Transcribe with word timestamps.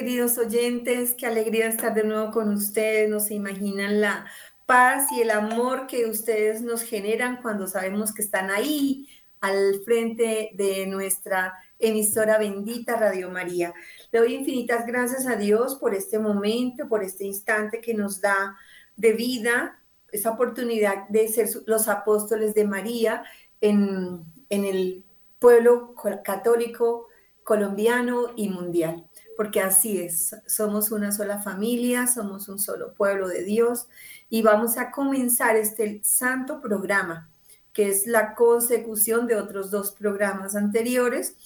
Queridos 0.00 0.38
oyentes. 0.38 1.12
Qué 1.12 1.26
alegría 1.26 1.66
estar 1.66 1.92
de 1.92 2.04
nuevo 2.04 2.30
con 2.30 2.54
ustedes. 2.54 3.10
No 3.10 3.20
se 3.20 3.34
imaginan 3.34 4.00
la 4.00 4.24
paz 4.64 5.12
y 5.12 5.20
el 5.20 5.30
amor 5.30 5.86
que 5.86 6.06
ustedes 6.06 6.62
nos 6.62 6.80
generan 6.80 7.42
cuando 7.42 7.66
sabemos 7.66 8.14
que 8.14 8.22
están 8.22 8.48
ahí 8.48 9.10
al 9.42 9.82
frente 9.84 10.52
de 10.54 10.86
nuestra 10.86 11.52
emisora 11.78 12.38
bendita 12.38 12.96
Radio 12.96 13.28
María. 13.28 13.74
Le 14.10 14.20
doy 14.20 14.36
infinitas 14.36 14.86
gracias 14.86 15.26
a 15.26 15.36
Dios 15.36 15.74
por 15.74 15.94
este 15.94 16.18
momento, 16.18 16.88
por 16.88 17.04
este 17.04 17.26
instante 17.26 17.82
que 17.82 17.92
nos 17.92 18.22
da 18.22 18.56
de 18.96 19.12
vida, 19.12 19.82
esa 20.12 20.30
oportunidad 20.30 21.10
de 21.10 21.28
ser 21.28 21.46
los 21.66 21.88
apóstoles 21.88 22.54
de 22.54 22.64
María 22.64 23.22
en, 23.60 24.24
en 24.48 24.64
el 24.64 25.04
pueblo 25.38 25.94
católico 26.24 27.08
colombiano 27.44 28.28
y 28.36 28.48
mundial, 28.48 29.09
porque 29.36 29.60
así 29.60 30.00
es, 30.00 30.36
somos 30.46 30.90
una 30.90 31.12
sola 31.12 31.40
familia, 31.40 32.06
somos 32.06 32.48
un 32.48 32.58
solo 32.58 32.92
pueblo 32.94 33.28
de 33.28 33.42
Dios 33.44 33.86
y 34.28 34.42
vamos 34.42 34.76
a 34.76 34.90
comenzar 34.90 35.56
este 35.56 36.00
santo 36.02 36.60
programa, 36.60 37.30
que 37.72 37.88
es 37.88 38.06
la 38.06 38.34
consecución 38.34 39.26
de 39.26 39.36
otros 39.36 39.70
dos 39.70 39.92
programas 39.92 40.56
anteriores 40.56 41.36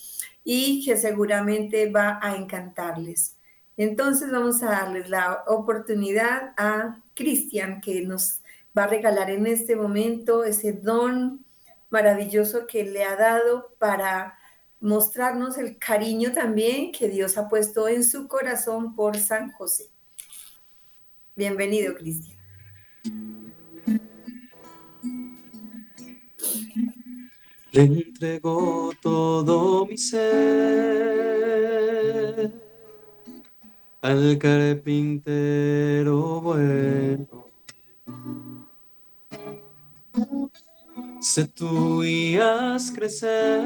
y 0.45 0.85
que 0.85 0.97
seguramente 0.97 1.91
va 1.91 2.19
a 2.23 2.37
encantarles. 2.37 3.37
Entonces 3.77 4.31
vamos 4.31 4.63
a 4.63 4.71
darles 4.71 5.09
la 5.09 5.45
oportunidad 5.47 6.53
a 6.57 7.01
Cristian, 7.15 7.81
que 7.81 8.03
nos 8.03 8.41
va 8.77 8.85
a 8.85 8.89
regalar 8.89 9.31
en 9.31 9.47
este 9.47 9.77
momento 9.77 10.45
ese 10.45 10.73
don 10.73 11.45
maravilloso 11.91 12.67
que 12.67 12.85
le 12.85 13.05
ha 13.05 13.17
dado 13.17 13.75
para 13.79 14.37
mostrarnos 14.85 15.57
el 15.57 15.79
cariño 15.79 16.33
también 16.33 16.93
que 16.93 17.09
Dios 17.09 17.39
ha 17.39 17.49
puesto 17.49 17.89
en 17.89 18.05
su 18.05 18.29
corazón 18.29 18.95
por 18.95 19.17
San 19.17 19.51
José. 19.53 19.89
Bienvenido, 21.35 21.95
Cristian. 21.95 22.37
Le 27.73 27.83
entrego 27.83 28.93
todo 29.01 29.87
mi 29.87 29.97
ser 29.97 30.21
al 34.03 34.39
carpintero 34.39 36.42
bueno. 36.42 37.47
Se 41.24 41.46
tú 41.46 42.02
crecer 42.95 43.62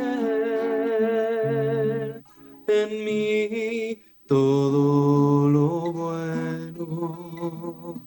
en 2.69 3.05
mí 3.05 3.99
todo 4.29 5.51
lo 5.51 5.93
bueno. 5.93 8.01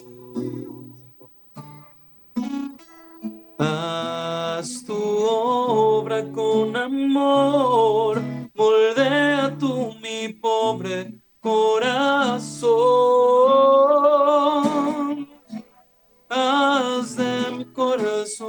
Haz 3.59 4.85
tu 4.85 4.95
obra 4.95 6.23
con 6.33 6.77
amor, 6.77 8.23
moldea 8.55 9.57
tú 9.59 9.95
mi 10.01 10.29
pobre 10.33 11.21
corazón, 11.41 12.79
haz 16.29 17.17
de 17.17 17.51
mi 17.57 17.65
corazón 17.73 18.49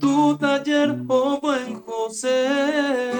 tu 0.00 0.36
taller, 0.38 0.96
oh 1.08 1.40
buen 1.40 1.82
José. 1.82 3.12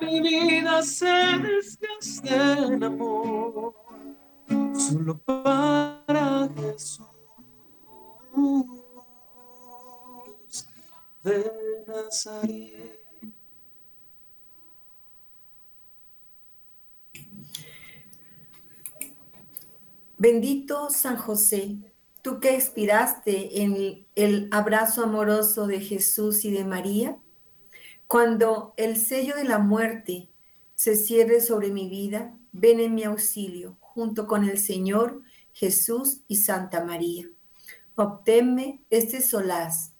Mi 0.00 0.20
vida 0.20 0.82
se 0.82 1.38
desgaste 1.42 2.34
en 2.34 2.82
amor, 2.82 3.19
solo 4.90 5.18
para 5.18 6.48
Jesús 6.56 7.06
de 11.22 11.52
Nazaret. 11.86 12.98
Bendito 20.18 20.90
San 20.90 21.16
José, 21.16 21.76
tú 22.22 22.40
que 22.40 22.54
expiraste 22.54 23.62
en 23.62 24.06
el 24.16 24.48
abrazo 24.50 25.04
amoroso 25.04 25.66
de 25.66 25.80
Jesús 25.80 26.44
y 26.44 26.50
de 26.50 26.64
María, 26.64 27.16
cuando 28.06 28.74
el 28.76 28.96
sello 28.96 29.36
de 29.36 29.44
la 29.44 29.58
muerte 29.58 30.28
se 30.74 30.96
cierre 30.96 31.40
sobre 31.40 31.70
mi 31.70 31.88
vida, 31.88 32.36
ven 32.52 32.80
en 32.80 32.94
mi 32.94 33.04
auxilio, 33.04 33.78
junto 34.00 34.26
con 34.26 34.48
el 34.48 34.56
Señor 34.56 35.20
Jesús 35.52 36.22
y 36.26 36.36
Santa 36.36 36.82
María. 36.82 37.28
Obténme 37.96 38.80
este 38.88 39.20
solaz 39.20 39.92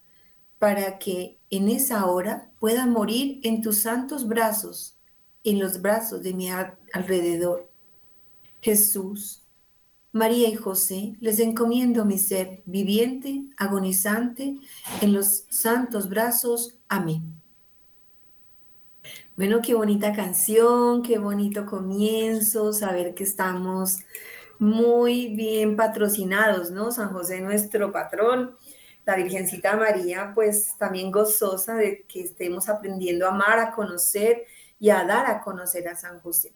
para 0.57 0.97
que 0.97 1.37
en 1.51 1.69
esa 1.69 2.07
hora 2.07 2.51
pueda 2.59 2.87
morir 2.87 3.39
en 3.43 3.61
tus 3.61 3.83
santos 3.83 4.27
brazos, 4.27 4.97
en 5.43 5.59
los 5.59 5.83
brazos 5.83 6.23
de 6.23 6.33
mi 6.33 6.49
alrededor. 6.49 7.69
Jesús, 8.59 9.43
María 10.11 10.49
y 10.49 10.55
José, 10.55 11.15
les 11.19 11.37
encomiendo 11.37 12.03
mi 12.03 12.17
ser 12.17 12.63
viviente, 12.65 13.43
agonizante, 13.55 14.57
en 14.99 15.13
los 15.13 15.45
santos 15.51 16.09
brazos. 16.09 16.79
Amén. 16.87 17.30
Bueno, 19.41 19.59
qué 19.59 19.73
bonita 19.73 20.13
canción, 20.13 21.01
qué 21.01 21.17
bonito 21.17 21.65
comienzo, 21.65 22.73
saber 22.73 23.15
que 23.15 23.23
estamos 23.23 23.97
muy 24.59 25.33
bien 25.33 25.75
patrocinados, 25.75 26.69
¿no? 26.69 26.91
San 26.91 27.09
José, 27.11 27.41
nuestro 27.41 27.91
patrón 27.91 28.55
la 29.03 29.15
Virgencita 29.15 29.75
María, 29.75 30.33
pues 30.35 30.77
también 30.77 31.09
gozosa 31.11 31.73
de 31.73 32.05
que 32.07 32.21
estemos 32.21 32.69
aprendiendo 32.69 33.25
a 33.25 33.29
amar, 33.29 33.57
a 33.57 33.71
conocer 33.71 34.43
y 34.79 34.91
a 34.91 35.05
dar 35.05 35.25
a 35.25 35.41
conocer 35.41 35.87
a 35.87 35.95
San 35.95 36.19
José. 36.19 36.53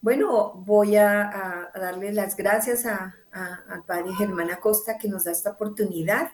Bueno, 0.00 0.52
voy 0.54 0.94
a, 0.94 1.72
darle 1.74 2.12
las 2.12 2.36
gracias 2.36 2.86
al 2.86 3.84
Padre 3.88 4.14
Germán 4.14 4.52
Acosta 4.52 4.98
que 4.98 5.08
nos 5.08 5.24
da 5.24 5.32
esta 5.32 5.50
oportunidad 5.50 6.30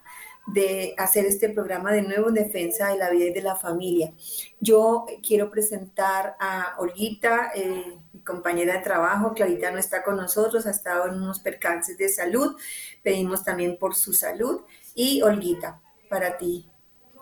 de 0.46 0.94
hacer 0.96 1.26
este 1.26 1.48
programa 1.48 1.92
de 1.92 2.02
nuevo 2.02 2.28
en 2.28 2.34
defensa 2.34 2.88
de 2.88 2.98
la 2.98 3.10
vida 3.10 3.26
y 3.26 3.32
de 3.32 3.42
la 3.42 3.56
familia. 3.56 4.12
Yo 4.60 5.06
quiero 5.26 5.50
presentar 5.50 6.36
a 6.38 6.76
Olguita, 6.78 7.50
eh, 7.54 7.98
mi 8.12 8.20
compañera 8.20 8.74
de 8.74 8.80
trabajo. 8.80 9.34
Clarita 9.34 9.70
no 9.70 9.78
está 9.78 10.02
con 10.02 10.16
nosotros, 10.16 10.66
ha 10.66 10.70
estado 10.70 11.08
en 11.08 11.14
unos 11.14 11.40
percances 11.40 11.98
de 11.98 12.08
salud. 12.08 12.56
Pedimos 13.02 13.44
también 13.44 13.76
por 13.76 13.94
su 13.94 14.12
salud. 14.12 14.62
Y 14.94 15.20
Olguita, 15.22 15.80
para 16.08 16.38
ti, 16.38 16.68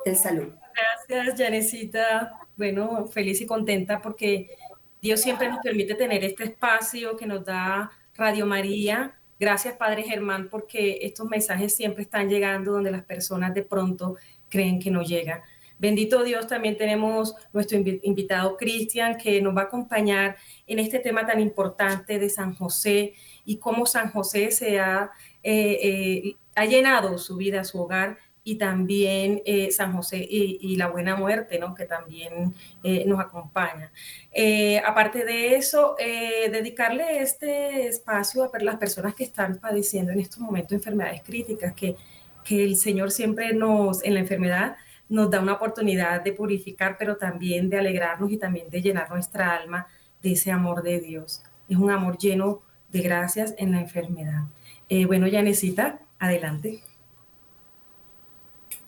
el 0.04 0.16
salud. 0.16 0.52
Gracias, 1.08 1.38
Janecita. 1.38 2.38
Bueno, 2.56 3.06
feliz 3.08 3.40
y 3.40 3.46
contenta 3.46 4.00
porque 4.00 4.50
Dios 5.00 5.20
siempre 5.20 5.48
nos 5.48 5.60
permite 5.60 5.94
tener 5.94 6.24
este 6.24 6.44
espacio 6.44 7.16
que 7.16 7.26
nos 7.26 7.44
da 7.44 7.90
Radio 8.16 8.46
María. 8.46 9.18
Gracias, 9.44 9.76
Padre 9.76 10.04
Germán, 10.04 10.48
porque 10.48 11.00
estos 11.02 11.26
mensajes 11.26 11.76
siempre 11.76 12.04
están 12.04 12.30
llegando 12.30 12.72
donde 12.72 12.90
las 12.90 13.02
personas 13.02 13.52
de 13.52 13.62
pronto 13.62 14.16
creen 14.48 14.80
que 14.80 14.90
no 14.90 15.02
llega. 15.02 15.44
Bendito 15.78 16.24
Dios, 16.24 16.46
también 16.46 16.78
tenemos 16.78 17.34
nuestro 17.52 17.76
invitado 17.76 18.56
Cristian 18.56 19.18
que 19.18 19.42
nos 19.42 19.54
va 19.54 19.60
a 19.60 19.64
acompañar 19.64 20.36
en 20.66 20.78
este 20.78 20.98
tema 20.98 21.26
tan 21.26 21.40
importante 21.40 22.18
de 22.18 22.30
San 22.30 22.54
José 22.54 23.12
y 23.44 23.58
cómo 23.58 23.84
San 23.84 24.10
José 24.12 24.50
se 24.50 24.80
ha 24.80 25.10
eh, 25.42 25.78
eh, 25.82 26.36
ha 26.54 26.64
llenado 26.64 27.18
su 27.18 27.36
vida, 27.36 27.64
su 27.64 27.82
hogar 27.82 28.16
y 28.44 28.56
también 28.56 29.42
eh, 29.46 29.70
San 29.72 29.94
José 29.94 30.18
y, 30.18 30.76
la 30.76 30.88
buena 30.88 31.16
muerte, 31.16 31.58
¿no? 31.58 31.74
que 31.74 31.86
también 31.86 32.54
eh, 32.82 33.04
nos 33.06 33.18
acompaña. 33.18 33.90
Eh, 34.32 34.80
aparte 34.84 35.24
de 35.24 35.56
eso, 35.56 35.96
dedicarle 35.98 37.20
este 37.20 37.86
espacio 37.86 38.50
a 38.52 38.58
las 38.62 38.76
personas 38.76 39.14
que 39.14 39.24
están 39.24 39.56
padeciendo 39.56 40.12
en 40.12 40.20
estos 40.20 40.38
momentos 40.40 40.72
enfermedades 40.72 41.22
críticas, 41.22 41.72
que, 41.72 41.96
que 42.44 42.62
el 42.62 42.76
Señor 42.76 43.10
siempre 43.10 43.54
nos, 43.54 44.04
en 44.04 44.14
la 44.14 44.20
enfermedad, 44.20 44.76
nos 45.08 45.30
da 45.30 45.40
una 45.40 45.54
oportunidad 45.54 46.22
de 46.22 46.32
purificar, 46.32 46.96
pero 46.98 47.16
también 47.16 47.70
de 47.70 47.78
alegrarnos 47.78 48.30
y 48.30 48.36
también 48.36 48.68
de 48.68 48.82
llenar 48.82 49.10
nuestra 49.10 49.54
alma 49.54 49.86
de 50.22 50.32
ese 50.32 50.50
amor 50.50 50.82
de 50.82 51.00
Dios. 51.00 51.42
Es 51.68 51.78
un 51.78 51.90
amor 51.90 52.18
lleno 52.18 52.62
de 52.90 53.00
gracias 53.00 53.54
en 53.56 53.72
la 53.72 53.80
enfermedad. 53.80 54.42
bueno, 55.06 55.26
Yanecita, 55.26 56.00
Adelante. 56.18 56.80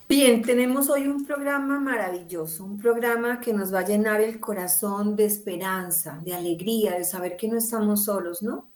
Bien, 0.09 0.43
tenemos 0.43 0.89
hoy 0.89 1.09
un 1.09 1.27
programa 1.27 1.81
maravilloso, 1.81 2.65
un 2.65 2.79
programa 2.79 3.41
que 3.41 3.53
nos 3.53 3.75
va 3.75 3.81
a 3.81 3.85
llenar 3.85 4.21
el 4.21 4.39
corazón 4.39 5.17
de 5.17 5.25
esperanza, 5.25 6.21
de 6.25 6.33
alegría, 6.33 6.93
de 6.97 7.03
saber 7.03 7.37
que 7.37 7.49
no 7.49 7.59
estamos 7.59 8.05
solos, 8.05 8.41
¿no? 8.41 8.71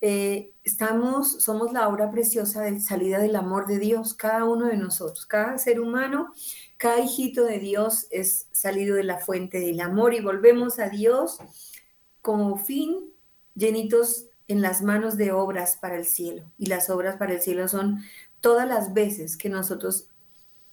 Eh, 0.00 0.54
estamos, 0.64 1.42
somos 1.42 1.74
la 1.74 1.88
obra 1.88 2.10
preciosa 2.10 2.62
de 2.62 2.80
salida 2.80 3.18
del 3.18 3.36
amor 3.36 3.66
de 3.66 3.78
Dios, 3.78 4.14
cada 4.14 4.46
uno 4.46 4.66
de 4.66 4.78
nosotros, 4.78 5.26
cada 5.26 5.58
ser 5.58 5.78
humano, 5.78 6.32
cada 6.78 7.00
hijito 7.00 7.44
de 7.44 7.58
Dios 7.58 8.06
es 8.10 8.48
salido 8.52 8.96
de 8.96 9.04
la 9.04 9.18
fuente 9.18 9.60
del 9.60 9.78
amor 9.78 10.14
y 10.14 10.20
volvemos 10.22 10.78
a 10.78 10.88
Dios 10.88 11.38
como 12.22 12.56
fin 12.56 13.12
llenitos 13.54 14.24
en 14.48 14.62
las 14.62 14.80
manos 14.80 15.18
de 15.18 15.32
obras 15.32 15.76
para 15.76 15.96
el 15.96 16.06
cielo. 16.06 16.50
Y 16.56 16.66
las 16.66 16.88
obras 16.88 17.16
para 17.16 17.34
el 17.34 17.42
cielo 17.42 17.68
son 17.68 17.98
todas 18.40 18.66
las 18.66 18.94
veces 18.94 19.36
que 19.36 19.50
nosotros 19.50 20.08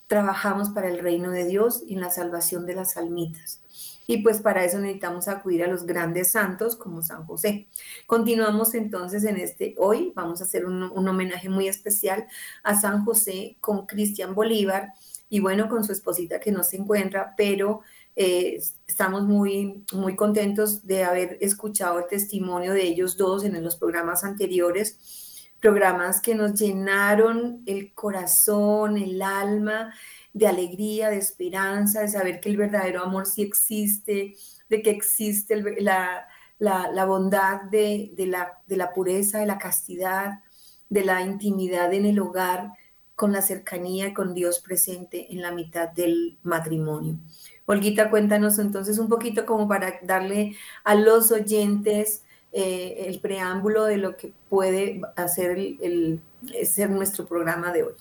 trabajamos 0.09 0.71
para 0.71 0.89
el 0.89 0.97
reino 0.97 1.29
de 1.29 1.45
Dios 1.45 1.83
y 1.85 1.95
la 1.95 2.09
salvación 2.09 2.65
de 2.65 2.73
las 2.73 2.97
almitas. 2.97 3.61
Y 4.07 4.23
pues 4.23 4.41
para 4.41 4.65
eso 4.65 4.79
necesitamos 4.79 5.27
acudir 5.27 5.63
a 5.63 5.67
los 5.67 5.85
grandes 5.85 6.31
santos 6.31 6.75
como 6.75 7.03
San 7.03 7.25
José. 7.27 7.67
Continuamos 8.07 8.73
entonces 8.73 9.23
en 9.23 9.37
este, 9.37 9.75
hoy 9.77 10.11
vamos 10.15 10.41
a 10.41 10.45
hacer 10.45 10.65
un, 10.65 10.81
homenaje 11.07 11.47
muy 11.47 11.67
especial 11.67 12.25
a 12.63 12.81
San 12.81 13.05
José 13.05 13.57
con 13.59 13.85
Cristian 13.85 14.33
Bolívar 14.33 14.93
y 15.29 15.41
bueno, 15.41 15.69
con 15.69 15.83
su 15.83 15.91
esposita 15.91 16.39
que 16.39 16.51
no 16.51 16.63
se 16.63 16.77
encuentra, 16.77 17.35
pero 17.37 17.81
eh, 18.15 18.59
estamos 18.87 19.25
muy, 19.25 19.85
muy 19.93 20.15
contentos 20.15 20.87
de 20.87 21.03
haber 21.03 21.37
escuchado 21.39 21.99
el 21.99 22.07
testimonio 22.07 22.73
de 22.73 22.81
ellos 22.81 23.15
dos 23.15 23.43
en 23.43 23.63
los 23.63 23.75
programas 23.75 24.23
anteriores 24.23 25.28
programas 25.59 26.21
que 26.21 26.35
nos 26.35 26.53
llenaron 26.59 27.63
el 27.65 27.93
corazón, 27.93 28.97
el 28.97 29.21
alma 29.21 29.93
de 30.33 30.47
alegría, 30.47 31.09
de 31.09 31.17
esperanza, 31.17 32.01
de 32.01 32.07
saber 32.07 32.39
que 32.39 32.49
el 32.49 32.57
verdadero 32.57 33.03
amor 33.03 33.25
sí 33.25 33.41
existe, 33.41 34.35
de 34.69 34.81
que 34.81 34.89
existe 34.89 35.61
la, 35.81 37.05
bondad 37.05 37.61
de, 37.63 38.11
la, 38.17 38.59
de 38.67 38.77
la 38.77 38.93
pureza, 38.93 39.39
de 39.39 39.45
la 39.45 39.57
castidad, 39.57 40.41
de 40.89 41.03
la 41.03 41.21
intimidad 41.21 41.93
en 41.93 42.05
el 42.05 42.19
hogar, 42.19 42.73
con 43.19 43.33
la 43.33 43.41
cercanía 43.41 44.13
con 44.13 44.33
Dios 44.33 44.61
presente 44.61 45.33
en 45.33 45.41
la 45.41 45.51
mitad 45.51 45.89
del 45.89 46.37
matrimonio. 46.41 47.17
Olguita, 47.65 48.09
cuéntanos 48.09 48.59
entonces 48.59 48.97
un 48.97 49.09
poquito 49.09 49.45
como 49.45 49.67
para 49.67 49.99
darle 50.03 50.55
a 50.85 50.95
los 50.95 51.29
oyentes 51.33 52.23
eh, 52.51 53.05
el 53.07 53.19
preámbulo 53.19 53.85
de 53.85 53.97
lo 53.97 54.17
que 54.17 54.33
puede 54.49 55.01
hacer 55.15 55.57
el, 55.57 56.19
ser 56.63 56.89
nuestro 56.89 57.25
programa 57.27 57.71
de 57.71 57.83
hoy. 57.83 57.93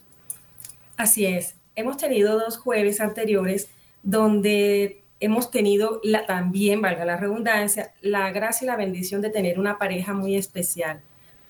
Así 0.96 1.26
es. 1.26 1.54
Hemos 1.76 1.98
tenido 1.98 2.38
dos 2.38 2.56
jueves 2.56 3.00
anteriores 3.00 3.68
donde 4.02 5.02
hemos 5.20 5.50
tenido 5.50 6.00
la, 6.02 6.24
también, 6.26 6.80
valga 6.80 7.04
la 7.04 7.16
redundancia, 7.16 7.92
la 8.00 8.30
gracia 8.30 8.64
y 8.64 8.68
la 8.68 8.76
bendición 8.76 9.20
de 9.20 9.30
tener 9.30 9.58
una 9.58 9.78
pareja 9.78 10.14
muy 10.14 10.34
especial. 10.36 11.02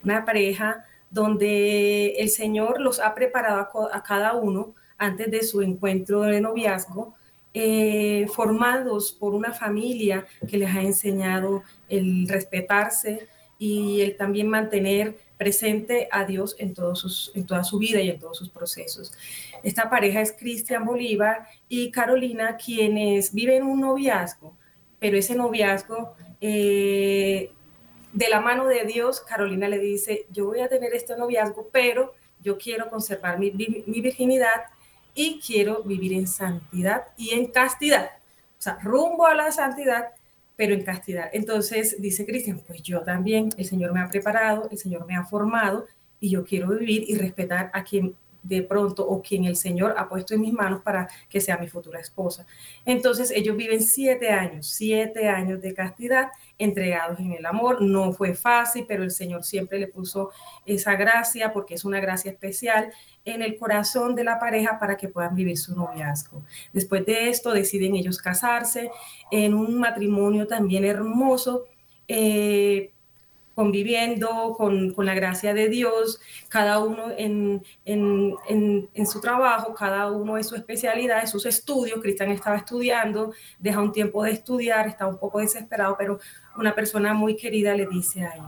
Una 0.03 0.25
pareja 0.25 0.85
donde 1.11 2.17
el 2.19 2.29
Señor 2.29 2.81
los 2.81 3.01
ha 3.01 3.15
preparado 3.15 3.69
a 3.93 4.03
cada 4.03 4.35
uno 4.35 4.75
antes 4.99 5.31
de 5.31 5.43
su 5.45 5.63
encuentro 5.63 6.23
de 6.23 6.41
noviazgo 6.41 7.15
eh, 7.61 8.29
formados 8.29 9.11
por 9.11 9.35
una 9.35 9.53
familia 9.53 10.29
que 10.49 10.59
les 10.59 10.73
ha 10.73 10.81
enseñado 10.81 11.65
el 11.89 12.29
respetarse 12.29 13.27
y 13.59 14.01
el 14.01 14.17
también 14.17 14.49
mantener 14.49 15.17
presente 15.37 16.07
a 16.13 16.25
Dios 16.25 16.55
en, 16.61 16.73
todos 16.73 17.01
sus, 17.01 17.33
en 17.35 17.47
toda 17.47 17.65
su 17.65 17.79
vida 17.81 18.01
y 18.01 18.11
en 18.11 18.21
todos 18.21 18.39
sus 18.39 18.49
procesos. 18.49 19.13
Esta 19.65 19.91
pareja 19.91 20.21
es 20.21 20.31
Cristian 20.31 20.85
Bolívar 20.85 21.49
y 21.69 21.91
Carolina, 21.91 22.57
quienes 22.57 23.35
viven 23.35 23.65
un 23.65 23.81
noviazgo, 23.81 24.57
pero 25.01 25.19
ese 25.19 25.35
noviazgo, 25.35 26.15
eh, 26.41 27.51
de 28.13 28.29
la 28.29 28.41
mano 28.41 28.69
de 28.69 28.85
Dios, 28.85 29.21
Carolina 29.23 29.67
le 29.67 29.81
dice, 29.81 30.27
yo 30.31 30.47
voy 30.47 30.61
a 30.61 30.69
tener 30.69 30.95
este 30.95 31.17
noviazgo, 31.17 31.71
pero 31.73 32.15
yo 32.41 32.57
quiero 32.57 32.89
conservar 32.89 33.41
mi, 33.41 33.51
mi 33.51 34.01
virginidad 34.01 34.63
y 35.15 35.41
quiero 35.41 35.83
vivir 35.83 36.13
en 36.13 36.27
santidad 36.27 37.05
y 37.17 37.31
en 37.31 37.47
castidad. 37.47 38.11
O 38.59 38.63
sea, 38.63 38.79
rumbo 38.83 39.27
a 39.27 39.35
la 39.35 39.53
santidad, 39.53 40.09
pero 40.57 40.75
en 40.75 40.83
castidad. 40.83 41.31
Entonces 41.33 41.97
dice 42.01 42.27
Cristian, 42.27 42.61
pues 42.67 42.83
yo 42.83 43.03
también, 43.03 43.51
el 43.57 43.65
Señor 43.65 43.93
me 43.93 44.01
ha 44.01 44.09
preparado, 44.09 44.69
el 44.71 44.79
Señor 44.79 45.07
me 45.07 45.17
ha 45.17 45.25
formado 45.25 45.87
y 46.21 46.31
yo 46.31 46.45
quiero 46.45 46.69
vivir 46.71 47.05
y 47.07 47.17
respetar 47.17 47.71
a 47.73 47.85
quien 47.85 48.17
de 48.49 48.63
pronto 48.63 49.07
o 49.07 49.21
quien 49.21 49.45
el 49.45 49.57
Señor 49.57 49.95
ha 49.97 50.09
puesto 50.09 50.35
en 50.35 50.41
mis 50.41 50.53
manos 50.53 50.81
para 50.83 51.09
que 51.29 51.41
sea 51.41 51.59
mi 51.59 51.69
futura 51.69 52.01
esposa. 52.01 52.47
Entonces 52.85 53.31
ellos 53.31 53.57
viven 53.57 53.83
siete 53.83 54.31
años, 54.31 54.67
siete 54.67 55.29
años 55.29 55.61
de 55.61 55.75
castidad 55.75 56.29
entregados 56.59 57.21
en 57.21 57.33
el 57.33 57.45
amor. 57.45 57.83
No 57.83 58.13
fue 58.13 58.35
fácil, 58.35 58.87
pero 58.89 59.05
el 59.05 59.11
Señor 59.11 59.45
siempre 59.45 59.79
le 59.79 59.87
puso 59.87 60.31
esa 60.65 60.97
gracia 60.97 61.53
porque 61.53 61.75
es 61.75 61.85
una 61.85 62.01
gracia 62.01 62.31
especial 62.31 62.91
en 63.25 63.43
el 63.43 63.57
corazón 63.59 64.15
de 64.15 64.25
la 64.25 64.39
pareja 64.39 64.79
para 64.79 64.97
que 64.97 65.09
puedan 65.09 65.35
vivir 65.35 65.59
su 65.59 65.77
noviazgo. 65.77 66.43
Después 66.73 67.05
de 67.05 67.29
esto 67.29 67.53
deciden 67.53 67.95
ellos 67.95 68.19
casarse 68.19 68.91
en 69.31 69.53
un 69.55 69.79
matrimonio 69.79 70.47
también 70.47 70.85
hermoso. 70.85 71.67
Eh, 72.09 72.93
conviviendo 73.59 74.55
con, 74.57 74.93
con, 74.93 75.05
la 75.05 75.15
gracia 75.15 75.53
de 75.53 75.69
Dios, 75.69 76.21
cada 76.49 76.79
uno 76.79 77.07
en, 77.19 77.61
en, 77.85 78.37
en, 78.95 79.07
su 79.09 79.21
trabajo, 79.21 79.75
cada 79.75 80.13
uno 80.13 80.37
en 80.37 80.45
su 80.45 80.55
especialidad, 80.55 81.23
en 81.23 81.27
sus 81.27 81.45
estudios. 81.45 82.01
Cristian 82.01 82.31
estaba 82.31 82.59
estudiando, 82.59 83.33
deja 83.59 83.83
un 83.83 83.91
tiempo 83.91 84.23
de 84.23 84.31
estudiar, 84.31 84.87
está 84.87 85.09
un 85.09 85.19
poco 85.19 85.41
desesperado, 85.41 85.97
pero 85.99 86.21
una 86.57 86.73
persona 86.73 87.15
muy 87.15 87.35
querida 87.35 87.75
le 87.75 87.89
dice 87.89 88.23
a 88.23 88.31
él, 88.37 88.43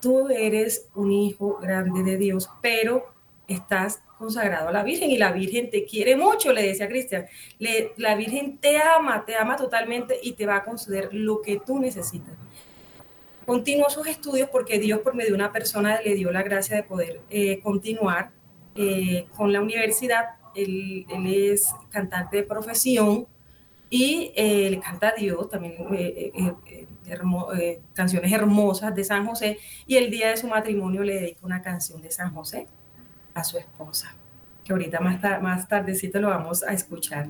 tú 0.00 0.28
eres 0.28 0.88
un 0.96 1.12
hijo 1.12 1.58
grande 1.62 2.02
de 2.02 2.16
Dios, 2.16 2.50
pero 2.60 3.14
estás 3.46 4.02
consagrado 4.18 4.70
a 4.70 4.72
la 4.72 4.82
Virgen 4.82 5.12
y 5.12 5.18
la 5.18 5.30
Virgen 5.30 5.70
te 5.70 5.84
quiere 5.84 6.16
mucho, 6.16 6.52
le 6.52 6.64
decía 6.64 6.88
Cristian. 6.88 7.26
La 7.96 8.16
Virgen 8.16 8.58
te 8.58 8.76
ama, 8.78 9.24
te 9.24 9.36
ama 9.36 9.54
totalmente 9.54 10.18
y 10.20 10.32
te 10.32 10.46
va 10.46 10.56
a 10.56 10.64
conceder 10.64 11.10
lo 11.12 11.42
que 11.42 11.60
tú 11.64 11.78
necesitas 11.78 12.34
continuó 13.48 13.88
sus 13.88 14.06
estudios 14.06 14.50
porque 14.50 14.78
Dios 14.78 15.00
por 15.00 15.14
medio 15.14 15.30
de 15.30 15.36
una 15.36 15.50
persona 15.52 16.02
le 16.02 16.14
dio 16.14 16.30
la 16.30 16.42
gracia 16.42 16.76
de 16.76 16.82
poder 16.82 17.22
eh, 17.30 17.60
continuar 17.60 18.30
eh, 18.74 19.26
con 19.34 19.54
la 19.54 19.62
universidad. 19.62 20.34
Él, 20.54 21.06
es 21.24 21.74
cantante 21.88 22.36
de 22.36 22.42
profesión 22.42 23.26
y 23.88 24.32
eh, 24.36 24.68
le 24.68 24.78
canta 24.80 25.08
a 25.08 25.12
Dios 25.14 25.48
también 25.48 25.76
canciones 27.94 28.32
hermosas 28.32 28.94
de 28.94 29.02
San 29.02 29.24
José 29.26 29.56
y 29.86 29.96
el 29.96 30.10
día 30.10 30.28
de 30.28 30.36
su 30.36 30.46
matrimonio 30.46 31.02
le 31.02 31.14
dedica 31.14 31.46
una 31.46 31.62
canción 31.62 32.02
de 32.02 32.10
San 32.10 32.34
José 32.34 32.66
a 33.32 33.44
su 33.44 33.56
esposa, 33.56 34.14
que 34.62 34.74
ahorita 34.74 35.00
más, 35.00 35.22
más 35.40 35.66
tardecito 35.66 36.20
lo 36.20 36.28
vamos 36.28 36.62
a 36.62 36.74
escuchar. 36.74 37.28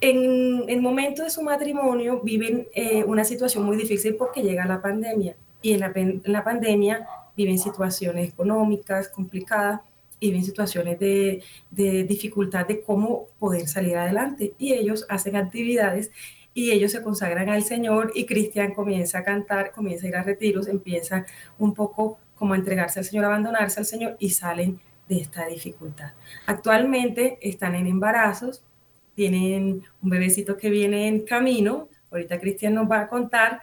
En 0.00 0.68
el 0.68 0.80
momento 0.80 1.24
de 1.24 1.30
su 1.30 1.42
matrimonio 1.42 2.20
viven 2.22 2.68
eh, 2.74 3.04
una 3.04 3.24
situación 3.24 3.64
muy 3.64 3.76
difícil 3.76 4.14
porque 4.14 4.42
llega 4.42 4.64
la 4.66 4.80
pandemia 4.80 5.36
y 5.60 5.72
en 5.72 5.80
la, 6.24 6.44
pandemia 6.44 7.06
viven 7.36 7.58
situaciones 7.58 8.28
económicas 8.28 9.08
complicadas 9.08 9.80
y 10.20 10.28
viven 10.28 10.44
situaciones 10.44 10.98
de, 10.98 11.42
de, 11.70 12.04
dificultad 12.04 12.66
de 12.66 12.80
cómo 12.80 13.26
poder 13.38 13.66
salir 13.68 13.96
adelante. 13.96 14.54
Y 14.58 14.74
ellos 14.74 15.04
hacen 15.08 15.36
actividades 15.36 16.10
y 16.54 16.70
ellos 16.70 16.92
se 16.92 17.02
consagran 17.02 17.48
al 17.48 17.64
Señor 17.64 18.12
y 18.14 18.26
Cristian 18.26 18.74
comienza 18.74 19.18
a 19.18 19.24
cantar, 19.24 19.72
comienza 19.72 20.06
a 20.06 20.08
ir 20.08 20.16
a 20.16 20.22
retiros, 20.22 20.68
empieza 20.68 21.26
un 21.58 21.74
poco 21.74 22.18
como 22.34 22.54
a 22.54 22.56
entregarse 22.56 23.00
al 23.00 23.04
Señor, 23.04 23.24
abandonarse 23.24 23.80
al 23.80 23.86
Señor 23.86 24.16
y 24.18 24.30
salen 24.30 24.80
de 25.08 25.20
esta 25.20 25.46
dificultad. 25.46 26.12
Actualmente 26.46 27.38
están 27.40 27.74
en 27.74 27.86
embarazos, 27.86 28.62
tienen 29.18 29.82
un 30.00 30.10
bebecito 30.10 30.56
que 30.56 30.70
viene 30.70 31.08
en 31.08 31.22
camino, 31.22 31.88
ahorita 32.12 32.38
Cristian 32.38 32.74
nos 32.74 32.88
va 32.88 33.00
a 33.00 33.08
contar, 33.08 33.62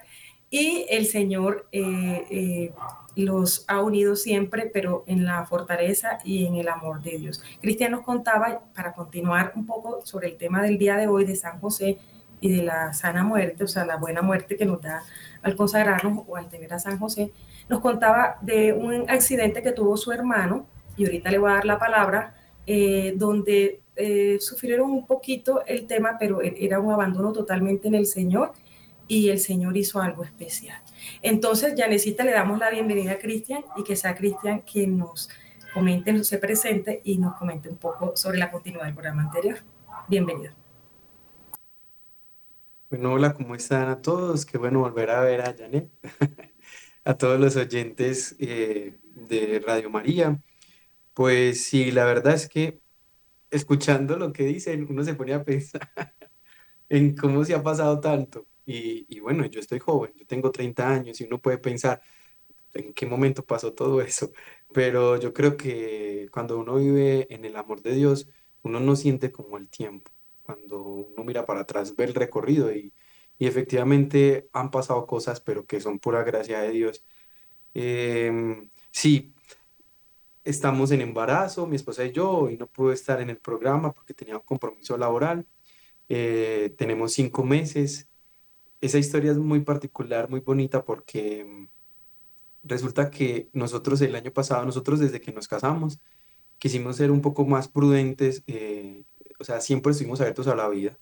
y 0.49 0.85
el 0.89 1.05
Señor 1.05 1.69
eh, 1.71 2.25
eh, 2.29 2.73
los 3.15 3.63
ha 3.69 3.81
unido 3.81 4.17
siempre, 4.17 4.69
pero 4.73 5.05
en 5.07 5.23
la 5.23 5.45
fortaleza 5.45 6.17
y 6.25 6.45
en 6.45 6.55
el 6.55 6.67
amor 6.67 7.01
de 7.01 7.17
Dios. 7.19 7.41
Cristian 7.61 7.93
nos 7.93 8.01
contaba, 8.01 8.63
para 8.75 8.91
continuar 8.91 9.53
un 9.55 9.65
poco 9.65 10.01
sobre 10.03 10.27
el 10.27 10.35
tema 10.35 10.61
del 10.61 10.77
día 10.77 10.97
de 10.97 11.07
hoy 11.07 11.23
de 11.23 11.37
San 11.37 11.57
José 11.61 11.99
y 12.41 12.53
de 12.53 12.61
la 12.61 12.91
sana 12.91 13.23
muerte, 13.23 13.63
o 13.63 13.67
sea, 13.67 13.85
la 13.85 13.95
buena 13.95 14.21
muerte 14.21 14.57
que 14.57 14.65
nos 14.65 14.81
da 14.81 15.03
al 15.41 15.55
consagrarnos 15.55 16.25
o 16.27 16.35
al 16.35 16.49
tener 16.49 16.73
a 16.73 16.79
San 16.79 16.99
José, 16.99 17.31
nos 17.69 17.79
contaba 17.79 18.39
de 18.41 18.73
un 18.73 19.09
accidente 19.09 19.63
que 19.63 19.71
tuvo 19.71 19.95
su 19.95 20.11
hermano, 20.11 20.67
y 20.97 21.05
ahorita 21.05 21.31
le 21.31 21.37
voy 21.37 21.51
a 21.51 21.53
dar 21.53 21.65
la 21.65 21.79
palabra, 21.79 22.35
eh, 22.67 23.13
donde 23.15 23.84
eh, 23.95 24.37
sufrieron 24.39 24.91
un 24.91 25.05
poquito 25.05 25.63
el 25.65 25.87
tema, 25.87 26.17
pero 26.19 26.41
e-, 26.41 26.55
era 26.59 26.79
un 26.79 26.91
abandono 26.91 27.31
totalmente 27.31 27.87
en 27.87 27.95
el 27.95 28.05
Señor 28.05 28.53
y 29.07 29.29
el 29.29 29.39
Señor 29.39 29.77
hizo 29.77 30.01
algo 30.01 30.23
especial. 30.23 30.81
Entonces, 31.21 31.75
Janecita, 31.77 32.23
le 32.23 32.31
damos 32.31 32.59
la 32.59 32.69
bienvenida 32.69 33.13
a 33.13 33.17
Cristian 33.19 33.63
y 33.77 33.83
que 33.83 33.95
sea 33.95 34.15
Cristian 34.15 34.61
quien 34.61 34.97
nos 34.97 35.29
comente, 35.73 36.23
se 36.23 36.37
presente 36.37 37.01
y 37.03 37.17
nos 37.17 37.35
comente 37.35 37.69
un 37.69 37.77
poco 37.77 38.15
sobre 38.15 38.37
la 38.37 38.51
continuidad 38.51 38.85
del 38.85 38.93
programa 38.93 39.23
anterior. 39.23 39.57
Bienvenido. 40.07 40.53
Bueno, 42.89 43.13
hola, 43.13 43.33
¿cómo 43.33 43.55
están 43.55 43.89
a 43.89 44.01
todos? 44.01 44.45
Qué 44.45 44.57
bueno 44.57 44.79
volver 44.79 45.09
a 45.09 45.19
ver 45.21 45.41
a 45.41 45.55
Janet, 45.57 45.89
a 47.03 47.17
todos 47.17 47.39
los 47.39 47.55
oyentes 47.55 48.35
eh, 48.39 48.99
de 49.15 49.61
Radio 49.65 49.89
María. 49.89 50.39
Pues 51.13 51.65
sí, 51.65 51.91
la 51.91 52.05
verdad 52.05 52.33
es 52.33 52.47
que 52.47 52.79
escuchando 53.55 54.17
lo 54.17 54.31
que 54.33 54.45
dicen, 54.45 54.87
uno 54.89 55.03
se 55.03 55.15
pone 55.15 55.33
a 55.33 55.43
pensar 55.43 55.81
en 56.89 57.15
cómo 57.15 57.43
se 57.45 57.55
ha 57.55 57.63
pasado 57.63 57.99
tanto. 57.99 58.47
Y, 58.65 59.05
y, 59.09 59.19
bueno, 59.19 59.45
yo 59.45 59.59
estoy 59.59 59.79
joven, 59.79 60.13
yo 60.15 60.25
tengo 60.27 60.51
30 60.51 60.89
años 60.91 61.21
y 61.21 61.25
uno 61.25 61.39
puede 61.41 61.57
pensar 61.59 62.01
en 62.73 62.93
qué 62.93 63.05
momento 63.05 63.45
pasó 63.45 63.73
todo 63.73 64.01
eso. 64.01 64.31
Pero 64.73 65.17
yo 65.19 65.33
creo 65.33 65.57
que 65.57 66.27
cuando 66.31 66.59
uno 66.59 66.75
vive 66.75 67.27
en 67.33 67.45
el 67.45 67.55
amor 67.55 67.81
de 67.81 67.95
Dios, 67.95 68.27
uno 68.63 68.79
no 68.79 68.95
siente 68.95 69.31
como 69.31 69.57
el 69.57 69.69
tiempo 69.69 70.11
cuando 70.45 70.81
uno 70.83 71.23
mira 71.23 71.45
para 71.45 71.61
atrás, 71.61 71.95
ve 71.95 72.05
el 72.05 72.13
recorrido 72.13 72.71
y, 72.73 72.93
y 73.39 73.47
efectivamente 73.47 74.47
han 74.53 74.69
pasado 74.71 75.07
cosas, 75.07 75.41
pero 75.41 75.65
que 75.65 75.81
son 75.81 75.99
pura 75.99 76.23
gracia 76.23 76.61
de 76.61 76.71
Dios. 76.71 77.03
Em, 77.73 78.69
sí, 78.91 79.34
estamos 80.45 80.91
en 80.91 81.01
embarazo, 81.01 81.67
mi 81.67 81.75
esposa 81.75 82.05
y 82.05 82.11
yo, 82.13 82.49
y 82.49 82.57
no 82.57 82.67
pude 82.67 82.93
estar 82.93 83.21
en 83.21 83.29
el 83.29 83.37
programa 83.37 83.93
porque 83.93 84.13
tenía 84.13 84.37
un 84.37 84.43
compromiso 84.43 84.97
laboral. 84.97 85.45
Eh, 86.09 86.73
tenemos 86.77 87.13
cinco 87.13 87.43
meses. 87.43 88.07
Esa 88.81 88.99
historia 88.99 89.31
es 89.31 89.37
muy 89.37 89.61
particular, 89.61 90.29
muy 90.29 90.39
bonita 90.39 90.85
porque 90.85 91.41
em, 91.41 91.69
resulta 92.63 93.11
que 93.11 93.49
nosotros 93.53 94.01
el 94.01 94.15
año 94.15 94.31
pasado, 94.31 94.65
nosotros 94.65 94.99
desde 94.99 95.21
que 95.21 95.33
nos 95.33 95.47
casamos, 95.47 95.99
quisimos 96.59 96.97
ser 96.97 97.11
un 97.11 97.21
poco 97.21 97.45
más 97.45 97.67
prudentes 97.67 98.43
eh, 98.47 99.03
o 99.39 99.43
sea, 99.43 99.61
siempre 99.61 99.91
estuvimos 99.91 100.21
abiertos 100.21 100.47
a 100.47 100.55
la 100.55 100.67
vida, 100.69 100.97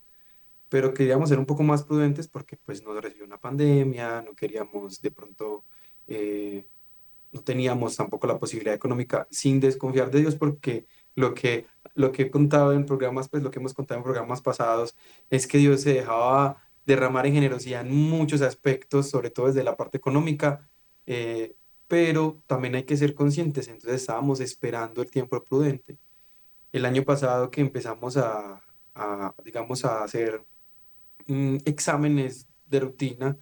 pero 0.68 0.94
queríamos 0.94 1.28
ser 1.28 1.38
un 1.38 1.46
poco 1.46 1.62
más 1.62 1.84
prudentes 1.84 2.28
porque 2.28 2.56
pues 2.56 2.82
nos 2.82 3.00
recibió 3.00 3.24
una 3.24 3.40
pandemia, 3.40 4.22
no 4.22 4.34
queríamos 4.34 5.00
de 5.00 5.10
pronto, 5.10 5.64
eh, 6.08 6.66
no 7.34 7.42
teníamos 7.42 7.96
tampoco 7.96 8.28
la 8.28 8.38
posibilidad 8.38 8.74
económica 8.74 9.26
sin 9.30 9.58
desconfiar 9.60 10.10
de 10.10 10.20
Dios 10.20 10.36
porque 10.36 10.86
lo 11.16 11.34
que, 11.34 11.66
lo 11.94 12.12
que 12.12 12.22
he 12.22 12.30
contado 12.30 12.72
en 12.72 12.86
programas, 12.86 13.28
pues 13.28 13.42
lo 13.42 13.50
que 13.50 13.58
hemos 13.58 13.74
contado 13.74 13.98
en 13.98 14.04
programas 14.04 14.40
pasados 14.40 14.96
es 15.30 15.46
que 15.48 15.58
Dios 15.58 15.82
se 15.82 15.94
dejaba 15.94 16.62
derramar 16.86 17.26
en 17.26 17.34
generosidad 17.34 17.80
en 17.84 17.92
muchos 17.92 18.40
aspectos, 18.40 19.10
sobre 19.10 19.30
todo 19.30 19.48
desde 19.48 19.64
la 19.64 19.76
parte 19.76 19.98
económica, 19.98 20.68
eh, 21.06 21.56
pero 21.88 22.40
también 22.46 22.76
hay 22.76 22.84
que 22.84 22.96
ser 22.96 23.14
conscientes, 23.14 23.66
entonces 23.66 24.00
estábamos 24.02 24.38
esperando 24.40 25.02
el 25.02 25.10
tiempo 25.10 25.42
prudente. 25.42 25.98
El 26.72 26.84
año 26.84 27.02
pasado 27.02 27.50
que 27.50 27.60
empezamos 27.60 28.16
a, 28.16 28.62
digamos, 29.44 29.84
a 29.84 30.04
hacer 30.04 30.46
mm, 31.26 31.58
exámenes 31.64 32.46
de 32.66 32.80
rutina 32.80 33.36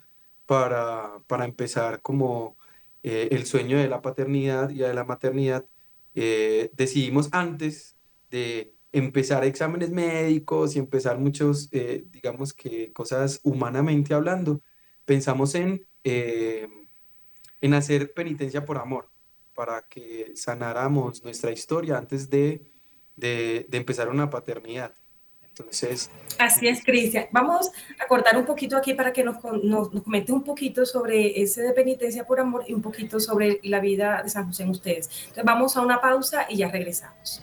para, 0.47 1.21
para 1.27 1.45
empezar 1.45 2.01
como 2.01 2.57
eh, 3.03 3.29
el 3.33 3.47
sueño 3.47 3.79
de 3.79 3.89
la 3.89 4.03
paternidad 4.03 4.71
y 4.71 4.79
de 4.79 4.95
la 4.95 5.05
maternidad, 5.05 5.67
eh, 6.15 6.71
decidimos 6.75 7.29
antes 7.33 7.97
de 8.31 8.75
empezar 8.93 9.45
exámenes 9.45 9.91
médicos 9.91 10.77
y 10.77 10.79
empezar 10.79 11.19
muchos, 11.19 11.69
eh, 11.73 12.05
digamos 12.11 12.53
que 12.53 12.93
cosas 12.93 13.41
humanamente 13.43 14.15
hablando, 14.15 14.63
pensamos 15.05 15.55
en, 15.55 15.87
en 16.05 17.75
hacer 17.75 18.13
penitencia 18.13 18.65
por 18.65 18.79
amor, 18.79 19.11
para 19.55 19.83
que 19.89 20.33
sanáramos 20.35 21.23
nuestra 21.25 21.53
historia 21.53 21.99
antes 21.99 22.31
de 22.31 22.73
de, 23.17 23.69
empezar 23.73 24.09
una 24.09 24.31
paternidad. 24.31 24.95
Entonces... 25.57 26.11
Así 26.39 26.67
es, 26.67 26.83
Cristian. 26.83 27.27
Vamos 27.31 27.71
a 28.03 28.07
cortar 28.07 28.39
un 28.39 28.47
poquito 28.47 28.77
aquí 28.77 28.95
para 28.95 29.13
que 29.13 29.23
nos, 29.23 29.37
nos, 29.63 29.91
comente 30.03 30.33
un 30.33 30.43
poquito 30.43 30.87
sobre 30.87 31.43
ese 31.43 31.63
de 31.63 31.73
penitencia 31.73 32.25
por 32.25 32.41
amor 32.41 32.65
y 32.67 32.73
un 32.73 32.81
poquito 32.81 33.21
sobre 33.21 33.61
la 33.63 33.79
vida 33.81 34.23
de 34.23 34.31
San 34.31 34.47
José 34.47 34.63
en 34.63 34.71
ustedes. 34.71 35.11
Entonces 35.21 35.45
vamos 35.45 35.77
a 35.77 35.83
una 35.83 36.01
pausa 36.01 36.47
y 36.49 36.57
ya 36.57 36.71
regresamos. 36.71 37.43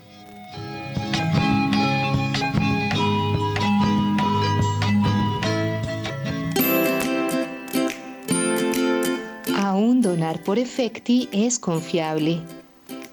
Aún 9.56 10.02
donar 10.02 10.42
por 10.44 10.58
efecti 10.58 11.30
es 11.32 11.60
confiable. 11.60 12.42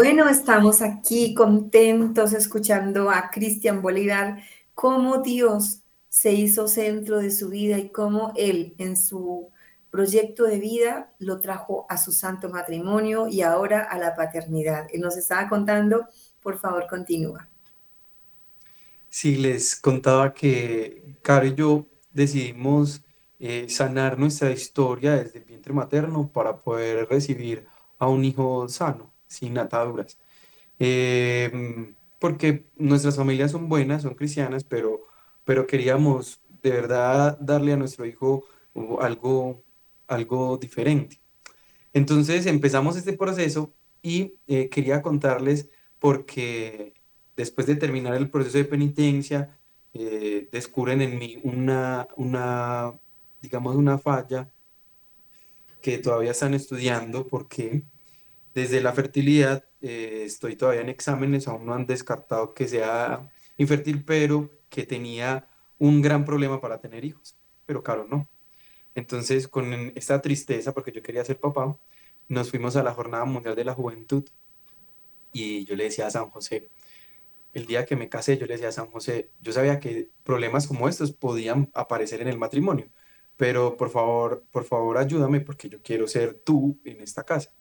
Bueno, 0.00 0.28
estamos 0.28 0.80
aquí 0.80 1.34
contentos 1.34 2.32
escuchando 2.32 3.10
a 3.10 3.30
Cristian 3.32 3.82
Bolívar, 3.82 4.40
cómo 4.72 5.22
Dios 5.22 5.82
se 6.08 6.32
hizo 6.34 6.68
centro 6.68 7.18
de 7.18 7.32
su 7.32 7.48
vida 7.48 7.78
y 7.78 7.88
cómo 7.88 8.32
Él 8.36 8.76
en 8.78 8.96
su 8.96 9.50
proyecto 9.90 10.44
de 10.44 10.60
vida 10.60 11.12
lo 11.18 11.40
trajo 11.40 11.84
a 11.88 11.98
su 11.98 12.12
santo 12.12 12.48
matrimonio 12.48 13.26
y 13.26 13.42
ahora 13.42 13.82
a 13.82 13.98
la 13.98 14.14
paternidad. 14.14 14.86
Él 14.92 15.00
nos 15.00 15.16
estaba 15.16 15.48
contando, 15.48 16.06
por 16.40 16.60
favor, 16.60 16.86
continúa. 16.86 17.48
Sí, 19.08 19.34
les 19.34 19.74
contaba 19.74 20.32
que 20.32 21.16
Caro 21.22 21.44
y 21.44 21.56
yo 21.56 21.88
decidimos 22.12 23.02
eh, 23.40 23.66
sanar 23.68 24.16
nuestra 24.16 24.52
historia 24.52 25.16
desde 25.16 25.40
el 25.40 25.44
vientre 25.44 25.72
materno 25.72 26.30
para 26.32 26.56
poder 26.56 27.08
recibir 27.08 27.66
a 27.98 28.06
un 28.06 28.24
hijo 28.24 28.68
sano 28.68 29.07
sin 29.28 29.58
ataduras. 29.58 30.18
Em, 30.78 31.94
porque 32.18 32.70
nuestras 32.76 33.16
familias 33.16 33.52
son 33.52 33.68
buenas, 33.68 34.02
son 34.02 34.14
cristianas, 34.14 34.64
pero, 34.64 35.02
pero 35.44 35.66
queríamos 35.66 36.40
de 36.62 36.70
verdad 36.70 37.38
darle 37.40 37.72
a 37.72 37.76
nuestro 37.76 38.06
hijo 38.06 38.44
algo, 39.00 39.62
algo 40.08 40.58
diferente. 40.58 41.20
Entonces 41.92 42.46
empezamos 42.46 42.96
este 42.96 43.12
proceso 43.12 43.74
y 44.02 44.34
eh, 44.46 44.68
quería 44.68 45.02
contarles 45.02 45.68
porque 45.98 46.94
después 47.36 47.66
de 47.66 47.76
terminar 47.76 48.14
el 48.14 48.30
proceso 48.30 48.58
de 48.58 48.64
penitencia, 48.64 49.58
eh, 49.94 50.48
descubren 50.52 51.00
en 51.02 51.18
mí 51.18 51.40
una, 51.44 52.08
una, 52.16 52.92
digamos, 53.40 53.76
una 53.76 53.98
falla 53.98 54.50
que 55.80 55.98
todavía 55.98 56.32
están 56.32 56.54
estudiando 56.54 57.26
porque 57.26 57.84
desde 58.58 58.80
la 58.80 58.92
fertilidad, 58.92 59.64
eh, 59.80 60.22
estoy 60.26 60.56
todavía 60.56 60.80
en 60.80 60.88
exámenes, 60.88 61.46
aún 61.46 61.64
no 61.64 61.74
han 61.74 61.86
descartado 61.86 62.54
que 62.54 62.66
sea 62.66 63.30
infértil, 63.56 64.04
pero 64.04 64.50
que 64.68 64.84
tenía 64.84 65.48
un 65.78 66.02
gran 66.02 66.24
problema 66.24 66.60
para 66.60 66.80
tener 66.80 67.04
hijos, 67.04 67.38
pero 67.66 67.84
claro, 67.84 68.04
no. 68.08 68.28
Entonces, 68.96 69.46
con 69.46 69.92
esta 69.94 70.20
tristeza, 70.20 70.74
porque 70.74 70.90
yo 70.90 71.02
quería 71.02 71.24
ser 71.24 71.38
papá, 71.38 71.78
nos 72.26 72.50
fuimos 72.50 72.74
a 72.74 72.82
la 72.82 72.92
Jornada 72.92 73.24
Mundial 73.24 73.54
de 73.54 73.64
la 73.64 73.74
Juventud 73.74 74.24
y 75.32 75.64
yo 75.64 75.76
le 75.76 75.84
decía 75.84 76.08
a 76.08 76.10
San 76.10 76.28
José, 76.30 76.68
el 77.52 77.66
día 77.66 77.86
que 77.86 77.94
me 77.94 78.08
casé, 78.08 78.38
yo 78.38 78.46
le 78.46 78.54
decía 78.54 78.70
a 78.70 78.72
San 78.72 78.90
José, 78.90 79.30
yo 79.40 79.52
sabía 79.52 79.78
que 79.78 80.10
problemas 80.24 80.66
como 80.66 80.88
estos 80.88 81.12
podían 81.12 81.70
aparecer 81.74 82.20
en 82.22 82.28
el 82.28 82.38
matrimonio, 82.38 82.90
pero 83.36 83.76
por 83.76 83.90
favor, 83.90 84.44
por 84.50 84.64
favor 84.64 84.98
ayúdame 84.98 85.40
porque 85.40 85.68
yo 85.68 85.80
quiero 85.80 86.08
ser 86.08 86.34
tú 86.34 86.80
en 86.84 87.00
esta 87.00 87.22
casa. 87.24 87.52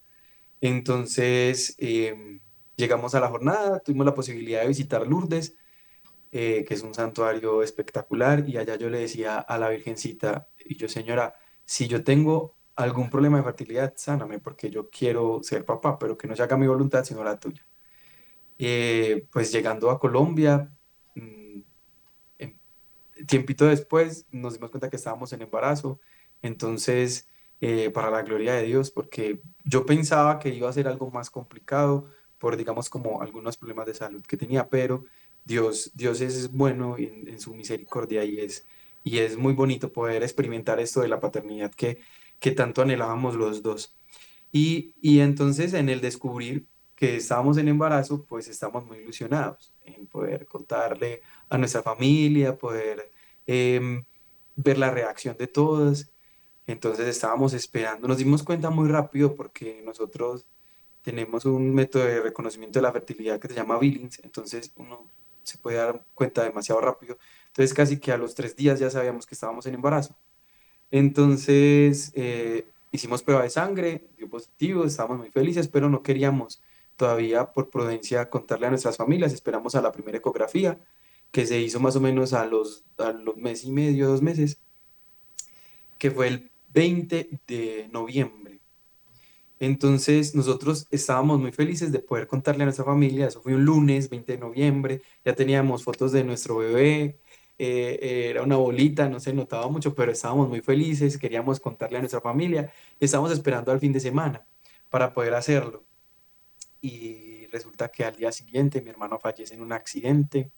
Entonces, 0.62 1.76
em, 1.80 2.42
llegamos 2.76 3.16
a 3.16 3.20
la 3.20 3.30
jornada, 3.30 3.80
tuvimos 3.80 4.06
la 4.06 4.14
posibilidad 4.14 4.62
de 4.62 4.68
visitar 4.68 5.06
Lourdes, 5.08 5.56
eh, 6.32 6.66
que 6.68 6.74
es 6.74 6.84
un 6.84 6.94
santuario 6.94 7.64
espectacular, 7.64 8.48
y 8.48 8.58
allá 8.58 8.76
yo 8.76 8.90
le 8.90 9.00
decía 9.00 9.40
a 9.40 9.58
la 9.58 9.70
Virgencita, 9.70 10.50
y 10.66 10.76
yo, 10.78 10.88
señora, 10.90 11.36
si 11.66 11.88
yo 11.88 12.04
tengo 12.04 12.58
algún 12.76 13.10
problema 13.10 13.38
de 13.38 13.44
fertilidad, 13.44 13.94
sáname, 13.98 14.40
porque 14.40 14.70
yo 14.70 14.90
quiero 14.90 15.42
ser 15.44 15.66
papá, 15.66 15.98
pero 16.00 16.18
que 16.18 16.28
no 16.28 16.36
se 16.36 16.44
haga 16.44 16.58
mi 16.58 16.68
voluntad, 16.68 17.04
sino 17.04 17.24
la 17.24 17.40
tuya. 17.40 17.66
Eh, 18.60 19.28
pues 19.32 19.52
llegando 19.52 19.92
a 19.92 20.00
Colombia, 20.00 20.72
mm, 21.16 21.62
em, 22.40 22.58
tiempito 23.28 23.66
después 23.66 24.26
nos 24.32 24.54
dimos 24.54 24.72
cuenta 24.72 24.90
que 24.90 24.96
estábamos 24.98 25.34
en 25.34 25.42
embarazo, 25.44 26.00
entonces 26.42 27.28
eh, 27.62 27.90
para 27.90 28.10
la 28.12 28.22
gloria 28.22 28.54
de 28.54 28.64
Dios, 28.64 28.92
porque 28.92 29.42
yo 29.64 29.86
pensaba 29.86 30.40
que 30.40 30.50
iba 30.50 30.70
a 30.70 30.74
ser 30.74 30.88
algo 30.88 31.10
más 31.12 31.30
complicado, 31.30 32.08
por 32.38 32.56
digamos 32.58 32.90
como 32.90 33.22
algunos 33.22 33.58
problemas 33.58 33.88
de 33.88 33.94
salud 33.94 34.24
que 34.26 34.38
tenía, 34.38 34.70
pero 34.70 35.06
Dios, 35.46 35.92
Dios 35.96 36.22
es 36.22 36.52
bueno 36.52 36.98
en, 36.98 37.28
en 37.28 37.40
su 37.40 37.54
misericordia 37.56 38.24
y 38.26 38.40
es, 38.40 38.66
y 39.04 39.20
es 39.20 39.38
muy 39.38 39.54
bonito 39.54 39.92
poder 39.92 40.24
experimentar 40.24 40.80
esto 40.80 41.02
de 41.02 41.08
la 41.08 41.20
paternidad 41.20 41.72
que, 41.72 42.00
que 42.40 42.52
tanto 42.52 42.82
anhelábamos 42.82 43.36
los 43.36 43.64
dos. 43.64 43.96
Y, 44.52 44.94
y 45.02 45.20
entonces 45.20 45.74
en 45.74 45.90
el 45.90 46.02
descubrir 46.02 46.66
que 46.96 47.18
estábamos 47.18 47.58
en 47.58 47.68
embarazo, 47.68 48.26
pues 48.26 48.48
estamos 48.48 48.86
muy 48.86 48.98
ilusionados 48.98 49.72
en 49.86 50.08
poder 50.08 50.46
contarle 50.48 51.22
a 51.50 51.58
nuestra 51.58 51.84
familia, 51.84 52.58
poder 52.58 53.12
em, 53.46 54.04
ver 54.56 54.78
la 54.80 54.90
reacción 54.92 55.38
de 55.38 55.48
todos. 55.48 56.10
Entonces 56.68 57.08
estábamos 57.08 57.54
esperando, 57.54 58.08
nos 58.08 58.18
dimos 58.18 58.44
cuenta 58.44 58.70
muy 58.70 58.90
rápido 58.90 59.36
porque 59.36 59.82
nosotros 59.86 60.46
tenemos 61.02 61.46
un 61.46 61.74
método 61.74 62.04
de 62.04 62.22
reconocimiento 62.22 62.80
de 62.80 62.84
la 62.84 62.92
fertilidad 62.92 63.40
que 63.40 63.48
se 63.48 63.56
llama 63.56 63.80
Billings, 63.80 64.20
entonces 64.24 64.74
uno 64.76 65.10
se 65.44 65.58
puede 65.58 65.78
dar 65.78 66.06
cuenta 66.14 66.44
demasiado 66.44 66.82
rápido. 66.82 67.18
Entonces 67.48 67.74
casi 67.74 68.00
que 68.00 68.12
a 68.12 68.18
los 68.18 68.36
tres 68.36 68.56
días 68.56 68.80
ya 68.80 68.90
sabíamos 68.90 69.26
que 69.26 69.34
estábamos 69.34 69.66
en 69.66 69.76
embarazo. 69.76 70.16
Entonces 70.92 72.12
eh, 72.16 72.68
hicimos 72.92 73.24
prueba 73.24 73.44
de 73.44 73.50
sangre, 73.50 74.10
dio 74.18 74.30
positivo, 74.30 74.84
estábamos 74.84 75.20
muy 75.20 75.32
felices, 75.32 75.70
pero 75.70 75.90
no 75.90 76.04
queríamos 76.04 76.62
todavía 76.98 77.54
por 77.54 77.70
prudencia 77.70 78.30
contarle 78.30 78.68
a 78.68 78.72
nuestras 78.72 78.98
familias, 78.98 79.32
esperamos 79.32 79.76
a 79.76 79.82
la 79.82 79.94
primera 79.94 80.18
ecografía 80.18 80.80
que 81.32 81.46
se 81.46 81.60
hizo 81.60 81.80
más 81.80 81.96
o 81.96 82.02
menos 82.02 82.34
a 82.34 82.46
los, 82.46 82.84
a 82.98 83.12
los 83.12 83.38
mes 83.38 83.64
y 83.64 83.72
medio, 83.72 84.08
dos 84.08 84.22
meses, 84.22 84.60
que 85.98 86.12
fue 86.12 86.28
el 86.28 86.52
20 86.78 87.40
de 87.48 87.90
noviembre. 87.92 88.60
Entonces 89.60 90.36
nosotros 90.36 90.86
estábamos 90.92 91.40
muy 91.40 91.52
felices 91.52 91.92
de 91.92 91.98
poder 91.98 92.28
contarle 92.28 92.62
a 92.62 92.66
nuestra 92.68 92.86
familia, 92.86 93.26
eso 93.26 93.42
fue 93.42 93.56
un 93.56 93.66
lunes 93.66 94.12
20 94.12 94.34
de 94.34 94.38
noviembre, 94.38 95.02
ya 95.26 95.34
teníamos 95.34 95.84
fotos 95.84 96.12
de 96.12 96.24
nuestro 96.24 96.58
bebé, 96.58 97.18
eh, 97.58 98.28
era 98.30 98.44
una 98.44 98.58
bolita, 98.58 99.10
no 99.10 99.20
se 99.20 99.34
notaba 99.34 99.68
mucho, 99.70 99.96
pero 99.96 100.12
estábamos 100.12 100.50
muy 100.50 100.62
felices, 100.62 101.18
queríamos 101.18 101.60
contarle 101.60 101.98
a 101.98 102.02
nuestra 102.02 102.22
familia 102.22 102.72
estábamos 103.00 103.32
esperando 103.32 103.72
al 103.72 103.80
fin 103.80 103.92
de 103.92 104.00
semana 104.00 104.46
para 104.92 105.12
poder 105.16 105.34
hacerlo. 105.34 105.84
Y 106.80 107.48
resulta 107.48 107.90
que 107.90 108.06
al 108.06 108.16
día 108.16 108.32
siguiente 108.32 108.84
mi 108.84 108.92
hermano 108.92 109.18
fallece 109.18 109.56
en 109.56 109.62
un 109.62 109.74
accidente, 109.74 110.52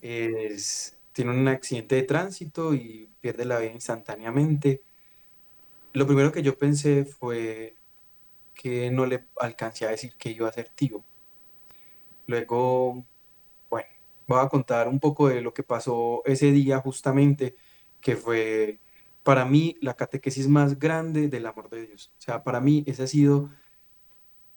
tiene 0.00 1.30
un 1.30 1.46
accidente 1.46 1.94
de 1.94 2.02
tránsito 2.02 2.74
y 2.74 3.08
pierde 3.20 3.44
la 3.44 3.60
vida 3.60 3.70
instantáneamente. 3.70 4.82
Lo 5.96 6.06
primero 6.06 6.30
que 6.30 6.42
yo 6.42 6.58
pensé 6.58 7.06
fue 7.06 7.74
que 8.52 8.90
no 8.90 9.06
le 9.06 9.28
alcancé 9.38 9.86
a 9.86 9.90
decir 9.92 10.14
que 10.18 10.28
iba 10.30 10.46
a 10.46 10.52
ser 10.52 10.68
tío. 10.68 11.02
Luego 12.26 13.06
voy 13.70 14.38
a 14.38 14.48
contar 14.50 14.88
un 14.88 15.00
poco 15.00 15.28
de 15.28 15.40
lo 15.40 15.54
que 15.54 15.62
pasó 15.62 16.20
ese 16.26 16.52
día 16.52 16.80
justamente, 16.80 17.56
que 18.02 18.14
fue 18.14 18.78
para 19.22 19.46
mí 19.46 19.78
la 19.80 19.94
catequesis 19.94 20.48
más 20.48 20.78
grande 20.78 21.28
del 21.28 21.46
amor 21.46 21.70
de 21.70 21.86
Dios. 21.86 22.12
O 22.18 22.20
sea, 22.20 22.44
para 22.44 22.60
mí 22.60 22.84
ese 22.86 23.04
ha 23.04 23.06
sido, 23.06 23.48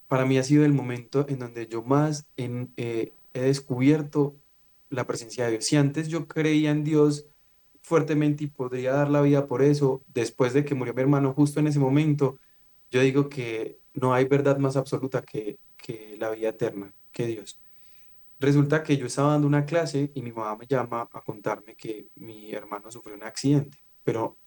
para 0.10 0.26
mí 0.26 0.38
ha 0.38 0.44
sido 0.44 0.66
el 0.66 0.74
momento 0.74 1.26
en 1.30 1.40
donde 1.40 1.68
yo 1.68 1.84
más 1.84 2.28
eh, 2.36 3.14
he 3.34 3.40
descubierto 3.40 4.36
la 4.90 5.08
presencia 5.08 5.46
de 5.46 5.52
Dios. 5.52 5.66
Si 5.68 5.78
antes 5.78 6.10
yo 6.10 6.28
creía 6.28 6.72
en 6.72 6.84
Dios 6.84 7.28
fuertemente 7.90 8.44
y 8.44 8.48
podría 8.48 8.94
dar 8.94 9.10
la 9.10 9.22
vida 9.22 9.48
por 9.48 9.64
eso, 9.64 10.04
después 10.08 10.54
de 10.54 10.64
que 10.64 10.76
murió 10.76 10.94
mi 10.94 11.02
hermano 11.02 11.34
justo 11.34 11.60
en 11.60 11.68
ese 11.68 11.80
momento, 11.80 12.38
yo 12.92 13.02
digo 13.02 13.30
que 13.30 13.80
no 13.96 14.14
hay 14.14 14.26
verdad 14.26 14.58
más 14.60 14.78
absoluta 14.78 15.24
que, 15.24 15.58
la 16.20 16.30
vida 16.30 16.50
eterna, 16.50 16.94
que 17.12 17.26
Dios. 17.26 17.60
Resulta 18.40 18.84
que 18.84 18.96
yo 18.96 19.08
estaba 19.08 19.32
dando 19.32 19.48
una 19.48 19.66
clase 19.66 20.12
y 20.14 20.22
mi 20.22 20.32
mamá 20.32 20.56
me 20.56 20.68
llama 20.68 21.10
a 21.12 21.22
contarme 21.22 21.76
que 21.76 22.10
mi 22.16 22.52
hermano 22.52 22.92
sufrió 22.92 23.16
un 23.16 23.24
accidente, 23.24 23.80
pero 24.04 24.38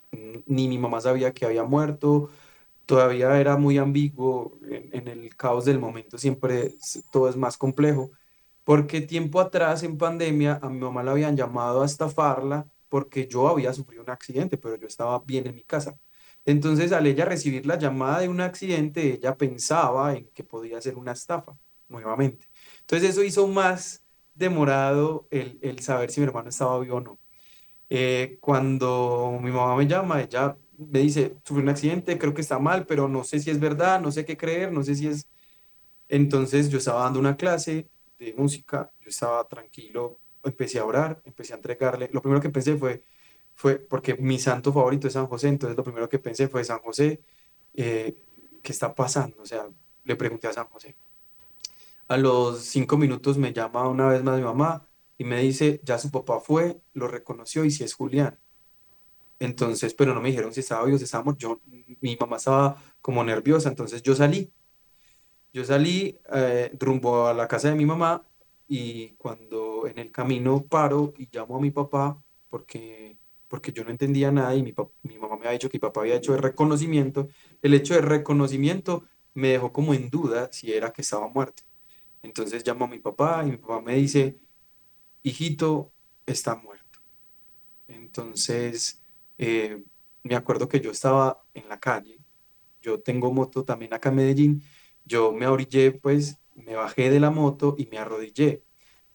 ni 0.46 0.68
mi 0.68 0.78
mamá 0.78 1.00
sabía 1.00 1.32
que 1.32 1.44
había 1.44 1.64
muerto, 1.64 2.30
todavía 2.86 3.40
era 3.40 3.56
muy 3.56 3.78
ambiguo, 3.78 4.58
en, 4.70 5.08
el 5.08 5.34
caos 5.36 5.64
del 5.64 5.80
momento 5.80 6.16
siempre 6.16 6.74
todo 7.10 7.28
es 7.28 7.36
más 7.36 7.56
complejo, 7.56 8.12
porque 8.62 9.00
tiempo 9.00 9.40
atrás 9.40 9.82
en 9.82 9.98
pandemia 9.98 10.60
a 10.62 10.68
mi 10.68 10.78
mamá 10.78 11.02
la 11.02 11.12
habían 11.12 11.36
llamado 11.36 11.82
a 11.82 11.86
estafarla 11.86 12.68
porque 12.92 13.26
yo 13.26 13.48
había 13.48 13.72
sufrido 13.72 14.02
un 14.02 14.10
accidente, 14.10 14.58
pero 14.58 14.76
yo 14.76 14.86
estaba 14.86 15.18
bien 15.20 15.46
en 15.46 15.54
mi 15.54 15.64
casa. 15.64 15.98
Entonces 16.44 16.92
al 16.92 17.06
ella 17.06 17.24
recibir 17.24 17.64
la 17.64 17.78
llamada 17.78 18.20
de 18.20 18.28
un 18.28 18.42
accidente, 18.42 19.14
ella 19.14 19.34
pensaba 19.34 20.14
en 20.14 20.26
que 20.34 20.44
podía 20.44 20.78
ser 20.82 20.96
una 20.96 21.12
estafa 21.12 21.56
nuevamente. 21.88 22.48
Entonces 22.80 23.08
eso 23.10 23.24
hizo 23.24 23.48
más 23.48 24.02
demorado 24.34 25.26
el, 25.30 25.78
saber 25.80 26.10
si 26.10 26.20
mi 26.20 26.26
hermano 26.26 26.50
estaba 26.50 26.78
vivo 26.80 26.96
o 26.96 27.00
no. 27.00 27.18
Eh, 27.88 28.36
cuando 28.42 29.38
mi 29.42 29.50
mamá 29.50 29.74
me 29.76 29.86
llama, 29.86 30.20
ella 30.22 30.58
me 30.76 30.98
dice, 31.00 31.36
sufrí 31.44 31.62
un 31.62 31.70
accidente, 31.70 32.18
creo 32.18 32.34
que 32.34 32.42
está 32.42 32.58
mal, 32.58 32.84
pero 32.86 33.08
no 33.08 33.24
sé 33.24 33.40
si 33.40 33.50
es 33.50 33.58
verdad, 33.58 34.02
no 34.02 34.12
sé 34.12 34.26
qué 34.26 34.36
creer, 34.36 34.70
no 34.70 34.82
sé 34.84 34.96
si 34.96 35.08
es... 35.08 35.26
Entonces 36.08 36.68
yo 36.70 36.78
estaba 36.78 37.04
dando 37.04 37.20
una 37.20 37.36
clase 37.38 37.88
de 38.18 38.34
música, 38.34 38.92
yo 39.00 39.08
estaba 39.08 39.48
tranquilo, 39.48 40.20
empecé 40.44 40.78
a 40.78 40.84
orar, 40.84 41.22
empecé 41.24 41.52
a 41.52 41.56
entregarle. 41.56 42.08
Lo 42.12 42.22
primero 42.22 42.40
que 42.40 42.50
pensé 42.50 42.76
fue, 42.76 43.04
fue 43.54 43.76
porque 43.78 44.14
mi 44.14 44.38
santo 44.38 44.72
favorito 44.72 45.06
es 45.06 45.14
San 45.14 45.26
José, 45.26 45.48
entonces 45.48 45.76
lo 45.76 45.84
primero 45.84 46.08
que 46.08 46.18
pensé 46.18 46.48
fue 46.48 46.64
San 46.64 46.80
José, 46.80 47.20
eh, 47.74 48.16
¿qué 48.62 48.72
está 48.72 48.94
pasando? 48.94 49.42
O 49.42 49.46
sea, 49.46 49.68
le 50.04 50.16
pregunté 50.16 50.48
a 50.48 50.52
San 50.52 50.66
José. 50.66 50.96
A 52.08 52.16
los 52.16 52.60
cinco 52.64 52.96
minutos 52.96 53.38
me 53.38 53.52
llama 53.52 53.88
una 53.88 54.08
vez 54.08 54.22
más 54.22 54.36
mi 54.36 54.44
mamá 54.44 54.86
y 55.18 55.24
me 55.24 55.40
dice, 55.40 55.80
ya 55.84 55.98
su 55.98 56.10
papá 56.10 56.40
fue, 56.40 56.80
lo 56.94 57.08
reconoció 57.08 57.64
y 57.64 57.70
si 57.70 57.84
es 57.84 57.94
Julián. 57.94 58.38
Entonces, 59.38 59.94
pero 59.94 60.14
no 60.14 60.20
me 60.20 60.28
dijeron 60.28 60.52
si 60.52 60.60
estaba 60.60 60.84
vivo, 60.84 60.98
si 60.98 61.04
estaba 61.04 61.34
Yo, 61.36 61.60
mi 62.00 62.16
mamá 62.16 62.36
estaba 62.36 62.76
como 63.00 63.24
nerviosa, 63.24 63.68
entonces 63.68 64.02
yo 64.02 64.14
salí. 64.14 64.52
Yo 65.52 65.64
salí 65.64 66.18
eh, 66.32 66.70
rumbo 66.78 67.26
a 67.26 67.34
la 67.34 67.46
casa 67.46 67.68
de 67.68 67.74
mi 67.74 67.84
mamá 67.84 68.26
y 68.68 69.10
cuando 69.16 69.71
en 69.86 69.98
el 69.98 70.10
camino 70.12 70.64
paro 70.66 71.12
y 71.18 71.28
llamo 71.32 71.56
a 71.56 71.60
mi 71.60 71.70
papá 71.70 72.22
porque, 72.48 73.18
porque 73.48 73.72
yo 73.72 73.84
no 73.84 73.90
entendía 73.90 74.30
nada 74.32 74.54
y 74.54 74.62
mi, 74.62 74.74
mi 75.02 75.18
mamá 75.18 75.36
me 75.36 75.42
había 75.42 75.52
dicho 75.52 75.68
que 75.70 75.78
mi 75.78 75.80
papá 75.80 76.00
había 76.02 76.16
hecho 76.16 76.34
el 76.34 76.42
reconocimiento, 76.42 77.28
el 77.62 77.74
hecho 77.74 77.94
de 77.94 78.02
reconocimiento 78.02 79.04
me 79.34 79.48
dejó 79.48 79.72
como 79.72 79.94
en 79.94 80.10
duda 80.10 80.48
si 80.52 80.72
era 80.72 80.92
que 80.92 81.02
estaba 81.02 81.28
muerto. 81.28 81.62
Entonces 82.22 82.66
llamo 82.66 82.84
a 82.86 82.88
mi 82.88 82.98
papá 83.00 83.44
y 83.46 83.52
mi 83.52 83.56
papá 83.58 83.80
me 83.82 83.96
dice, 83.96 84.38
hijito, 85.22 85.92
está 86.26 86.56
muerto. 86.56 87.00
Entonces, 87.88 89.02
eh, 89.38 89.82
me 90.22 90.34
acuerdo 90.36 90.68
que 90.68 90.80
yo 90.80 90.90
estaba 90.90 91.42
en 91.54 91.68
la 91.68 91.80
calle, 91.80 92.20
yo 92.82 93.00
tengo 93.00 93.32
moto 93.32 93.64
también 93.64 93.94
acá 93.94 94.10
en 94.10 94.16
Medellín, 94.16 94.64
yo 95.04 95.32
me 95.32 95.46
orillé, 95.46 95.92
pues 95.92 96.38
me 96.54 96.74
bajé 96.76 97.10
de 97.10 97.20
la 97.20 97.30
moto 97.30 97.74
y 97.78 97.86
me 97.86 97.98
arrodillé. 97.98 98.64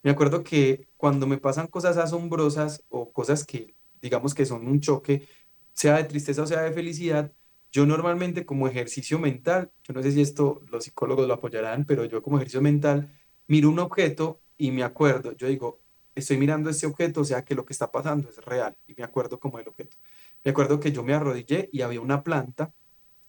Me 0.02 0.10
acuerdo 0.10 0.44
que 0.44 0.88
cuando 0.96 1.26
me 1.26 1.38
pasan 1.38 1.66
cosas 1.66 1.96
asombrosas 1.96 2.84
o 2.88 3.12
cosas 3.12 3.44
que 3.44 3.74
digamos 4.00 4.34
que 4.34 4.46
son 4.46 4.66
un 4.68 4.80
choque, 4.80 5.28
sea 5.72 5.96
de 5.96 6.04
tristeza 6.04 6.42
o 6.42 6.46
sea 6.46 6.62
de 6.62 6.72
felicidad, 6.72 7.32
yo 7.70 7.86
normalmente 7.86 8.46
como 8.46 8.68
ejercicio 8.68 9.18
mental, 9.18 9.70
yo 9.84 9.94
no 9.94 10.02
sé 10.02 10.12
si 10.12 10.20
esto 10.22 10.62
los 10.70 10.84
psicólogos 10.84 11.26
lo 11.28 11.34
apoyarán, 11.34 11.84
pero 11.84 12.04
yo 12.04 12.22
como 12.22 12.36
ejercicio 12.36 12.62
mental 12.62 13.10
miro 13.46 13.68
un 13.68 13.78
objeto 13.78 14.40
y 14.56 14.70
me 14.70 14.82
acuerdo, 14.82 15.32
yo 15.36 15.48
digo, 15.48 15.80
estoy 16.14 16.38
mirando 16.38 16.70
este 16.70 16.86
objeto, 16.86 17.20
o 17.22 17.24
sea 17.24 17.44
que 17.44 17.54
lo 17.54 17.64
que 17.64 17.72
está 17.72 17.90
pasando 17.90 18.28
es 18.28 18.38
real 18.44 18.76
y 18.86 18.94
me 18.94 19.04
acuerdo 19.04 19.38
como 19.38 19.58
el 19.58 19.68
objeto. 19.68 19.96
Me 20.44 20.50
acuerdo 20.50 20.80
que 20.80 20.92
yo 20.92 21.02
me 21.02 21.14
arrodillé 21.14 21.68
y 21.72 21.82
había 21.82 22.00
una 22.00 22.22
planta, 22.24 22.72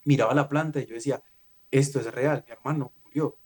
miraba 0.05 0.33
la 0.33 0.47
planta 0.49 0.79
y 0.79 0.85
yo 0.85 0.95
decía, 0.95 1.21
esto 1.71 1.99
es 1.99 2.07
real, 2.11 2.43
mi 2.47 2.53
hermano 2.53 2.93
murió. 3.03 3.37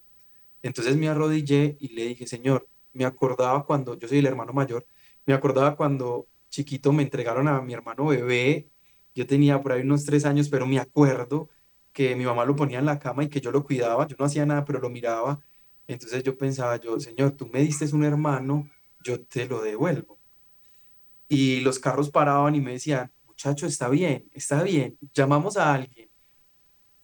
Entonces 0.62 0.95
me 0.97 1.09
arrodillé 1.09 1.77
y 1.79 1.89
le 1.89 2.05
dije, 2.05 2.27
Señor, 2.27 2.69
me 2.93 3.06
acordaba 3.06 3.65
cuando, 3.65 3.97
yo 3.97 4.08
soy 4.08 4.19
el 4.19 4.25
hermano 4.27 4.53
mayor, 4.53 4.86
me 5.25 5.34
acordaba 5.34 5.75
cuando 5.75 6.27
chiquito 6.49 6.93
me 6.93 7.03
entregaron 7.03 7.47
a 7.47 7.62
mi 7.62 7.73
hermano 7.73 8.06
bebé 8.08 8.73
yo 9.15 9.27
tenía 9.27 9.62
por 9.62 9.71
ahí 9.71 9.82
unos 9.82 10.06
tres 10.06 10.25
años, 10.25 10.49
pero 10.49 10.65
me 10.65 10.79
acuerdo 10.79 11.49
que 11.91 12.15
mi 12.15 12.25
mamá 12.25 12.45
lo 12.45 12.56
ponía 12.56 12.79
en 12.79 12.86
la 12.86 12.99
cama 12.99 13.23
y 13.23 13.29
que 13.29 13.41
yo 13.41 13.51
lo 13.51 13.63
cuidaba, 13.63 14.08
yo 14.08 14.15
no 14.17 14.25
hacía 14.25 14.45
nada, 14.45 14.65
pero 14.65 14.79
lo 14.79 14.89
miraba. 14.89 15.39
Entonces 15.88 16.23
yo 16.23 16.38
pensaba, 16.38 16.77
yo, 16.79 16.99
Señor, 16.99 17.32
tú 17.34 17.47
me 17.47 17.60
diste 17.62 17.86
un 17.95 18.03
hermano, 18.03 18.69
yo 19.03 19.23
te 19.25 19.45
lo 19.47 19.62
devuelvo. 19.62 20.19
Y 21.27 21.62
los 21.62 21.79
carros 21.79 22.10
paraban 22.10 22.56
y 22.56 22.62
me 22.62 22.73
decían, 22.73 23.12
muchacho, 23.25 23.65
está 23.67 23.89
bien, 23.89 24.29
está 24.34 24.63
bien, 24.63 24.97
llamamos 25.13 25.58
a 25.58 25.73
alguien. 25.73 26.10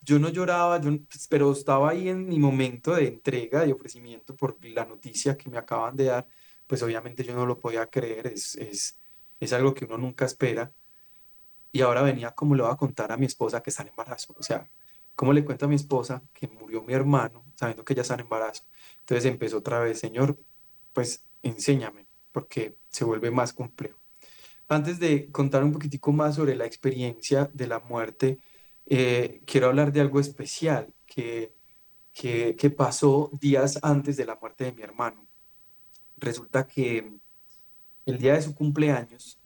Yo 0.10 0.18
no 0.18 0.30
lloraba, 0.30 0.82
yo, 0.82 0.90
pues, 1.08 1.28
pero 1.28 1.52
estaba 1.52 1.92
ahí 1.92 2.10
en 2.10 2.28
mi 2.28 2.40
momento 2.40 2.96
de 2.96 3.08
entrega, 3.08 3.64
de 3.64 3.74
ofrecimiento 3.74 4.36
por 4.36 4.58
la 4.66 4.86
noticia 4.86 5.38
que 5.38 5.50
me 5.52 5.58
acaban 5.60 5.96
de 5.96 6.06
dar, 6.06 6.28
pues 6.66 6.82
obviamente 6.82 7.24
yo 7.24 7.36
no 7.36 7.46
lo 7.46 7.60
podía 7.60 7.86
creer, 7.86 8.26
es, 8.26 8.56
es, 8.56 8.98
es 9.40 9.54
algo 9.54 9.76
que 9.76 9.86
uno 9.86 10.00
nunca 10.00 10.26
espera 10.26 10.74
y 11.72 11.82
ahora 11.82 12.02
venía 12.02 12.32
como 12.32 12.56
le 12.56 12.64
voy 12.64 12.72
a 12.72 12.76
contar 12.76 13.12
a 13.12 13.18
mi 13.18 13.28
esposa 13.28 13.62
que 13.62 13.70
está 13.70 13.84
en 13.84 13.90
embarazo. 13.90 14.36
O 14.40 14.42
sea, 14.42 14.68
¿cómo 15.16 15.32
le 15.32 15.46
cuento 15.46 15.66
a 15.66 15.70
mi 15.70 15.76
esposa 15.76 16.24
que 16.34 16.48
murió 16.48 16.82
mi 16.82 16.94
hermano 16.94 17.46
sabiendo 17.60 17.86
que 17.86 17.94
ya 17.94 18.02
está 18.04 18.16
en 18.16 18.22
embarazo. 18.22 18.64
Entonces 19.02 19.26
empezó 19.26 19.58
otra 19.58 19.80
vez, 19.80 20.00
Señor, 20.00 20.40
pues 20.94 21.26
enséñame, 21.44 22.08
porque 22.32 22.78
se 22.90 23.04
vuelve 23.04 23.30
más 23.30 23.54
complejo. 23.54 24.00
Antes 24.70 25.00
de 25.00 25.30
contar 25.32 25.64
un 25.64 25.74
poquitico 25.74 26.12
más 26.12 26.36
sobre 26.36 26.56
la 26.56 26.66
experiencia 26.66 27.50
de 27.54 27.68
la 27.68 27.80
muerte, 27.80 28.40
eh, 28.90 29.42
quiero 29.46 29.68
hablar 29.68 29.92
de 29.92 30.02
algo 30.02 30.20
especial 30.20 30.94
que, 31.06 31.56
que, 32.12 32.56
que 32.56 32.70
pasó 32.72 33.30
días 33.40 33.80
antes 33.84 34.18
de 34.18 34.26
la 34.26 34.36
muerte 34.36 34.66
de 34.66 34.74
mi 34.74 34.82
hermano. 34.82 35.28
Resulta 36.18 36.68
que 36.68 37.14
el 38.06 38.18
día 38.18 38.34
de 38.34 38.42
su 38.42 38.56
cumpleaños, 38.56 39.40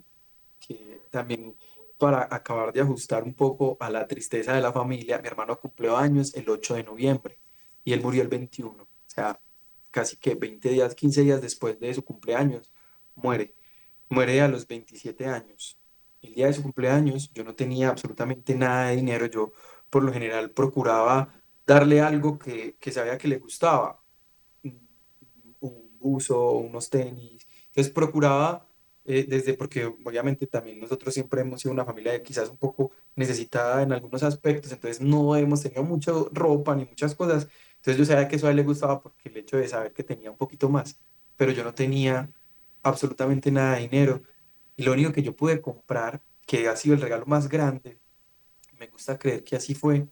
que 0.60 1.02
también 1.10 1.56
para 1.98 2.28
acabar 2.32 2.72
de 2.72 2.82
ajustar 2.82 3.24
un 3.24 3.34
poco 3.34 3.78
a 3.80 3.90
la 3.90 4.08
tristeza 4.08 4.54
de 4.54 4.62
la 4.62 4.72
familia, 4.72 5.20
mi 5.20 5.28
hermano 5.28 5.60
cumplió 5.60 5.98
años 5.98 6.34
el 6.36 6.50
8 6.50 6.76
de 6.76 6.84
noviembre 6.84 7.40
y 7.84 7.94
él 7.94 8.02
murió 8.02 8.22
el 8.22 8.30
21, 8.30 8.84
o 8.84 8.88
sea, 9.06 9.42
casi 9.92 10.18
que 10.18 10.36
20 10.36 10.70
días, 10.70 10.96
15 10.96 11.22
días 11.22 11.42
después 11.42 11.80
de 11.80 11.94
su 11.94 12.04
cumpleaños, 12.04 12.72
muere. 13.16 13.56
Muere 14.10 14.42
a 14.42 14.48
los 14.48 14.68
27 14.68 15.26
años. 15.28 15.78
El 16.24 16.34
día 16.34 16.48
de 16.48 16.54
su 16.54 16.64
cumpleaños 16.64 17.32
yo 17.34 17.44
no 17.44 17.56
tenía 17.56 17.90
absolutamente 17.90 18.56
nada 18.56 18.90
de 18.90 18.96
dinero, 18.96 19.28
yo 19.28 19.54
por 19.90 20.04
lo 20.04 20.12
general 20.14 20.52
procuraba 20.52 21.34
darle 21.66 22.02
algo 22.02 22.40
que, 22.40 22.78
que 22.80 22.92
sabía 22.92 23.18
que 23.18 23.28
le 23.28 23.38
gustaba, 23.40 24.02
un 25.60 25.98
buzo, 26.00 26.52
unos 26.54 26.90
tenis, 26.90 27.48
entonces 27.68 27.92
procuraba 27.94 28.68
eh, 29.06 29.26
desde 29.28 29.54
porque 29.56 29.86
obviamente 29.86 30.48
también 30.48 30.80
nosotros 30.80 31.14
siempre 31.14 31.42
hemos 31.42 31.62
sido 31.62 31.74
una 31.74 31.84
familia 31.86 32.14
de 32.14 32.24
quizás 32.24 32.50
un 32.50 32.58
poco 32.58 32.92
necesitada 33.16 33.84
en 33.84 33.92
algunos 33.92 34.24
aspectos, 34.24 34.72
entonces 34.72 35.02
no 35.02 35.36
hemos 35.36 35.62
tenido 35.62 35.84
mucha 35.84 36.14
ropa 36.32 36.76
ni 36.76 36.86
muchas 36.86 37.14
cosas, 37.16 37.48
entonces 37.76 37.98
yo 37.98 38.06
sabía 38.06 38.28
que 38.30 38.38
eso 38.38 38.48
a 38.48 38.52
él 38.52 38.56
le 38.58 38.64
gustaba 38.64 39.02
porque 39.02 39.30
el 39.30 39.38
hecho 39.38 39.58
de 39.58 39.68
saber 39.68 39.94
que 39.94 40.04
tenía 40.04 40.32
un 40.32 40.38
poquito 40.38 40.70
más, 40.70 41.00
pero 41.36 41.52
yo 41.52 41.64
no 41.66 41.74
tenía 41.74 42.32
absolutamente 42.82 43.52
nada 43.52 43.76
de 43.76 43.82
dinero 43.82 44.24
y 44.76 44.84
lo 44.84 44.94
único 44.94 45.12
que 45.12 45.24
yo 45.24 45.36
pude 45.36 45.62
comprar, 45.62 46.22
que 46.46 46.68
ha 46.68 46.76
sido 46.76 46.96
el 46.96 47.02
regalo 47.02 47.26
más 47.26 47.48
grande, 47.50 48.00
me 48.80 48.88
gusta 48.88 49.18
creer 49.18 49.44
que 49.44 49.56
así 49.56 49.76
fue, 49.76 50.08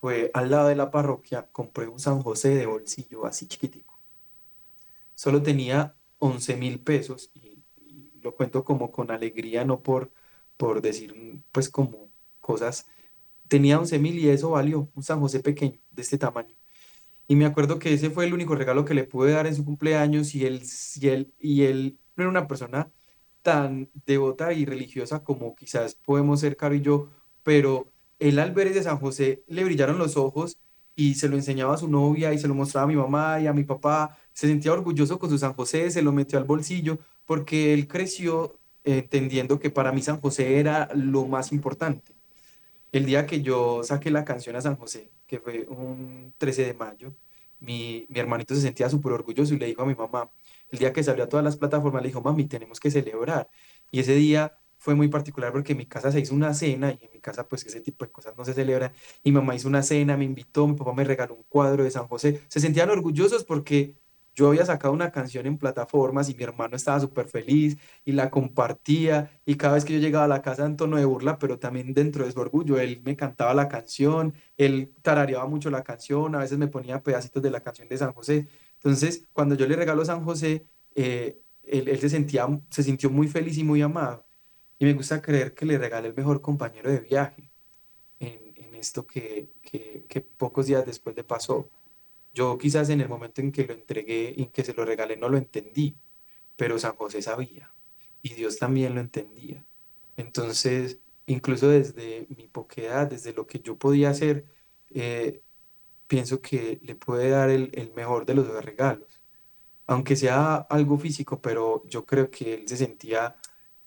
fue 0.00 0.30
al 0.34 0.50
lado 0.50 0.68
de 0.68 0.76
la 0.76 0.90
parroquia, 0.90 1.48
compré 1.52 1.86
un 1.86 2.00
San 2.00 2.20
José 2.22 2.50
de 2.50 2.66
bolsillo 2.66 3.26
así 3.26 3.46
chiquitico. 3.46 3.98
Solo 5.14 5.42
tenía 5.42 5.94
11 6.18 6.56
mil 6.56 6.80
pesos 6.80 7.30
y 7.34 7.62
lo 8.22 8.34
cuento 8.34 8.64
como 8.64 8.90
con 8.90 9.10
alegría, 9.10 9.64
no 9.64 9.82
por, 9.82 10.10
por 10.56 10.80
decir 10.82 11.14
pues 11.52 11.68
como 11.68 12.10
cosas. 12.40 12.86
Tenía 13.48 13.78
11 13.78 13.98
mil 13.98 14.18
y 14.18 14.28
eso 14.30 14.50
valió 14.50 14.90
un 14.94 15.02
San 15.02 15.20
José 15.20 15.40
pequeño, 15.40 15.78
de 15.90 16.02
este 16.02 16.18
tamaño. 16.18 16.56
Y 17.28 17.36
me 17.36 17.46
acuerdo 17.46 17.78
que 17.78 17.92
ese 17.92 18.10
fue 18.10 18.24
el 18.26 18.34
único 18.34 18.56
regalo 18.56 18.84
que 18.84 18.94
le 18.94 19.04
pude 19.04 19.32
dar 19.32 19.46
en 19.46 19.54
su 19.54 19.64
cumpleaños 19.64 20.34
y 20.34 20.46
él, 20.46 20.62
y 20.96 21.08
él, 21.08 21.34
y 21.38 21.62
él 21.62 21.98
no 22.16 22.24
era 22.24 22.30
una 22.30 22.48
persona 22.48 22.90
tan 23.42 23.90
devota 24.06 24.52
y 24.52 24.64
religiosa 24.64 25.24
como 25.24 25.54
quizás 25.54 25.94
podemos 25.94 26.40
ser 26.40 26.56
Caro 26.56 26.74
y 26.74 26.82
yo, 26.82 27.08
pero 27.42 27.86
él 28.18 28.38
al 28.38 28.52
ver 28.52 28.68
ese 28.68 28.82
San 28.82 28.98
José 28.98 29.42
le 29.48 29.64
brillaron 29.64 29.98
los 29.98 30.16
ojos 30.16 30.58
y 30.94 31.14
se 31.14 31.28
lo 31.28 31.36
enseñaba 31.36 31.74
a 31.74 31.78
su 31.78 31.88
novia 31.88 32.32
y 32.34 32.38
se 32.38 32.48
lo 32.48 32.54
mostraba 32.54 32.84
a 32.84 32.88
mi 32.88 32.96
mamá 32.96 33.40
y 33.40 33.46
a 33.46 33.52
mi 33.52 33.64
papá. 33.64 34.18
Se 34.32 34.46
sentía 34.48 34.72
orgulloso 34.72 35.18
con 35.18 35.30
su 35.30 35.38
San 35.38 35.54
José, 35.54 35.90
se 35.90 36.02
lo 36.02 36.12
metió 36.12 36.38
al 36.38 36.44
bolsillo 36.44 36.98
porque 37.24 37.72
él 37.72 37.88
creció 37.88 38.58
entendiendo 38.84 39.58
que 39.58 39.70
para 39.70 39.92
mí 39.92 40.02
San 40.02 40.20
José 40.20 40.58
era 40.58 40.90
lo 40.94 41.26
más 41.26 41.52
importante. 41.52 42.12
El 42.92 43.06
día 43.06 43.26
que 43.26 43.42
yo 43.42 43.82
saqué 43.84 44.10
la 44.10 44.24
canción 44.24 44.56
a 44.56 44.60
San 44.60 44.76
José, 44.76 45.10
que 45.26 45.38
fue 45.40 45.66
un 45.68 46.34
13 46.38 46.66
de 46.66 46.74
mayo, 46.74 47.14
mi, 47.60 48.06
mi 48.08 48.18
hermanito 48.20 48.54
se 48.54 48.62
sentía 48.62 48.90
súper 48.90 49.12
orgulloso 49.12 49.54
y 49.54 49.58
le 49.58 49.66
dijo 49.66 49.82
a 49.82 49.86
mi 49.86 49.94
mamá, 49.94 50.30
el 50.70 50.78
día 50.78 50.92
que 50.92 51.02
salió 51.02 51.24
a 51.24 51.28
todas 51.28 51.44
las 51.44 51.56
plataformas, 51.56 52.02
le 52.02 52.08
dijo, 52.08 52.20
mami, 52.22 52.46
tenemos 52.46 52.80
que 52.80 52.90
celebrar. 52.90 53.48
Y 53.90 54.00
ese 54.00 54.14
día 54.14 54.56
fue 54.78 54.94
muy 54.94 55.08
particular 55.08 55.52
porque 55.52 55.72
en 55.72 55.78
mi 55.78 55.86
casa 55.86 56.10
se 56.10 56.20
hizo 56.20 56.34
una 56.34 56.54
cena 56.54 56.90
y 56.90 57.04
en 57.04 57.12
mi 57.12 57.20
casa 57.20 57.46
pues 57.46 57.66
ese 57.66 57.80
tipo 57.82 58.04
de 58.04 58.10
cosas 58.10 58.36
no 58.36 58.44
se 58.44 58.54
celebran. 58.54 58.92
Y 59.22 59.32
mamá 59.32 59.54
hizo 59.54 59.68
una 59.68 59.82
cena, 59.82 60.16
me 60.16 60.24
invitó, 60.24 60.66
mi 60.66 60.74
papá 60.74 60.94
me 60.94 61.04
regaló 61.04 61.34
un 61.34 61.44
cuadro 61.44 61.84
de 61.84 61.90
San 61.90 62.06
José. 62.08 62.40
Se 62.48 62.60
sentían 62.60 62.90
orgullosos 62.90 63.44
porque 63.44 63.96
yo 64.34 64.48
había 64.48 64.64
sacado 64.64 64.94
una 64.94 65.10
canción 65.12 65.46
en 65.46 65.58
plataformas 65.58 66.28
y 66.30 66.34
mi 66.34 66.44
hermano 66.44 66.76
estaba 66.76 67.00
súper 67.00 67.26
feliz 67.28 67.76
y 68.04 68.12
la 68.12 68.30
compartía 68.30 69.30
y 69.44 69.56
cada 69.56 69.74
vez 69.74 69.84
que 69.84 69.92
yo 69.94 69.98
llegaba 69.98 70.24
a 70.24 70.28
la 70.28 70.40
casa 70.42 70.64
en 70.64 70.76
tono 70.76 70.96
de 70.96 71.04
burla, 71.04 71.38
pero 71.38 71.58
también 71.58 71.92
dentro 71.94 72.24
de 72.24 72.32
su 72.32 72.40
orgullo, 72.40 72.78
él 72.80 73.02
me 73.04 73.16
cantaba 73.16 73.52
la 73.54 73.68
canción, 73.68 74.34
él 74.56 74.94
tarareaba 75.02 75.46
mucho 75.46 75.70
la 75.70 75.82
canción, 75.82 76.34
a 76.34 76.38
veces 76.38 76.58
me 76.58 76.68
ponía 76.68 77.02
pedacitos 77.02 77.42
de 77.42 77.50
la 77.50 77.60
canción 77.60 77.88
de 77.88 77.98
San 77.98 78.12
José. 78.12 78.48
Entonces, 78.82 79.28
cuando 79.34 79.54
yo 79.54 79.66
le 79.66 79.76
regalo 79.76 80.04
San 80.04 80.24
José, 80.24 80.66
eh, 80.94 81.38
él, 81.64 81.98
se, 82.00 82.08
sentía, 82.08 82.48
se 82.70 82.82
sintió 82.82 83.10
muy 83.10 83.28
feliz 83.28 83.58
y 83.58 83.64
muy 83.64 83.82
amado. 83.82 84.26
Y 84.78 84.86
me 84.86 84.94
gusta 84.94 85.20
creer 85.20 85.54
que 85.54 85.66
le 85.66 85.76
regalé 85.76 86.08
el 86.08 86.14
mejor 86.14 86.40
compañero 86.40 86.90
de 86.90 87.00
viaje 87.00 87.50
en, 88.18 88.74
esto 88.74 89.06
que, 89.06 89.50
que, 89.62 90.20
pocos 90.22 90.66
días 90.66 90.86
después 90.86 91.14
le 91.14 91.24
pasó. 91.24 91.68
Yo 92.32 92.56
quizás 92.56 92.88
en 92.88 93.02
el 93.02 93.08
momento 93.10 93.42
en 93.42 93.52
que 93.52 93.66
lo 93.66 93.74
entregué 93.74 94.40
en 94.40 94.46
que 94.50 94.64
se 94.64 94.72
lo 94.72 94.86
regalé 94.86 95.18
no 95.18 95.28
lo 95.28 95.36
entendí, 95.36 95.96
pero 96.56 96.78
San 96.78 96.96
José 96.96 97.20
sabía 97.20 97.74
y 98.22 98.34
Dios 98.34 98.58
también 98.58 98.94
lo 98.94 99.02
entendía. 99.02 99.66
Entonces, 100.16 100.98
incluso 101.26 101.68
desde 101.68 102.26
mi 102.34 102.48
poquedad, 102.48 103.06
desde 103.08 103.34
lo 103.34 103.46
que 103.46 103.60
yo 103.60 103.76
podía 103.76 104.10
hacer, 104.10 104.46
eh, 104.90 105.42
pienso 106.10 106.42
que 106.42 106.80
le 106.82 106.96
puede 106.96 107.30
dar 107.30 107.50
el, 107.50 107.92
mejor 107.94 108.26
de 108.26 108.34
los 108.34 108.48
regalos. 108.64 109.20
Aunque 109.86 110.16
sea 110.16 110.56
algo 110.56 110.98
físico, 110.98 111.40
pero 111.40 111.84
yo 111.86 112.04
creo 112.04 112.30
que 112.30 112.54
él 112.54 112.68
se 112.68 112.76
sentía 112.76 113.36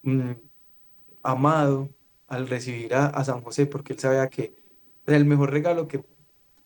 mm, 0.03 0.31
amado 1.23 1.89
al 2.27 2.47
recibir 2.47 2.95
a, 2.95 3.23
San 3.25 3.41
José 3.41 3.65
porque 3.67 3.93
él 3.93 3.99
sabía 3.99 4.29
que 4.29 4.55
el 5.05 5.25
mejor 5.25 5.51
regalo 5.51 5.87
que, 5.89 6.05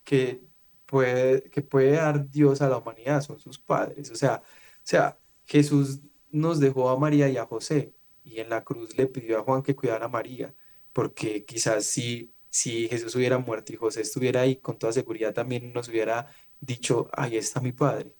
que 0.03 0.43
puede, 0.85 1.49
que 1.49 1.63
puede 1.63 1.91
dar 1.93 2.29
Dios 2.29 2.61
a 2.61 2.69
la 2.69 2.77
humanidad 2.77 3.21
son 3.21 3.39
sus 3.39 3.57
padres. 3.57 4.11
O 4.11 4.15
sea, 4.15 4.43
o 4.45 4.81
sea, 4.83 5.17
Jesús 5.45 6.01
nos 6.29 6.59
dejó 6.59 6.89
a 6.89 6.99
María 6.99 7.29
y 7.29 7.37
a 7.37 7.47
José 7.47 7.95
y 8.23 8.39
en 8.41 8.49
la 8.49 8.63
cruz 8.63 8.95
le 8.95 9.07
pidió 9.07 9.39
a 9.39 9.43
Juan 9.43 9.63
que 9.63 9.75
cuidara 9.75 10.05
a 10.05 10.09
María, 10.09 10.53
porque 10.93 11.45
quizás 11.45 11.85
si, 11.85 12.31
si 12.57 12.87
Jesús 12.87 13.15
hubiera 13.15 13.37
muerto 13.37 13.71
y 13.71 13.75
José 13.75 14.01
estuviera 14.01 14.41
ahí, 14.41 14.55
con 14.55 14.79
toda 14.79 14.91
seguridad 14.91 15.31
también 15.31 15.71
nos 15.73 15.89
hubiera 15.89 16.25
dicho, 16.59 17.07
ahí 17.13 17.37
está 17.37 17.61
mi 17.61 17.71
padre. 17.71 18.11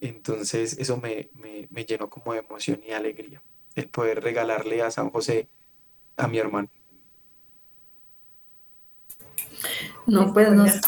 Entonces 0.00 0.76
eso 0.76 0.96
me, 0.96 1.30
me, 1.34 1.68
me 1.70 1.84
llenó 1.84 2.10
como 2.10 2.32
de 2.32 2.40
emoción 2.40 2.80
y 2.84 2.90
alegría, 2.90 3.40
el 3.76 3.88
poder 3.88 4.24
regalarle 4.24 4.82
a 4.82 4.90
San 4.90 5.08
José 5.10 5.48
a 6.16 6.26
mi 6.26 6.38
hermano. 6.38 6.68
No, 10.06 10.32
pues 10.34 10.50
nos, 10.50 10.80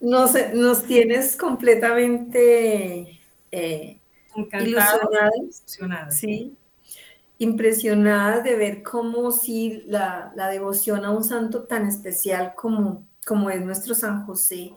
nos, 0.00 0.32
nos 0.52 0.84
tienes 0.84 1.36
completamente 1.36 3.20
eh, 3.52 4.00
ilusionadas, 4.60 5.62
¿sí? 6.10 6.56
Impresionadas 7.40 8.44
de 8.44 8.54
ver 8.54 8.82
cómo 8.82 9.32
si 9.32 9.82
la, 9.86 10.32
devoción 10.52 11.06
a 11.06 11.10
un 11.10 11.24
santo 11.24 11.64
tan 11.64 11.86
especial 11.86 12.52
como, 12.54 13.08
como 13.26 13.48
es 13.48 13.64
nuestro 13.64 13.94
San 13.94 14.26
José 14.26 14.72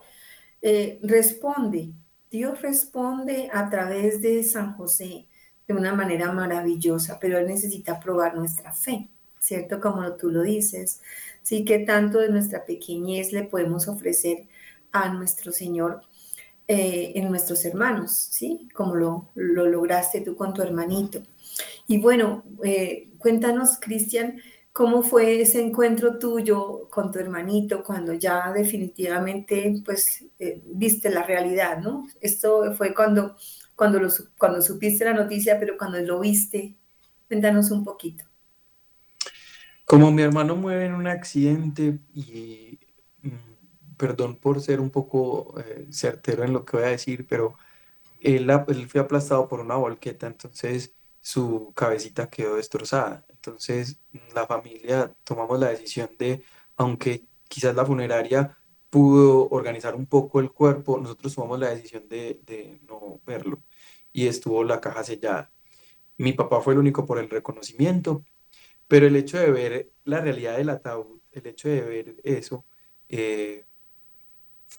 eh, 0.61 0.97
responde. 1.03 1.91
Dios 2.31 2.61
responde 2.61 3.49
a 3.51 3.69
través 3.69 4.21
de 4.21 4.41
San 4.45 4.77
José 4.77 5.27
de 5.67 5.73
una 5.73 5.93
manera 5.93 6.31
maravillosa, 6.31 7.19
pero 7.19 7.37
Él 7.37 7.47
necesita 7.47 7.99
probar 7.99 8.35
nuestra 8.35 8.71
fe, 8.71 9.09
¿cierto? 9.39 9.81
Como 9.81 10.13
tú 10.13 10.29
lo 10.29 10.41
dices. 10.41 11.01
Sí, 11.41 11.65
que 11.65 11.79
tanto 11.79 12.19
de 12.19 12.29
nuestra 12.29 12.65
pequeñez 12.65 13.33
le 13.33 13.43
podemos 13.43 13.89
ofrecer 13.89 14.47
a 14.93 15.13
nuestro 15.13 15.51
Señor 15.51 16.01
eh, 16.69 17.11
en 17.15 17.29
nuestros 17.29 17.65
hermanos, 17.65 18.13
¿sí? 18.13 18.69
Como 18.73 18.95
lo, 18.95 19.31
lograste 19.35 20.21
tú 20.21 20.37
con 20.37 20.53
tu 20.53 20.61
hermanito. 20.61 21.21
Y 21.87 21.99
bueno, 21.99 22.43
eh, 22.63 23.09
cuéntanos, 23.17 23.77
Cristian, 23.79 24.39
¿cómo 24.71 25.03
fue 25.03 25.41
ese 25.41 25.61
encuentro 25.61 26.17
tuyo 26.17 26.87
con 26.89 27.11
tu 27.11 27.19
hermanito 27.19 27.83
cuando 27.83 28.13
ya 28.13 28.51
definitivamente, 28.51 29.81
pues, 29.85 30.25
eh, 30.39 30.61
viste 30.65 31.09
la 31.09 31.23
realidad, 31.23 31.79
¿no? 31.79 32.07
Esto 32.21 32.73
fue 32.73 32.93
cuando, 32.93 33.35
cuando, 33.75 33.99
lo, 33.99 34.09
cuando 34.37 34.61
supiste 34.61 35.05
la 35.05 35.13
noticia, 35.13 35.59
pero 35.59 35.77
cuando 35.77 35.99
lo 35.99 36.19
viste, 36.19 36.75
cuéntanos 37.27 37.71
un 37.71 37.83
poquito. 37.83 38.25
Como 39.85 40.11
mi 40.11 40.21
hermano 40.21 40.55
muere 40.55 40.85
en 40.85 40.95
un 40.95 41.07
accidente 41.07 41.99
y 42.13 42.79
perdón 43.97 44.35
por 44.37 44.59
ser 44.61 44.79
un 44.79 44.89
poco 44.89 45.55
eh, 45.59 45.87
certero 45.91 46.43
en 46.43 46.53
lo 46.53 46.65
que 46.65 46.77
voy 46.77 46.85
a 46.85 46.89
decir, 46.89 47.25
pero 47.27 47.55
él, 48.19 48.49
él, 48.49 48.89
fue 48.89 49.01
aplastado 49.01 49.47
por 49.47 49.59
una 49.59 49.75
volqueta, 49.75 50.27
entonces 50.27 50.93
su 51.23 51.71
cabecita 51.73 52.29
quedó 52.29 52.57
destrozada. 52.57 53.25
Entonces 53.29 53.99
la 54.35 54.45
familia 54.45 55.15
tomamos 55.23 55.59
la 55.59 55.69
decisión 55.69 56.09
de, 56.19 56.43
aunque 56.75 57.25
quizás 57.47 57.73
la 57.75 57.85
funeraria 57.85 58.57
pudo 58.89 59.47
organizar 59.49 59.95
un 59.95 60.05
poco 60.05 60.41
el 60.41 60.51
cuerpo, 60.51 60.99
nosotros 60.99 61.33
tomamos 61.33 61.59
la 61.59 61.69
decisión 61.69 62.07
de, 62.09 62.41
de 62.45 62.81
no 62.87 63.21
verlo 63.25 63.63
y 64.11 64.27
estuvo 64.27 64.63
la 64.65 64.81
caja 64.81 65.03
sellada. 65.03 65.53
Mi 66.17 66.33
papá 66.33 66.61
fue 66.61 66.73
el 66.73 66.79
único 66.79 67.05
por 67.05 67.17
el 67.19 67.29
reconocimiento, 67.29 68.25
pero 68.87 69.07
el 69.07 69.15
hecho 69.15 69.39
de 69.39 69.49
ver 69.51 69.91
la 70.03 70.19
realidad 70.19 70.57
del 70.57 70.69
ataúd, 70.69 71.21
el 71.31 71.47
hecho 71.47 71.69
de 71.69 71.81
ver 71.81 72.15
eso, 72.25 72.65
eh, 73.07 73.65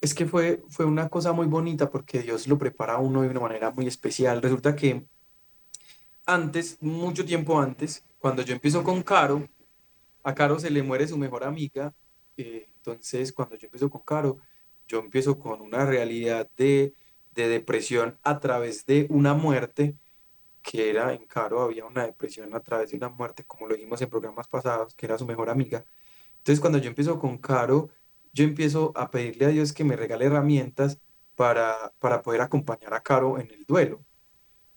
es 0.03 0.15
que 0.15 0.27
fue, 0.27 0.63
fue 0.69 0.85
una 0.85 1.09
cosa 1.09 1.33
muy 1.33 1.47
bonita 1.47 1.91
porque 1.91 2.21
Dios 2.21 2.47
lo 2.49 2.59
prepara 2.59 2.95
a 2.95 2.99
uno 2.99 3.23
de 3.23 3.29
una 3.29 3.41
manera 3.41 3.71
muy 3.71 3.87
especial. 3.87 4.43
Resulta 4.43 4.77
que 4.77 5.07
antes, 6.27 6.79
mucho 6.83 7.25
tiempo 7.25 7.61
antes, 7.61 8.05
cuando 8.19 8.43
yo 8.43 8.55
empiezo 8.55 8.83
con 8.85 9.03
Caro, 9.03 9.49
a 10.23 10.35
Caro 10.35 10.59
se 10.59 10.71
le 10.71 10.83
muere 10.83 11.07
su 11.09 11.19
mejor 11.19 11.45
amiga, 11.45 11.95
eh, 12.37 12.69
entonces 12.77 13.33
cuando 13.33 13.57
yo 13.57 13.67
empiezo 13.67 13.91
con 13.91 14.03
Caro, 14.03 14.39
yo 14.89 15.01
empiezo 15.01 15.39
con 15.39 15.61
una 15.61 15.87
realidad 15.87 16.51
de, 16.57 16.95
de 17.35 17.49
depresión 17.49 18.19
a 18.23 18.41
través 18.41 18.87
de 18.87 19.07
una 19.11 19.35
muerte 19.35 19.97
que 20.63 20.91
era 20.91 21.13
en 21.15 21.27
Caro, 21.27 21.63
había 21.63 21.85
una 21.87 22.07
depresión 22.07 22.55
a 22.55 22.61
través 22.61 22.91
de 22.91 22.97
una 22.97 23.11
muerte, 23.11 23.45
como 23.45 23.69
lo 23.69 23.77
vimos 23.77 24.01
en 24.03 24.09
programas 24.11 24.49
pasados, 24.49 24.95
que 24.95 25.07
era 25.07 25.19
su 25.19 25.27
mejor 25.27 25.51
amiga. 25.51 25.85
Entonces, 26.39 26.61
cuando 26.61 26.79
yo 26.79 26.89
empiezo 26.89 27.19
con 27.19 27.39
Caro, 27.39 27.91
yo 28.33 28.45
empiezo 28.45 28.93
a 28.97 29.11
pedirle 29.11 29.47
a 29.47 29.49
Dios 29.49 29.73
que 29.73 29.85
me 29.85 29.97
regale 29.97 30.27
herramientas 30.27 31.01
para, 31.37 31.93
para 31.99 32.23
poder 32.23 32.41
acompañar 32.41 32.95
a 32.95 33.03
Caro 33.03 33.39
en 33.39 33.51
el 33.51 33.65
duelo. 33.67 34.05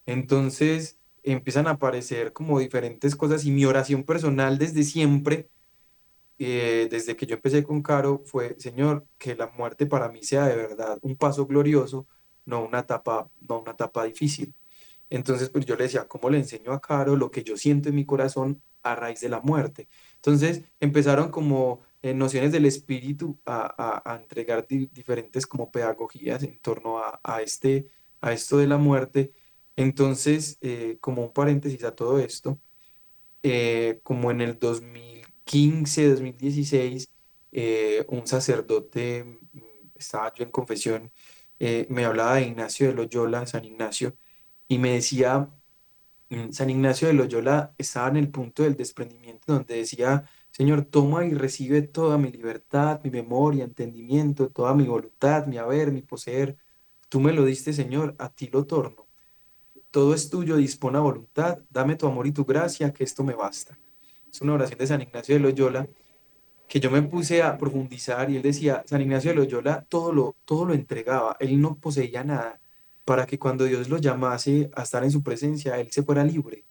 Entonces, 0.05 0.96
empiezan 1.31 1.67
a 1.67 1.71
aparecer 1.71 2.33
como 2.33 2.59
diferentes 2.59 3.15
cosas 3.15 3.45
y 3.45 3.51
mi 3.51 3.65
oración 3.65 4.03
personal 4.03 4.57
desde 4.57 4.83
siempre, 4.83 5.49
eh, 6.39 6.87
desde 6.91 7.15
que 7.15 7.25
yo 7.25 7.35
empecé 7.35 7.63
con 7.63 7.81
Caro, 7.81 8.23
fue, 8.25 8.55
Señor, 8.59 9.07
que 9.17 9.35
la 9.35 9.47
muerte 9.47 9.85
para 9.87 10.09
mí 10.09 10.23
sea 10.23 10.47
de 10.47 10.55
verdad 10.55 10.99
un 11.01 11.15
paso 11.17 11.47
glorioso, 11.47 12.07
no 12.45 12.63
una 12.65 12.79
etapa, 12.79 13.29
no 13.47 13.61
una 13.61 13.71
etapa 13.71 14.05
difícil. 14.05 14.53
Entonces, 15.09 15.49
pues 15.49 15.65
yo 15.65 15.75
le 15.75 15.85
decía, 15.85 16.07
¿cómo 16.07 16.29
le 16.29 16.37
enseño 16.37 16.73
a 16.73 16.81
Caro 16.81 17.15
lo 17.15 17.31
que 17.31 17.43
yo 17.43 17.57
siento 17.57 17.89
en 17.89 17.95
mi 17.95 18.05
corazón 18.05 18.61
a 18.83 18.95
raíz 18.95 19.21
de 19.21 19.29
la 19.29 19.41
muerte? 19.41 19.87
Entonces, 20.15 20.63
empezaron 20.79 21.31
como 21.31 21.81
eh, 22.01 22.13
nociones 22.13 22.51
del 22.51 22.65
espíritu 22.65 23.39
a, 23.45 24.01
a, 24.05 24.15
entregar 24.17 24.67
diferentes 24.67 25.47
como 25.47 25.71
pedagogías 25.71 26.43
en 26.43 26.59
torno 26.59 26.99
a, 26.99 27.19
a, 27.23 27.41
este, 27.41 27.89
a 28.21 28.33
esto 28.33 28.57
de 28.57 28.67
la 28.67 28.77
muerte. 28.77 29.31
Entonces, 29.77 30.59
eh, 30.61 30.99
como 31.01 31.23
un 31.25 31.33
paréntesis 31.33 31.85
a 31.85 31.95
todo 31.95 32.19
esto, 32.19 32.61
eh, 33.43 33.99
como 34.03 34.31
en 34.31 34.41
el 34.41 34.59
2015, 34.59 36.09
2016, 36.09 37.11
un 38.09 38.27
sacerdote, 38.27 39.23
mm, 39.25 39.91
estaba 39.95 40.33
yo 40.35 40.43
en 40.43 40.51
confesión, 40.51 41.11
me 41.89 42.05
hablaba 42.05 42.35
de 42.35 42.43
Ignacio 42.43 42.87
de 42.87 42.93
Loyola, 42.95 43.45
San 43.47 43.65
Ignacio, 43.65 44.17
y 44.67 44.77
me 44.79 44.93
decía, 44.93 45.51
mm, 46.29 46.51
San 46.51 46.69
Ignacio 46.69 47.07
de 47.07 47.13
Loyola 47.13 47.73
estaba 47.77 48.09
en 48.09 48.17
el 48.17 48.31
punto 48.31 48.63
del 48.63 48.75
desprendimiento 48.77 49.53
donde 49.53 49.75
decía, 49.77 50.29
Señor, 50.51 50.85
toma 50.85 51.25
y 51.25 51.33
recibe 51.33 51.81
toda 51.83 52.17
mi 52.17 52.31
libertad, 52.31 53.01
mi 53.03 53.11
memoria, 53.11 53.63
entendimiento, 53.65 54.49
toda 54.49 54.73
mi 54.75 54.85
voluntad, 54.87 55.45
mi 55.47 55.57
haber, 55.57 55.91
mi 55.91 56.01
poseer. 56.01 56.57
Tú 57.09 57.19
me 57.21 57.33
lo 57.33 57.45
diste, 57.45 57.73
Señor, 57.73 58.15
a 58.19 58.29
ti 58.33 58.47
lo 58.49 58.65
torno. 58.67 59.06
Todo 59.97 60.13
es 60.13 60.29
tuyo, 60.29 60.57
dispone 60.57 60.99
a 60.99 61.01
voluntad, 61.01 61.57
dame 61.71 61.95
tu 61.95 62.05
amor 62.05 62.27
y 62.27 62.31
tu 62.31 62.45
gracia, 62.45 62.93
que 62.93 63.03
esto 63.03 63.23
me 63.23 63.33
basta. 63.33 63.79
Es 64.31 64.41
una 64.41 64.53
oración 64.53 64.77
de 64.77 64.85
San 64.85 65.01
Ignacio 65.01 65.33
de 65.33 65.41
Loyola 65.41 65.87
que 66.67 66.79
yo 66.79 66.91
me 66.91 67.01
puse 67.01 67.41
a 67.41 67.57
profundizar 67.57 68.29
y 68.29 68.35
él 68.35 68.43
decía, 68.43 68.83
San 68.85 69.01
Ignacio 69.01 69.31
de 69.31 69.37
Loyola 69.37 69.87
todo 69.89 70.13
lo, 70.13 70.35
todo 70.45 70.65
lo 70.65 70.75
entregaba, 70.75 71.35
él 71.39 71.59
no 71.59 71.79
poseía 71.79 72.23
nada, 72.23 72.61
para 73.05 73.25
que 73.25 73.39
cuando 73.39 73.65
Dios 73.65 73.89
lo 73.89 73.97
llamase 73.97 74.69
a 74.75 74.83
estar 74.83 75.03
en 75.03 75.09
su 75.09 75.23
presencia, 75.23 75.79
Él 75.79 75.89
se 75.89 76.03
fuera 76.03 76.23
libre. 76.23 76.65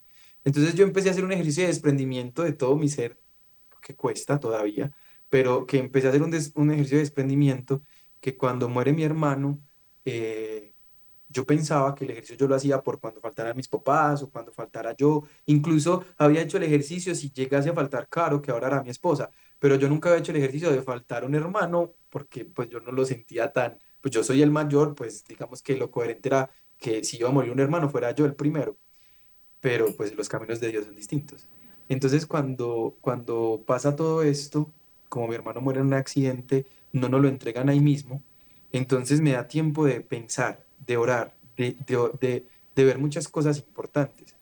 Entonces 0.44 0.76
yo 0.76 0.84
empecé 0.84 1.08
a 1.08 1.10
hacer 1.10 1.24
un 1.24 1.32
ejercicio 1.32 1.64
de 1.64 1.70
desprendimiento 1.70 2.44
de 2.44 2.52
todo 2.52 2.76
mi 2.76 2.88
ser, 2.88 3.18
que 3.82 3.96
cuesta 3.96 4.38
todavía, 4.38 4.92
pero 5.28 5.66
que 5.66 5.78
empecé 5.78 6.06
a 6.06 6.10
hacer 6.10 6.22
un, 6.22 6.32
un 6.54 6.70
ejercicio 6.70 6.98
de 6.98 7.02
desprendimiento 7.02 7.82
que 8.20 8.36
cuando 8.36 8.68
muere 8.68 8.92
mi 8.92 9.02
hermano, 9.02 9.58
eh, 10.04 10.75
yo 11.36 11.44
pensaba 11.44 11.94
que 11.94 12.04
el 12.06 12.12
ejercicio 12.12 12.38
yo 12.38 12.48
lo 12.48 12.54
hacía 12.54 12.82
por 12.82 12.98
cuando 12.98 13.20
faltara 13.20 13.52
mis 13.52 13.68
papás 13.68 14.22
o 14.22 14.30
cuando 14.30 14.52
faltara 14.52 14.96
yo. 14.96 15.24
Incluso 15.44 16.02
había 16.16 16.40
hecho 16.40 16.56
el 16.56 16.62
ejercicio 16.62 17.14
si 17.14 17.30
llegase 17.30 17.68
a 17.68 17.74
faltar 17.74 18.08
Caro, 18.08 18.40
que 18.40 18.50
ahora 18.50 18.68
era 18.68 18.82
mi 18.82 18.88
esposa, 18.88 19.30
pero 19.58 19.74
yo 19.76 19.86
nunca 19.86 20.08
había 20.08 20.20
hecho 20.20 20.32
el 20.32 20.38
ejercicio 20.38 20.70
de 20.70 20.80
faltar 20.80 21.26
un 21.26 21.34
hermano 21.34 21.92
porque 22.08 22.46
pues 22.46 22.70
yo 22.70 22.80
no 22.80 22.90
lo 22.90 23.04
sentía 23.04 23.52
tan, 23.52 23.76
pues 24.00 24.14
yo 24.14 24.24
soy 24.24 24.40
el 24.40 24.50
mayor, 24.50 24.94
pues 24.94 25.24
digamos 25.26 25.60
que 25.62 25.76
lo 25.76 25.90
coherente 25.90 26.30
era 26.30 26.50
que 26.78 27.04
si 27.04 27.18
iba 27.18 27.28
a 27.28 27.32
morir 27.32 27.52
un 27.52 27.60
hermano 27.60 27.90
fuera 27.90 28.12
yo 28.12 28.24
el 28.24 28.34
primero, 28.34 28.78
pero 29.60 29.94
pues 29.94 30.14
los 30.14 30.30
caminos 30.30 30.58
de 30.60 30.68
Dios 30.68 30.86
son 30.86 30.94
distintos. 30.94 31.46
Entonces 31.90 32.24
cuando, 32.24 32.96
cuando 33.02 33.62
pasa 33.66 33.94
todo 33.94 34.22
esto, 34.22 34.72
como 35.10 35.28
mi 35.28 35.34
hermano 35.34 35.60
muere 35.60 35.80
en 35.80 35.86
un 35.88 35.94
accidente, 35.94 36.64
no 36.92 37.10
nos 37.10 37.20
lo 37.20 37.28
entregan 37.28 37.68
ahí 37.68 37.80
mismo, 37.80 38.22
entonces 38.72 39.20
me 39.20 39.32
da 39.32 39.48
tiempo 39.48 39.84
de 39.84 40.00
pensar, 40.00 40.65
de 40.86 40.96
orar, 40.96 41.34
de, 41.56 41.76
de, 41.86 42.44
de, 42.74 42.84
ver 42.84 42.98
muchas 42.98 43.28
cosas 43.28 43.58
importantes. 43.58 44.34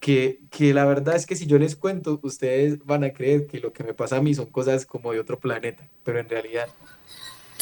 Que, 0.00 0.40
que, 0.50 0.74
la 0.74 0.84
verdad 0.84 1.16
es 1.16 1.24
que 1.24 1.34
si 1.34 1.46
yo 1.46 1.58
les 1.58 1.76
cuento, 1.76 2.20
ustedes 2.22 2.84
van 2.84 3.04
a 3.04 3.12
creer 3.12 3.46
que 3.46 3.58
lo 3.58 3.72
que 3.72 3.84
me 3.84 3.94
pasa 3.94 4.16
a 4.16 4.20
mí 4.20 4.34
son 4.34 4.46
cosas 4.46 4.84
como 4.84 5.12
de 5.12 5.20
otro 5.20 5.38
planeta, 5.38 5.88
pero 6.02 6.18
en 6.18 6.28
realidad 6.28 6.68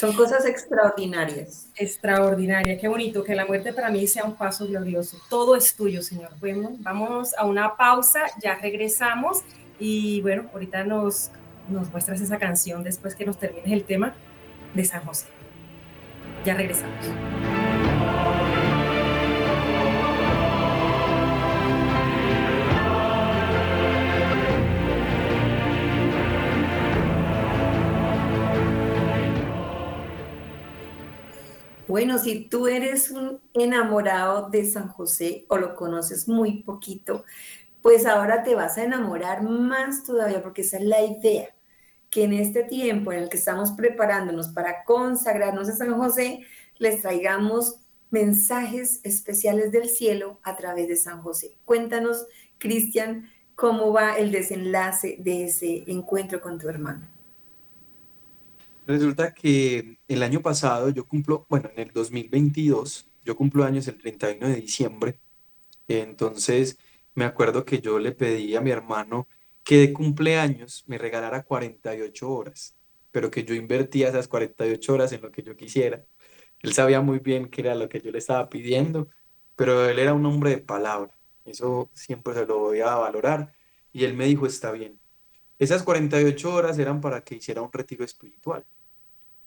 son 0.02 0.14
cosas 0.14 0.44
extraordinarias. 0.46 1.68
Extraordinaria, 1.76 2.76
qué 2.76 2.88
bonito 2.88 3.22
que 3.22 3.36
la 3.36 3.46
muerte 3.46 3.72
para 3.72 3.88
mí 3.88 4.04
sea 4.08 4.24
un 4.24 4.34
paso 4.34 4.66
glorioso. 4.66 5.16
Todo 5.30 5.54
es 5.54 5.76
tuyo, 5.76 6.02
Señor. 6.02 6.30
Bueno, 6.40 6.72
vamos 6.80 7.32
a 7.38 7.46
una 7.46 7.76
pausa, 7.76 8.22
ya 8.42 8.56
regresamos 8.56 9.42
y 9.78 10.20
bueno, 10.20 10.50
ahorita 10.52 10.82
nos, 10.82 11.30
nos 11.68 11.88
muestras 11.92 12.20
esa 12.20 12.38
canción 12.38 12.82
después 12.82 13.14
que 13.14 13.24
nos 13.24 13.38
termines 13.38 13.70
el 13.70 13.84
tema 13.84 14.12
de 14.74 14.84
San 14.84 15.04
José. 15.04 15.26
Ya 16.44 16.54
regresamos. 16.54 17.61
Bueno, 31.92 32.18
si 32.18 32.46
tú 32.46 32.68
eres 32.68 33.10
un 33.10 33.38
enamorado 33.52 34.48
de 34.48 34.64
San 34.64 34.88
José 34.88 35.44
o 35.48 35.58
lo 35.58 35.74
conoces 35.74 36.26
muy 36.26 36.62
poquito, 36.62 37.22
pues 37.82 38.06
ahora 38.06 38.42
te 38.44 38.54
vas 38.54 38.78
a 38.78 38.84
enamorar 38.84 39.42
más 39.42 40.02
todavía, 40.02 40.42
porque 40.42 40.62
esa 40.62 40.78
es 40.78 40.84
la 40.84 41.02
idea, 41.02 41.54
que 42.08 42.24
en 42.24 42.32
este 42.32 42.64
tiempo 42.64 43.12
en 43.12 43.24
el 43.24 43.28
que 43.28 43.36
estamos 43.36 43.72
preparándonos 43.72 44.48
para 44.48 44.84
consagrarnos 44.84 45.68
a 45.68 45.76
San 45.76 45.94
José, 45.98 46.46
les 46.78 47.02
traigamos 47.02 47.76
mensajes 48.10 49.00
especiales 49.02 49.70
del 49.70 49.90
cielo 49.90 50.40
a 50.44 50.56
través 50.56 50.88
de 50.88 50.96
San 50.96 51.20
José. 51.20 51.58
Cuéntanos, 51.66 52.24
Cristian, 52.56 53.28
cómo 53.54 53.92
va 53.92 54.16
el 54.16 54.32
desenlace 54.32 55.18
de 55.18 55.44
ese 55.44 55.84
encuentro 55.88 56.40
con 56.40 56.58
tu 56.58 56.70
hermano. 56.70 57.06
Resulta 58.92 59.32
que 59.32 59.96
el 60.06 60.22
año 60.22 60.42
pasado 60.42 60.90
yo 60.90 61.06
cumplo, 61.06 61.46
bueno, 61.48 61.70
en 61.74 61.80
el 61.80 61.92
2022, 61.94 63.08
yo 63.24 63.36
cumplo 63.36 63.64
años 63.64 63.88
el 63.88 63.96
31 63.96 64.48
de 64.48 64.56
diciembre, 64.56 65.18
entonces 65.88 66.76
me 67.14 67.24
acuerdo 67.24 67.64
que 67.64 67.80
yo 67.80 67.98
le 67.98 68.12
pedí 68.12 68.54
a 68.54 68.60
mi 68.60 68.70
hermano 68.70 69.28
que 69.64 69.78
de 69.78 69.94
cumpleaños 69.94 70.84
me 70.88 70.98
regalara 70.98 71.42
48 71.42 72.30
horas, 72.30 72.76
pero 73.10 73.30
que 73.30 73.44
yo 73.44 73.54
invertía 73.54 74.10
esas 74.10 74.28
48 74.28 74.92
horas 74.92 75.12
en 75.12 75.22
lo 75.22 75.32
que 75.32 75.42
yo 75.42 75.56
quisiera. 75.56 76.04
Él 76.60 76.74
sabía 76.74 77.00
muy 77.00 77.18
bien 77.18 77.48
qué 77.48 77.62
era 77.62 77.74
lo 77.74 77.88
que 77.88 78.02
yo 78.02 78.10
le 78.10 78.18
estaba 78.18 78.50
pidiendo, 78.50 79.08
pero 79.56 79.88
él 79.88 79.98
era 80.00 80.12
un 80.12 80.26
hombre 80.26 80.50
de 80.50 80.58
palabra, 80.58 81.16
eso 81.46 81.90
siempre 81.94 82.34
se 82.34 82.44
lo 82.44 82.58
voy 82.58 82.80
a 82.80 82.94
valorar, 82.96 83.54
y 83.90 84.04
él 84.04 84.12
me 84.12 84.26
dijo, 84.26 84.44
está 84.44 84.70
bien, 84.70 85.00
esas 85.58 85.82
48 85.82 86.54
horas 86.54 86.78
eran 86.78 87.00
para 87.00 87.24
que 87.24 87.36
hiciera 87.36 87.62
un 87.62 87.72
retiro 87.72 88.04
espiritual. 88.04 88.66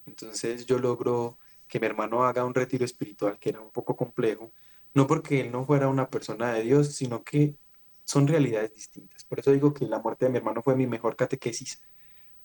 Entonces 0.06 0.66
yo 0.66 0.80
logro 0.80 1.38
que 1.68 1.80
mi 1.80 1.88
hermano 1.88 2.24
haga 2.26 2.46
un 2.46 2.54
retiro 2.54 2.86
espiritual 2.86 3.40
que 3.40 3.50
era 3.50 3.62
un 3.62 3.72
poco 3.72 3.96
complejo, 3.96 4.52
no 4.94 5.08
porque 5.08 5.42
él 5.42 5.52
no 5.52 5.66
fuera 5.66 5.88
una 5.88 6.10
persona 6.10 6.54
de 6.54 6.64
Dios, 6.64 6.96
sino 6.96 7.24
que 7.24 7.56
son 8.04 8.28
realidades 8.28 8.74
distintas. 8.74 9.26
Por 9.26 9.40
eso 9.40 9.52
digo 9.52 9.74
que 9.74 9.86
la 9.88 10.00
muerte 10.00 10.26
de 10.26 10.32
mi 10.32 10.38
hermano 10.38 10.62
fue 10.62 10.76
mi 10.76 10.88
mejor 10.88 11.16
catequesis 11.16 11.82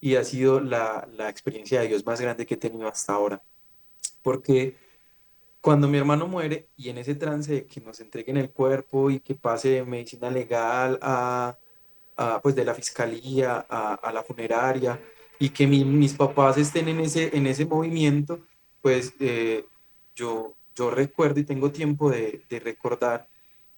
y 0.01 0.17
ha 0.17 0.25
sido 0.25 0.61
la, 0.61 1.07
la 1.13 1.29
experiencia 1.29 1.81
de 1.81 1.89
Dios 1.89 2.05
más 2.07 2.21
grande 2.21 2.47
que 2.47 2.55
he 2.55 2.57
tenido 2.57 2.89
hasta 2.89 3.13
ahora. 3.13 3.43
Porque 4.23 4.77
cuando 5.61 5.89
mi 5.89 5.99
hermano 5.99 6.27
muere 6.27 6.71
y 6.77 6.89
en 6.89 6.99
ese 6.99 7.15
trance 7.15 7.53
de 7.53 7.67
que 7.67 7.81
nos 7.81 8.01
entreguen 8.01 8.37
el 8.39 8.51
cuerpo 8.51 9.11
y 9.11 9.21
que 9.21 9.35
pase 9.35 9.69
de 9.71 9.85
medicina 9.85 10.31
legal 10.31 10.99
a, 11.03 11.59
pues 12.43 12.55
de 12.55 12.65
la 12.65 12.75
fiscalía 12.75 13.67
a, 13.69 14.13
la 14.13 14.23
funeraria, 14.23 15.01
y 15.41 15.49
que 15.49 15.67
mis 15.67 16.13
papás 16.13 16.59
estén 16.59 16.87
en 16.89 17.01
ese, 17.01 17.35
en 17.35 17.47
ese 17.47 17.65
movimiento, 17.65 18.41
pues 18.83 19.15
eh, 19.21 19.65
yo, 20.15 20.55
yo 20.77 20.91
recuerdo 20.91 21.41
y 21.41 21.45
tengo 21.45 21.73
tiempo 21.73 22.11
de, 22.11 22.45
de 22.49 22.61
recordar 22.61 23.27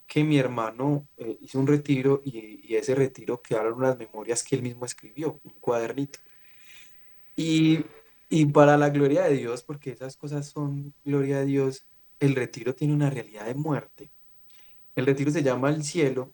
que 0.09 0.25
mi 0.25 0.39
hermano 0.39 1.07
eh, 1.17 1.39
hizo 1.41 1.61
un 1.61 1.69
retiro 1.69 2.21
y, 2.25 2.61
y, 2.69 2.75
ese 2.75 2.97
retiro 2.97 3.41
quedaron 3.41 3.75
unas 3.75 3.97
memorias 3.97 4.43
que 4.43 4.57
él 4.57 4.63
mismo 4.63 4.85
escribió, 4.85 5.41
un 5.45 5.53
cuadernito. 5.61 6.19
Y, 7.37 7.85
y 8.29 8.45
para 8.47 8.77
la 8.77 8.91
gloria 8.91 9.23
de 9.23 9.37
Dios, 9.37 9.63
porque 9.63 9.93
esas 9.93 10.17
cosas 10.17 10.49
son 10.49 10.93
gloria 11.05 11.39
de 11.39 11.47
Dios, 11.47 11.87
el 12.19 12.35
retiro 12.35 12.75
tiene 12.75 12.93
una 12.93 13.09
realidad 13.09 13.47
de 13.47 13.55
muerte. 13.55 14.11
El 14.97 15.07
retiro 15.07 15.31
se 15.31 15.45
llama 15.45 15.71
el 15.71 15.85
cielo 15.85 16.33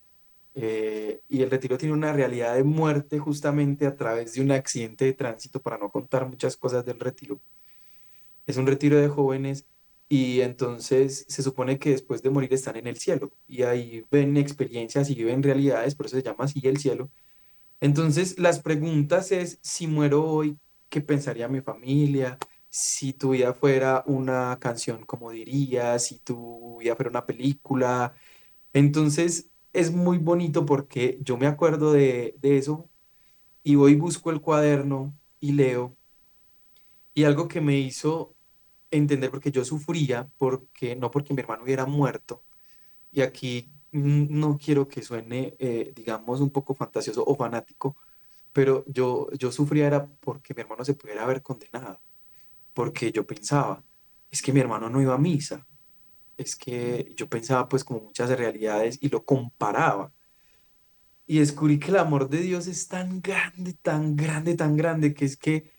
eh, 0.61 1.23
y 1.29 1.42
el 1.42 1.51
retiro 1.51 1.79
tiene 1.79 1.94
una 1.94 2.12
realidad 2.12 2.57
de 2.57 2.64
muerte 2.64 3.21
justamente 3.21 3.87
a 3.87 3.97
través 3.97 4.35
de 4.35 4.40
un 4.40 4.51
accidente 4.51 5.05
de 5.05 5.12
tránsito, 5.12 5.62
para 5.62 5.79
no 5.79 5.88
contar 5.90 6.29
muchas 6.29 6.57
cosas 6.57 6.85
del 6.85 6.99
retiro. 6.99 7.40
Es 8.47 8.57
un 8.57 8.66
retiro 8.66 8.97
de 8.99 9.09
jóvenes 9.09 9.66
y 10.09 10.40
entonces 10.40 11.27
se 11.29 11.42
supone 11.44 11.79
que 11.79 11.90
después 11.90 12.23
de 12.23 12.31
morir 12.31 12.53
están 12.53 12.77
en 12.77 12.88
el 12.88 12.97
cielo 12.97 13.31
y 13.47 13.62
ahí 13.62 14.05
ven 14.11 14.37
experiencias 14.37 15.11
y 15.11 15.14
viven 15.14 15.44
realidades, 15.44 15.94
por 15.94 16.07
eso 16.07 16.16
se 16.16 16.25
llama 16.25 16.44
así 16.44 16.61
el 16.64 16.79
cielo. 16.79 17.09
Entonces 17.81 18.38
las 18.38 18.61
preguntas 18.61 19.31
es, 19.33 19.61
si 19.62 19.87
muero 19.87 20.25
hoy, 20.25 20.59
¿qué 20.88 21.01
pensaría 21.01 21.47
mi 21.49 21.61
familia? 21.61 22.38
Si 22.68 23.12
tu 23.12 23.31
vida 23.31 23.55
fuera 23.55 24.03
una 24.07 24.59
canción, 24.61 25.05
¿cómo 25.07 25.31
dirías? 25.31 26.07
Si 26.07 26.18
tu 26.18 26.79
vida 26.81 26.97
fuera 26.97 27.11
una 27.11 27.27
película. 27.27 28.14
Entonces 28.73 29.51
es 29.72 29.92
muy 29.92 30.18
bonito 30.18 30.64
porque 30.66 31.18
yo 31.22 31.37
me 31.37 31.46
acuerdo 31.46 31.92
de, 31.92 32.37
de 32.40 32.59
eso 32.59 32.88
y 33.62 33.74
voy 33.74 33.94
busco 33.96 34.31
el 34.31 34.40
cuaderno 34.40 35.14
y 35.40 35.52
leo. 35.52 35.96
Y 37.14 37.24
algo 37.24 37.48
que 37.48 37.61
me 37.61 37.78
hizo 37.78 38.35
entender, 38.90 39.31
porque 39.31 39.50
yo 39.50 39.64
sufría, 39.64 40.28
porque 40.38 40.96
no 40.96 41.11
porque 41.11 41.35
mi 41.35 41.40
hermano 41.40 41.64
hubiera 41.64 41.87
muerto, 41.87 42.44
y 43.11 43.22
aquí 43.22 43.70
no 43.92 44.59
quiero 44.59 44.88
que 44.88 45.02
suene, 45.02 45.57
eh, 45.59 45.92
digamos, 45.94 46.40
un 46.40 46.50
poco 46.50 46.74
fantasioso 46.74 47.24
o 47.26 47.35
fanático, 47.35 47.96
pero 48.52 48.85
yo, 48.87 49.28
yo 49.33 49.52
sufría 49.52 49.87
era 49.87 50.07
porque 50.20 50.54
mi 50.54 50.62
hermano 50.62 50.85
se 50.85 50.94
pudiera 50.94 51.24
haber 51.24 51.42
condenado, 51.42 52.00
porque 52.74 53.12
yo 53.12 53.26
pensaba, 53.26 53.85
es 54.31 54.42
que 54.42 54.52
mi 54.52 54.61
hermano 54.61 54.90
no 54.90 55.00
iba 55.00 55.14
a 55.14 55.18
misa, 55.18 55.66
es 56.38 56.57
que 56.57 57.12
yo 57.16 57.29
pensaba 57.29 57.68
pues 57.68 57.85
como 57.85 58.01
muchas 58.01 58.31
realidades 58.31 58.98
y 59.03 59.09
lo 59.09 59.24
comparaba. 59.24 60.12
Y 61.27 61.40
descubrí 61.40 61.79
que 61.79 61.90
el 61.90 61.98
amor 61.98 62.31
de 62.31 62.38
Dios 62.38 62.66
es 62.68 62.88
tan 62.88 63.20
grande, 63.20 63.74
tan 63.74 64.16
grande, 64.16 64.55
tan 64.55 64.77
grande, 64.77 65.12
que 65.12 65.27
es 65.27 65.37
que 65.37 65.72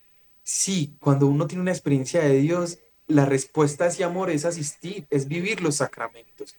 sí, 0.43 0.97
cuando 0.99 1.27
uno 1.27 1.47
tiene 1.47 1.63
una 1.63 1.71
experiencia 1.71 2.21
de 2.21 2.37
Dios, 2.39 2.79
la 3.07 3.25
respuesta 3.25 3.85
a 3.85 3.87
ese 3.87 4.03
amor 4.03 4.29
es 4.29 4.45
asistir, 4.45 5.07
es 5.09 5.27
vivir 5.27 5.61
los 5.61 5.77
sacramentos. 5.77 6.55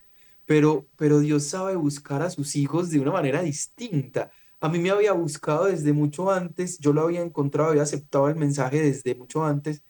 Pero, 0.46 0.88
pero 0.96 1.20
Dios 1.20 1.44
sabe 1.44 1.76
buscar 1.76 2.22
a 2.22 2.30
sus 2.30 2.56
hijos 2.56 2.90
de 2.90 2.98
una 3.00 3.12
manera 3.12 3.42
distinta. 3.42 4.32
A 4.60 4.68
mí 4.68 4.78
me 4.80 4.90
había 4.90 5.12
buscado 5.12 5.66
desde 5.66 5.92
mucho 5.92 6.30
antes, 6.30 6.78
yo 6.80 6.92
lo 6.92 7.02
había 7.02 7.20
encontrado, 7.22 7.70
había 7.70 7.82
aceptado 7.84 8.28
el 8.28 8.36
mensaje 8.36 8.82
desde 8.82 9.14
mucho 9.14 9.44
antes, 9.44 9.82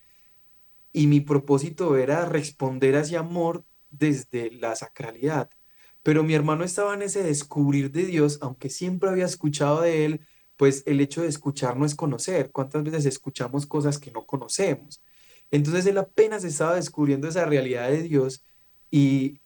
y 0.92 1.07
mi 1.07 1.20
propósito 1.20 1.96
era 1.96 2.27
responder 2.27 2.96
a 2.96 3.01
ese 3.01 3.16
amor 3.16 3.64
desde 3.90 4.50
la 4.53 4.74
sacralidad. 4.76 5.50
Pero 6.03 6.22
mi 6.22 6.35
hermano 6.35 6.64
estaba 6.64 6.94
en 6.94 7.03
ese 7.03 7.22
descubrir 7.22 7.90
de 7.90 8.07
Dios, 8.07 8.38
aunque 8.42 8.70
siempre 8.70 9.11
había 9.11 9.26
escuchado 9.26 9.83
de 9.83 10.05
él, 10.07 10.20
pues 10.57 10.83
el 10.87 11.00
hecho 11.00 11.22
de 11.22 11.29
escuchar 11.29 11.76
no 11.76 11.87
es 11.87 11.94
conocer. 11.94 12.50
¿Cuántas 12.53 12.83
veces 12.83 13.07
escuchamos 13.07 13.66
cosas 13.66 13.98
que 13.98 14.11
no 14.11 14.26
conocemos? 14.26 15.03
Entonces 15.50 15.87
él 15.87 15.98
apenas 15.98 16.44
estaba 16.44 16.76
descubriendo 16.76 17.29
esa 17.29 17.44
realidad 17.44 17.88
de 17.88 18.03
Dios 18.03 18.44
y, 18.90 19.40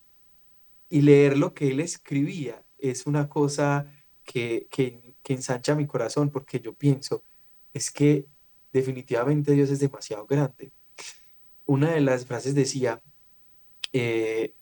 y 0.88 1.02
leer 1.02 1.38
lo 1.38 1.54
que 1.54 1.70
él 1.70 1.80
escribía 1.80 2.64
es 2.78 3.06
una 3.06 3.28
cosa 3.28 3.86
que, 4.24 4.68
que, 4.70 5.14
que 5.22 5.32
ensancha 5.34 5.74
mi 5.74 5.86
corazón 5.86 6.30
porque 6.30 6.60
yo 6.60 6.74
pienso, 6.74 7.24
es 7.72 7.90
que 7.90 8.26
definitivamente 8.72 9.52
Dios 9.52 9.70
es 9.70 9.80
demasiado 9.80 10.26
grande. 10.26 10.72
Una 11.64 11.92
de 11.92 12.00
las 12.00 12.26
frases 12.26 12.54
decía, 12.54 13.02
eh, 13.94 14.56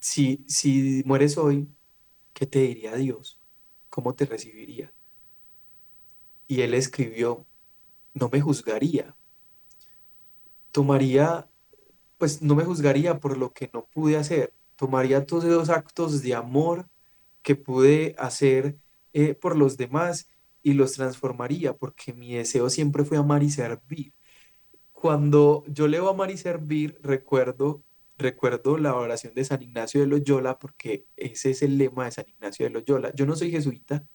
si, 0.00 0.44
si 0.48 1.02
mueres 1.04 1.36
hoy, 1.36 1.68
¿qué 2.32 2.46
te 2.46 2.60
diría 2.60 2.96
Dios? 2.96 3.38
¿Cómo 3.90 4.14
te 4.14 4.24
recibiría? 4.24 4.94
Y 6.48 6.62
él 6.62 6.72
escribió, 6.72 7.46
no 8.14 8.30
me 8.30 8.40
juzgaría. 8.40 9.14
Tomaría, 10.72 11.50
pues 12.16 12.40
no 12.40 12.54
me 12.54 12.64
juzgaría 12.64 13.20
por 13.20 13.36
lo 13.36 13.52
que 13.52 13.70
no 13.74 13.84
pude 13.84 14.16
hacer. 14.16 14.54
Tomaría 14.76 15.26
todos 15.26 15.44
esos 15.44 15.68
actos 15.68 16.22
de 16.22 16.34
amor 16.34 16.88
que 17.42 17.56
pude 17.56 18.14
hacer 18.16 18.78
eh, 19.12 19.34
por 19.34 19.54
los 19.54 19.76
demás 19.76 20.28
y 20.62 20.72
los 20.72 20.92
transformaría, 20.92 21.76
porque 21.76 22.14
mi 22.14 22.36
deseo 22.36 22.70
siempre 22.70 23.04
fue 23.04 23.18
amar 23.18 23.42
y 23.42 23.50
servir. 23.50 24.14
Cuando 24.92 25.62
yo 25.66 25.88
leo 25.88 26.08
amar 26.08 26.30
y 26.30 26.38
servir, 26.38 26.98
recuerdo 27.02 27.82
recuerdo 28.22 28.78
la 28.78 28.94
oración 28.94 29.34
de 29.34 29.44
San 29.44 29.62
Ignacio 29.62 30.00
de 30.00 30.06
Loyola 30.06 30.58
porque 30.58 31.06
ese 31.16 31.50
es 31.50 31.62
el 31.62 31.78
lema 31.78 32.06
de 32.06 32.12
San 32.12 32.28
Ignacio 32.28 32.66
de 32.66 32.70
Loyola. 32.70 33.12
Yo 33.14 33.26
no 33.26 33.36
soy 33.36 33.50
jesuita. 33.50 34.06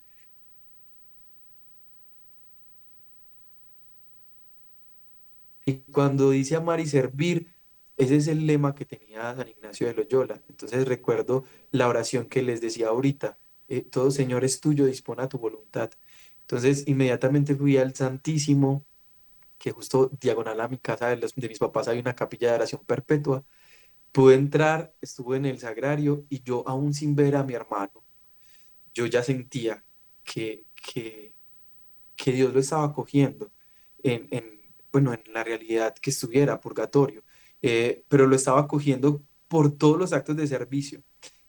Y 5.66 5.80
cuando 5.92 6.30
dice 6.32 6.56
amar 6.56 6.80
y 6.80 6.88
servir, 6.88 7.54
ese 7.98 8.16
es 8.16 8.28
el 8.28 8.48
lema 8.48 8.74
que 8.74 8.86
tenía 8.86 9.36
San 9.36 9.48
Ignacio 9.50 9.88
de 9.88 9.94
Loyola. 9.94 10.42
Entonces 10.50 10.88
recuerdo 10.88 11.44
la 11.72 11.88
oración 11.88 12.28
que 12.28 12.42
les 12.42 12.62
decía 12.62 12.88
ahorita. 12.90 13.38
Eh, 13.68 13.82
todo 13.82 14.12
Señor 14.12 14.46
es 14.46 14.62
tuyo, 14.62 14.86
dispone 14.86 15.24
a 15.24 15.30
tu 15.30 15.38
voluntad. 15.40 15.92
Entonces 16.42 16.88
inmediatamente 16.88 17.56
fui 17.56 17.78
al 17.78 17.94
Santísimo, 17.96 18.86
que 19.58 19.72
justo 19.72 20.10
diagonal 20.22 20.62
a 20.62 20.68
mi 20.68 20.78
casa 20.78 21.10
de, 21.10 21.18
de 21.18 21.50
mis 21.50 21.60
papás 21.60 21.88
hay 21.88 22.00
una 22.00 22.16
capilla 22.16 22.50
de 22.50 22.56
oración 22.56 22.82
perpetua 22.86 23.44
Pude 24.12 24.36
entrar, 24.36 24.94
estuve 25.02 25.38
en 25.38 25.46
el 25.46 25.60
sagrario 25.60 26.26
y 26.30 26.42
yo 26.42 26.68
aún 26.68 26.94
sin 26.94 27.16
ver 27.16 27.36
a 27.36 27.44
mi 27.44 27.54
hermano, 27.54 28.04
yo 28.94 29.06
ya 29.06 29.24
sentía 29.24 29.84
que, 30.24 30.66
que, 30.76 31.36
que 32.16 32.32
Dios 32.32 32.54
lo 32.54 32.60
estaba 32.60 32.94
cogiendo 32.94 33.52
en, 34.04 34.28
en, 34.32 34.58
bueno, 34.92 35.14
en 35.14 35.22
la 35.32 35.44
realidad 35.44 35.96
que 35.96 36.10
estuviera, 36.10 36.60
purgatorio, 36.60 37.24
eh, 37.62 38.04
pero 38.08 38.28
lo 38.28 38.36
estaba 38.36 38.68
cogiendo 38.68 39.24
por 39.48 39.72
todos 39.78 39.98
los 39.98 40.14
actos 40.14 40.36
de 40.36 40.48
servicio. 40.48 41.04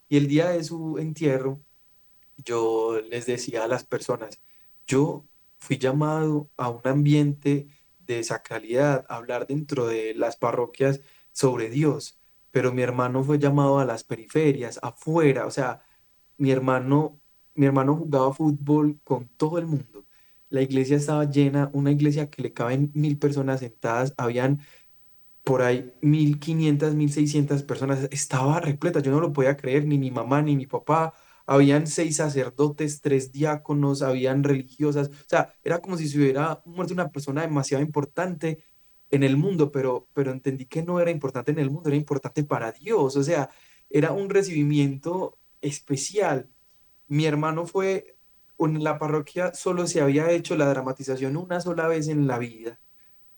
Y 0.09 0.17
el 0.17 0.29
día 0.29 0.51
de 0.51 0.65
su 0.65 0.99
entierro, 0.99 1.61
yo 2.37 3.01
les 3.01 3.27
decía 3.27 3.65
a 3.65 3.69
las 3.69 3.85
personas, 3.85 4.41
yo 4.87 5.27
fui 5.59 5.79
llamado 5.79 6.51
a 6.57 6.71
un 6.71 6.81
ambiente 6.85 7.69
de 8.01 8.23
sacralidad, 8.25 9.05
a 9.09 9.17
hablar 9.17 9.47
dentro 9.47 9.87
de 9.87 10.15
las 10.15 10.37
parroquias 10.37 11.01
sobre 11.33 11.69
Dios, 11.69 12.18
pero 12.51 12.73
mi 12.73 12.83
hermano 12.83 13.23
fue 13.25 13.39
llamado 13.39 13.79
a 13.79 13.85
las 13.85 14.05
periferias, 14.05 14.79
afuera, 14.83 15.47
o 15.47 15.51
sea, 15.51 15.81
mi 16.39 16.51
hermano, 16.51 17.21
mi 17.55 17.67
hermano 17.67 17.97
jugaba 17.97 18.33
fútbol 18.33 19.01
con 19.05 19.29
todo 19.37 19.59
el 19.59 19.67
mundo. 19.67 20.07
La 20.51 20.63
iglesia 20.63 20.97
estaba 20.97 21.25
llena, 21.25 21.71
una 21.75 21.93
iglesia 21.93 22.31
que 22.31 22.43
le 22.43 22.53
caben 22.53 22.91
mil 22.95 23.19
personas 23.19 23.61
sentadas, 23.61 24.15
habían 24.17 24.61
por 25.45 25.63
ahí 25.63 25.93
mil 26.03 26.39
quinientas, 26.39 26.95
mil 26.95 27.13
seiscientas 27.13 27.63
personas, 27.63 28.09
estaba 28.11 28.61
repleta, 28.61 29.01
yo 29.01 29.11
no 29.11 29.21
lo 29.21 29.33
podía 29.33 29.57
creer, 29.57 29.87
ni 29.87 29.99
mi 29.99 30.11
mamá, 30.11 30.43
ni 30.43 30.57
mi 30.57 30.67
papá, 30.67 31.15
habían 31.47 31.87
seis 31.87 32.17
sacerdotes, 32.17 33.01
tres 33.01 33.33
diáconos, 33.33 34.03
habían 34.03 34.45
religiosas, 34.45 35.09
o 35.09 35.13
sea, 35.27 35.55
era 35.65 35.81
como 35.81 35.97
si 35.97 36.09
se 36.09 36.19
hubiera 36.19 36.63
muerto 36.67 36.93
una 36.93 37.11
persona 37.11 37.43
demasiado 37.43 37.83
importante 37.83 38.65
en 39.11 39.23
el 39.23 39.37
mundo, 39.37 39.73
pero, 39.73 40.09
pero 40.13 40.33
entendí 40.33 40.67
que 40.67 40.83
no 40.83 41.01
era 41.01 41.11
importante 41.11 41.53
en 41.53 41.59
el 41.59 41.71
mundo, 41.71 41.89
era 41.89 41.97
importante 41.97 42.45
para 42.45 42.73
Dios, 42.73 43.17
o 43.17 43.23
sea, 43.23 43.51
era 43.91 44.13
un 44.13 44.31
recibimiento 44.31 45.39
especial. 45.61 46.49
Mi 47.09 47.27
hermano 47.27 47.67
fue, 47.67 48.17
en 48.59 48.85
la 48.85 48.99
parroquia 48.99 49.55
solo 49.55 49.87
se 49.87 50.01
había 50.01 50.31
hecho 50.31 50.57
la 50.57 50.69
dramatización 50.69 51.37
una 51.37 51.61
sola 51.61 51.89
vez 51.89 52.09
en 52.09 52.27
la 52.27 52.39
vida 52.39 52.81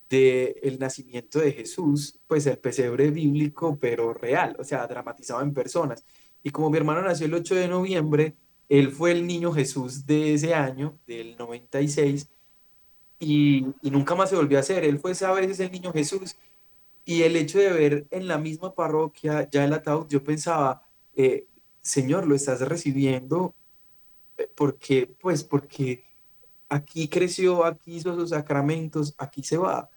de 0.08 0.56
el 0.62 0.78
nacimiento 0.80 1.38
de 1.38 1.52
Jesús, 1.52 2.20
pues 2.26 2.46
el 2.46 2.58
pesebre 2.58 3.10
bíblico, 3.10 3.78
pero 3.78 4.12
real, 4.12 4.56
o 4.58 4.64
sea, 4.64 4.86
dramatizado 4.88 5.40
en 5.42 5.54
personas. 5.54 6.04
Y 6.42 6.50
como 6.50 6.70
mi 6.70 6.78
hermano 6.78 7.02
nació 7.02 7.26
el 7.26 7.34
8 7.34 7.54
de 7.54 7.68
noviembre, 7.68 8.36
él 8.68 8.90
fue 8.90 9.12
el 9.12 9.26
niño 9.26 9.52
Jesús 9.52 10.06
de 10.06 10.34
ese 10.34 10.54
año, 10.54 10.98
del 11.06 11.36
96, 11.36 12.28
y, 13.20 13.66
nunca 13.82 14.14
más 14.14 14.30
se 14.30 14.36
volvió 14.36 14.58
a 14.58 14.62
hacer. 14.62 14.82
Él 14.84 14.98
fue 14.98 15.12
a 15.20 15.32
veces 15.32 15.60
el 15.60 15.70
niño 15.70 15.92
Jesús 15.92 16.36
y 17.04 17.22
el 17.22 17.36
hecho 17.36 17.58
de 17.58 17.70
ver 17.70 18.06
en 18.10 18.26
la 18.26 18.38
misma 18.38 18.74
parroquia 18.74 19.48
ya 19.50 19.64
el 19.64 19.72
ataúd, 19.72 20.08
yo 20.08 20.24
pensaba, 20.24 20.86
eh, 21.14 21.46
Señor, 21.82 22.26
lo 22.26 22.34
estás 22.34 22.60
recibiendo 22.62 23.54
eh, 24.38 24.48
porque, 24.54 25.06
pues, 25.20 25.44
porque 25.44 26.04
aquí 26.68 27.08
creció, 27.08 27.64
aquí 27.64 27.96
hizo 27.96 28.14
sus 28.14 28.30
sacramentos, 28.30 29.14
aquí 29.18 29.42
se 29.42 29.58
va. 29.58 29.90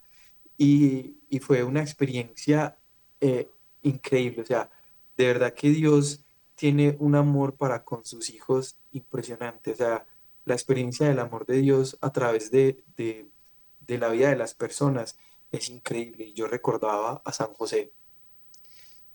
Y, 0.58 1.16
fue 1.42 1.64
una 1.64 1.82
experiencia 1.82 2.78
eh, 3.20 3.50
increíble, 3.82 4.44
o 4.44 4.46
sea, 4.46 4.70
de 5.18 5.26
verdad 5.26 5.54
que 5.54 5.70
Dios 5.70 6.24
tiene 6.56 6.96
un 7.00 7.16
amor 7.16 7.56
para 7.56 7.84
con 7.84 8.06
sus 8.06 8.30
hijos 8.30 8.78
impresionante, 8.92 9.72
o 9.72 9.76
sea, 9.76 10.06
la 10.46 10.54
experiencia 10.54 11.08
del 11.08 11.20
amor 11.20 11.46
de 11.46 11.58
Dios 11.58 11.98
a 12.02 12.12
través 12.12 12.52
de, 12.52 12.84
de, 12.98 13.98
la 13.98 14.10
vida 14.10 14.30
de 14.30 14.36
las 14.36 14.54
personas 14.54 15.18
es 15.52 15.70
increíble. 15.70 16.26
Y 16.26 16.34
yo 16.34 16.48
recordaba 16.48 17.22
a 17.26 17.32
San 17.32 17.54
José, 17.54 17.94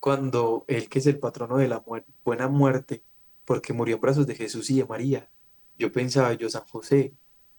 cuando 0.01 0.65
él 0.69 0.89
que 0.89 1.01
es 1.01 1.07
el 1.07 1.19
patrono 1.19 1.59
de 1.59 1.69
la 1.69 1.85
buena 2.25 2.49
muerte, 2.49 3.03
porque 3.45 3.73
murió 3.73 3.97
en 3.97 4.01
brazos 4.01 4.27
de 4.27 4.35
Jesús 4.35 4.71
y 4.71 4.79
de 4.79 4.87
María, 4.87 5.31
yo 5.77 5.93
pensaba, 5.93 6.33
yo 6.35 6.49
San 6.49 6.65
José, 6.67 7.15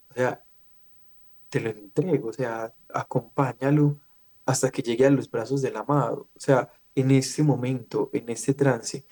o 0.10 0.14
sea, 0.14 0.46
te 1.50 1.60
lo 1.60 1.70
entrego, 1.70 2.30
o 2.30 2.34
sea, 2.34 2.74
acompáñalo 2.94 4.00
hasta 4.46 4.72
que 4.72 4.82
llegue 4.82 5.06
a 5.06 5.10
los 5.10 5.30
brazos 5.30 5.62
del 5.62 5.78
amado. 5.78 6.30
O 6.36 6.40
sea, 6.40 6.72
en 6.96 7.12
este 7.12 7.44
momento, 7.44 8.10
en 8.14 8.30
este 8.30 8.54
trance, 8.54 9.06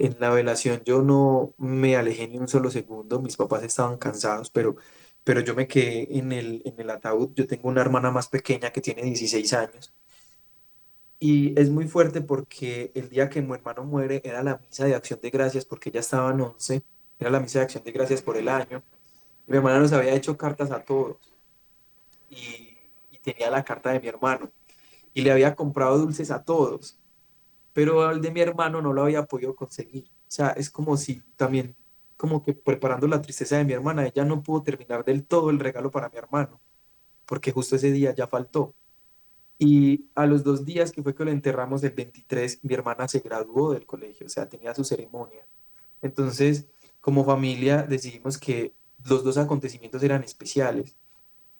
en 0.00 0.16
la 0.20 0.30
velación 0.30 0.82
yo 0.84 1.02
no 1.02 1.54
me 1.58 1.96
alejé 1.96 2.28
ni 2.28 2.38
un 2.38 2.48
solo 2.48 2.70
segundo, 2.70 3.20
mis 3.20 3.36
papás 3.36 3.62
estaban 3.64 3.98
cansados, 3.98 4.50
pero, 4.50 4.76
pero 5.24 5.40
yo 5.40 5.54
me 5.54 5.68
quedé 5.68 6.18
en 6.18 6.32
el, 6.32 6.62
en 6.64 6.80
el 6.80 6.90
ataúd. 6.90 7.30
Yo 7.34 7.46
tengo 7.46 7.68
una 7.68 7.82
hermana 7.82 8.10
más 8.10 8.28
pequeña 8.28 8.70
que 8.72 8.80
tiene 8.80 9.02
16 9.02 9.52
años 9.54 9.94
y 11.18 11.58
es 11.60 11.70
muy 11.70 11.86
fuerte 11.86 12.22
porque 12.22 12.92
el 12.94 13.10
día 13.10 13.28
que 13.28 13.42
mi 13.42 13.54
hermano 13.54 13.84
muere 13.84 14.22
era 14.24 14.42
la 14.42 14.58
misa 14.58 14.86
de 14.86 14.94
acción 14.94 15.20
de 15.20 15.30
gracias 15.30 15.64
porque 15.66 15.90
ya 15.90 16.00
estaban 16.00 16.40
11, 16.40 16.82
era 17.18 17.30
la 17.30 17.40
misa 17.40 17.58
de 17.60 17.64
acción 17.66 17.84
de 17.84 17.92
gracias 17.92 18.22
por 18.22 18.36
el 18.36 18.48
año. 18.48 18.82
mi 19.46 19.56
hermana 19.58 19.80
nos 19.80 19.92
había 19.92 20.14
hecho 20.14 20.36
cartas 20.38 20.70
a 20.72 20.84
todos 20.84 21.18
y, 22.30 22.78
y 23.10 23.18
tenía 23.22 23.50
la 23.50 23.64
carta 23.64 23.92
de 23.92 24.00
mi 24.00 24.08
hermano 24.08 24.50
y 25.14 25.22
le 25.22 25.32
había 25.32 25.56
comprado 25.56 25.98
dulces 25.98 26.30
a 26.30 26.44
todos, 26.44 26.99
pero 27.80 28.10
el 28.10 28.20
de 28.20 28.30
mi 28.30 28.42
hermano 28.42 28.82
no 28.82 28.92
lo 28.92 29.04
había 29.04 29.24
podido 29.24 29.56
conseguir. 29.56 30.04
O 30.04 30.30
sea, 30.30 30.50
es 30.50 30.68
como 30.68 30.98
si 30.98 31.22
también, 31.34 31.74
como 32.18 32.42
que 32.42 32.52
preparando 32.52 33.08
la 33.08 33.22
tristeza 33.22 33.56
de 33.56 33.64
mi 33.64 33.72
hermana, 33.72 34.06
ella 34.06 34.22
no 34.26 34.42
pudo 34.42 34.62
terminar 34.62 35.02
del 35.02 35.24
todo 35.24 35.48
el 35.48 35.58
regalo 35.58 35.90
para 35.90 36.10
mi 36.10 36.18
hermano, 36.18 36.60
porque 37.24 37.52
justo 37.52 37.76
ese 37.76 37.90
día 37.90 38.14
ya 38.14 38.26
faltó. 38.26 38.74
Y 39.56 40.10
a 40.14 40.26
los 40.26 40.44
dos 40.44 40.66
días 40.66 40.92
que 40.92 41.02
fue 41.02 41.14
que 41.14 41.24
lo 41.24 41.30
enterramos, 41.30 41.82
el 41.82 41.92
23, 41.92 42.62
mi 42.64 42.74
hermana 42.74 43.08
se 43.08 43.20
graduó 43.20 43.72
del 43.72 43.86
colegio, 43.86 44.26
o 44.26 44.28
sea, 44.28 44.46
tenía 44.46 44.74
su 44.74 44.84
ceremonia. 44.84 45.46
Entonces, 46.02 46.66
como 47.00 47.24
familia, 47.24 47.84
decidimos 47.84 48.36
que 48.36 48.74
los 49.08 49.24
dos 49.24 49.38
acontecimientos 49.38 50.02
eran 50.02 50.22
especiales. 50.22 50.98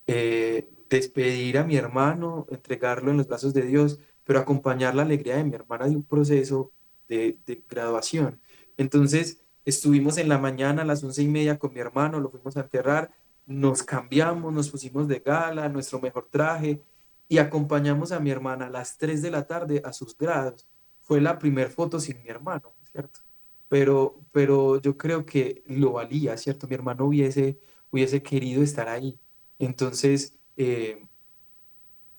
Eh, 0.06 0.70
despedir 0.90 1.56
a 1.56 1.64
mi 1.64 1.76
hermano, 1.76 2.46
entregarlo 2.50 3.10
en 3.10 3.16
los 3.16 3.26
brazos 3.26 3.54
de 3.54 3.62
Dios, 3.62 4.00
pero 4.24 4.38
acompañar 4.38 4.94
la 4.94 5.02
alegría 5.02 5.36
de 5.36 5.44
mi 5.44 5.54
hermana 5.54 5.88
de 5.88 5.96
un 5.96 6.02
proceso 6.04 6.72
de, 7.08 7.64
graduación. 7.68 8.40
Entonces, 8.76 9.42
estuvimos 9.64 10.18
en 10.18 10.28
la 10.28 10.38
mañana 10.38 10.82
a 10.82 10.84
las 10.84 11.02
once 11.02 11.22
y 11.22 11.28
media 11.28 11.58
con 11.58 11.72
mi 11.72 11.80
hermano, 11.80 12.20
lo 12.20 12.30
fuimos 12.30 12.56
a 12.56 12.60
enterrar, 12.60 13.10
nos 13.46 13.82
cambiamos, 13.82 14.52
nos 14.52 14.70
pusimos 14.70 15.08
de 15.08 15.20
gala, 15.20 15.68
nuestro 15.68 16.00
mejor 16.00 16.28
traje, 16.30 16.80
y 17.28 17.38
acompañamos 17.38 18.12
a 18.12 18.20
mi 18.20 18.30
hermana 18.30 18.66
a 18.66 18.70
las 18.70 18.98
3 18.98 19.22
de 19.22 19.30
la 19.30 19.46
tarde 19.46 19.82
a 19.84 19.92
sus 19.92 20.16
grados. 20.16 20.66
Fue 21.00 21.20
la 21.20 21.38
primera 21.38 21.70
foto 21.70 22.00
sin 22.00 22.22
mi 22.22 22.28
hermano, 22.28 22.74
¿cierto? 22.92 23.20
Pero, 23.68 24.20
pero 24.32 24.80
yo 24.80 24.96
creo 24.96 25.24
que 25.26 25.62
lo 25.66 25.92
valía, 25.92 26.36
¿cierto? 26.36 26.66
Mi 26.66 26.74
hermano 26.74 27.04
hubiese, 27.06 27.58
hubiese 27.90 28.22
querido 28.22 28.62
estar 28.62 28.88
ahí. 28.88 29.18
Entonces, 29.58 30.38
eh, 30.56 31.06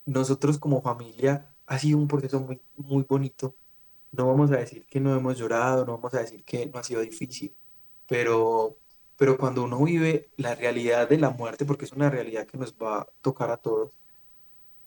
nosotros 0.06 0.58
como 0.58 0.82
familia 0.82 1.51
ha 1.72 1.80
sido 1.80 1.98
un 1.98 2.08
proceso 2.08 2.42
muy, 2.42 2.60
muy 2.76 3.06
bonito. 3.08 3.56
No 4.12 4.28
vamos 4.28 4.52
a 4.52 4.58
decir 4.58 4.86
que 4.88 5.00
no 5.00 5.16
hemos 5.16 5.38
llorado, 5.38 5.86
no 5.86 5.94
vamos 5.94 6.14
a 6.14 6.20
decir 6.20 6.44
que 6.44 6.66
no 6.66 6.78
ha 6.78 6.84
sido 6.84 7.00
difícil, 7.00 7.56
pero, 8.10 8.78
pero 9.18 9.38
cuando 9.38 9.64
uno 9.64 9.82
vive 9.82 10.32
la 10.36 10.54
realidad 10.54 11.08
de 11.08 11.18
la 11.18 11.30
muerte, 11.30 11.66
porque 11.66 11.86
es 11.86 11.94
una 11.94 12.10
realidad 12.10 12.46
que 12.46 12.58
nos 12.58 12.74
va 12.74 13.04
a 13.04 13.08
tocar 13.22 13.52
a 13.52 13.58
todos, 13.58 13.98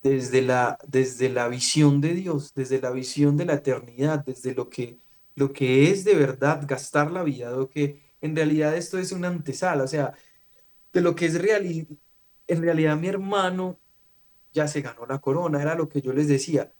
desde 0.02 0.42
la, 0.42 0.78
desde 0.86 1.30
la 1.30 1.48
visión 1.48 2.02
de 2.02 2.12
Dios, 2.12 2.52
desde 2.54 2.82
la 2.82 2.90
visión 2.90 3.38
de 3.38 3.46
la 3.46 3.54
eternidad, 3.54 4.22
desde 4.22 4.54
lo 4.54 4.68
que, 4.68 4.98
lo 5.36 5.54
que 5.54 5.90
es 5.90 6.04
de 6.04 6.14
verdad 6.14 6.64
gastar 6.68 7.10
la 7.10 7.22
vida, 7.22 7.50
lo 7.50 7.70
que 7.70 8.02
en 8.20 8.36
realidad 8.36 8.76
esto 8.76 8.98
es 8.98 9.10
una 9.12 9.28
antesala, 9.28 9.84
o 9.84 9.88
sea, 9.88 10.12
de 10.92 11.00
lo 11.00 11.14
que 11.14 11.26
es 11.26 11.40
real, 11.40 11.64
en 12.46 12.62
realidad 12.62 12.98
mi 12.98 13.08
hermano 13.08 13.78
ya 14.54 14.68
se 14.68 14.80
ganó 14.80 15.04
la 15.06 15.18
corona, 15.18 15.60
era 15.60 15.74
lo 15.74 15.88
que 15.90 16.00
yo 16.00 16.14
les 16.14 16.28
decía, 16.28 16.72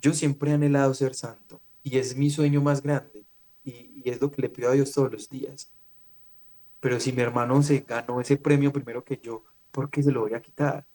yo 0.00 0.14
siempre 0.14 0.50
he 0.50 0.54
anhelado 0.54 0.94
ser 0.94 1.14
santo 1.14 1.60
y 1.82 1.98
es 1.98 2.16
mi 2.16 2.30
sueño 2.30 2.62
más 2.62 2.82
grande 2.82 3.24
y, 3.64 4.02
y 4.04 4.10
es 4.10 4.20
lo 4.20 4.30
que 4.30 4.42
le 4.42 4.48
pido 4.48 4.70
a 4.70 4.74
Dios 4.74 4.92
todos 4.92 5.10
los 5.10 5.28
días. 5.28 5.72
Pero 6.80 7.00
si 7.00 7.12
mi 7.12 7.22
hermano 7.22 7.62
se 7.62 7.80
ganó 7.80 8.20
ese 8.20 8.36
premio 8.36 8.72
primero 8.72 9.04
que 9.04 9.20
yo, 9.22 9.44
¿por 9.72 9.90
qué 9.90 10.02
se 10.02 10.12
lo 10.12 10.20
voy 10.20 10.34
a 10.34 10.42
quitar? 10.42 10.86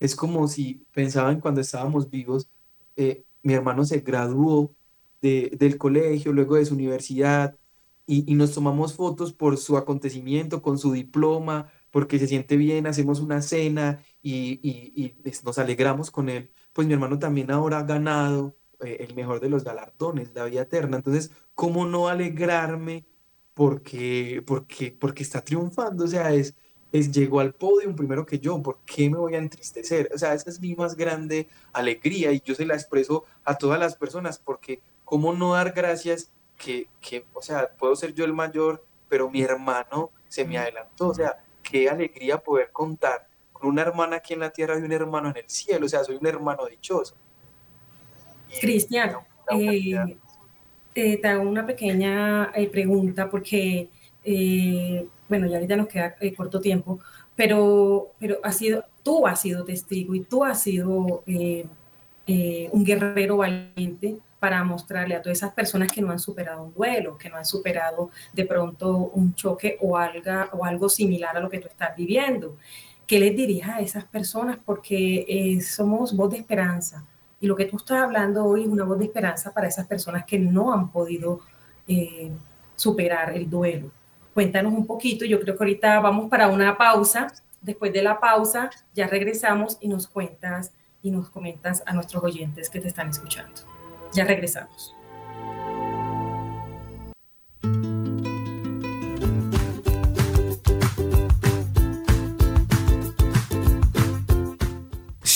Es 0.00 0.16
como 0.16 0.48
si 0.48 0.86
pensaban 0.92 1.40
cuando 1.40 1.60
estábamos 1.60 2.10
vivos, 2.10 2.48
eh, 2.96 3.24
mi 3.42 3.54
hermano 3.54 3.84
se 3.84 4.00
graduó 4.00 4.74
del 5.20 5.78
colegio, 5.78 6.32
luego 6.32 6.56
de 6.56 6.66
su 6.66 6.74
universidad, 6.74 7.56
y, 8.06 8.34
nos 8.34 8.54
tomamos 8.54 8.94
fotos 8.94 9.32
por 9.34 9.58
su 9.58 9.76
acontecimiento, 9.76 10.62
con 10.62 10.78
su 10.78 10.92
diploma, 10.92 11.70
porque 11.90 12.18
se 12.18 12.26
siente 12.26 12.56
bien, 12.56 12.86
hacemos 12.86 13.20
una 13.20 13.42
cena 13.42 14.02
y, 14.22 15.14
nos 15.44 15.58
alegramos 15.58 16.10
con 16.10 16.28
él. 16.28 16.52
Pues 16.72 16.86
mi 16.86 16.94
hermano 16.94 17.18
también 17.18 17.50
ahora 17.50 17.78
ha 17.78 17.82
ganado 17.82 18.56
eh, 18.80 18.98
el 19.08 19.14
mejor 19.14 19.40
de 19.40 19.48
los 19.48 19.64
galardones, 19.64 20.32
la 20.34 20.44
vida 20.44 20.62
eterna. 20.62 20.96
Entonces, 20.96 21.30
¿cómo 21.54 21.86
no 21.86 22.08
alegrarme 22.08 23.06
porque, 23.54 24.42
porque, 24.46 24.96
porque 24.98 25.22
está 25.22 25.42
triunfando? 25.42 26.04
O 26.04 26.08
sea, 26.08 26.32
es, 26.32 26.54
es, 26.92 27.10
llegó 27.12 27.40
al 27.40 27.54
podio 27.54 27.94
primero 27.94 28.26
que 28.26 28.38
yo, 28.38 28.62
¿por 28.62 28.80
qué 28.84 29.10
me 29.10 29.18
voy 29.18 29.34
a 29.34 29.38
entristecer? 29.38 30.10
O 30.14 30.18
sea, 30.18 30.34
esa 30.34 30.50
es 30.50 30.60
mi 30.60 30.74
más 30.74 30.96
grande 30.96 31.48
alegría 31.72 32.32
y 32.32 32.40
yo 32.40 32.54
se 32.54 32.66
la 32.66 32.74
expreso 32.74 33.24
a 33.44 33.56
todas 33.56 33.78
las 33.80 33.96
personas 33.96 34.38
porque 34.38 34.80
cómo 35.04 35.32
no 35.32 35.54
dar 35.54 35.72
gracias 35.72 36.32
que, 36.56 36.88
que, 37.00 37.24
o 37.34 37.42
sea, 37.42 37.70
puedo 37.78 37.96
ser 37.96 38.14
yo 38.14 38.24
el 38.24 38.32
mayor, 38.32 38.84
pero 39.08 39.30
mi 39.30 39.42
hermano 39.42 40.10
se 40.28 40.44
me 40.44 40.58
adelantó, 40.58 41.08
o 41.08 41.14
sea, 41.14 41.38
qué 41.62 41.88
alegría 41.88 42.38
poder 42.38 42.70
contar 42.72 43.28
con 43.58 43.70
una 43.70 43.82
hermana 43.82 44.16
aquí 44.16 44.34
en 44.34 44.40
la 44.40 44.50
tierra 44.50 44.78
y 44.78 44.82
un 44.82 44.92
hermano 44.92 45.30
en 45.30 45.36
el 45.38 45.48
cielo, 45.48 45.86
o 45.86 45.88
sea, 45.88 46.04
soy 46.04 46.16
un 46.16 46.26
hermano 46.26 46.66
dichoso. 46.66 47.14
Cristian, 48.60 49.16
eh, 49.50 51.16
te 51.16 51.28
hago 51.28 51.48
una 51.48 51.66
pequeña 51.66 52.50
eh, 52.54 52.68
pregunta 52.68 53.30
porque 53.30 53.88
eh, 54.24 55.06
bueno, 55.28 55.46
ya 55.46 55.56
ahorita 55.56 55.76
nos 55.76 55.88
queda 55.88 56.16
eh, 56.20 56.34
corto 56.34 56.60
tiempo, 56.60 56.98
pero, 57.36 58.12
pero 58.18 58.38
ha 58.42 58.52
sido, 58.52 58.84
tú 59.02 59.26
has 59.26 59.40
sido 59.40 59.64
testigo 59.64 60.14
y 60.14 60.20
tú 60.20 60.44
has 60.44 60.62
sido 60.62 61.22
un 61.26 62.84
guerrero 62.84 63.38
valiente 63.38 64.18
para 64.38 64.62
mostrarle 64.64 65.14
a 65.14 65.22
todas 65.22 65.38
esas 65.38 65.52
personas 65.52 65.90
que 65.90 66.00
no 66.00 66.10
han 66.10 66.18
superado 66.18 66.62
un 66.62 66.74
duelo, 66.74 67.16
que 67.18 67.28
no 67.28 67.36
han 67.36 67.44
superado 67.44 68.10
de 68.32 68.44
pronto 68.44 69.10
un 69.14 69.34
choque 69.34 69.78
o 69.80 69.96
algo, 69.96 70.30
o 70.52 70.64
algo 70.64 70.88
similar 70.88 71.36
a 71.36 71.40
lo 71.40 71.48
que 71.48 71.58
tú 71.58 71.68
estás 71.68 71.96
viviendo. 71.96 72.56
¿Qué 73.08 73.18
les 73.18 73.34
dirías 73.34 73.70
a 73.70 73.80
esas 73.80 74.04
personas? 74.04 74.58
Porque 74.64 75.58
somos 75.62 76.14
voz 76.14 76.30
de 76.30 76.36
esperanza. 76.36 77.04
Y 77.40 77.48
lo 77.48 77.56
que 77.56 77.64
tú 77.64 77.78
estás 77.78 78.02
hablando 78.02 78.44
hoy 78.44 78.62
es 78.62 78.68
una 78.68 78.84
voz 78.84 78.98
de 78.98 79.06
esperanza 79.06 79.52
para 79.52 79.66
esas 79.66 79.86
personas 79.86 80.24
que 80.24 80.38
no 80.38 80.72
han 80.72 80.92
podido 80.92 81.40
superar 82.76 83.34
el 83.34 83.50
duelo 83.50 83.90
cuéntanos 84.38 84.72
un 84.72 84.86
poquito. 84.86 85.24
Yo 85.24 85.40
creo 85.40 85.56
que 85.56 85.64
ahorita 85.64 85.98
vamos 85.98 86.30
para 86.30 86.46
una 86.46 86.78
pausa. 86.78 87.26
Después 87.60 87.92
de 87.92 88.02
la 88.02 88.20
pausa 88.20 88.70
ya 88.94 89.08
regresamos 89.08 89.78
y 89.80 89.88
nos 89.88 90.06
cuentas 90.06 90.72
y 91.02 91.10
nos 91.10 91.28
comentas 91.28 91.82
a 91.86 91.92
nuestros 91.92 92.22
oyentes 92.22 92.70
que 92.70 92.78
te 92.78 92.86
están 92.86 93.08
escuchando. 93.08 93.62
Ya 94.12 94.24
regresamos. 94.24 94.94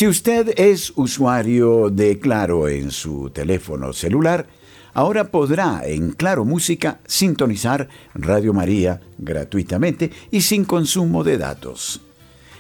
Si 0.02 0.08
usted 0.08 0.52
es 0.56 0.92
usuario 0.96 1.88
de 1.88 2.18
Claro 2.18 2.66
en 2.66 2.90
su 2.90 3.30
teléfono 3.30 3.92
celular, 3.92 4.48
ahora 4.94 5.30
podrá 5.30 5.82
en 5.86 6.10
Claro 6.10 6.44
Música 6.44 6.98
sintonizar 7.06 7.88
Radio 8.12 8.52
María 8.52 9.00
gratuitamente 9.18 10.10
y 10.32 10.40
sin 10.40 10.64
consumo 10.64 11.22
de 11.22 11.38
datos. 11.38 12.00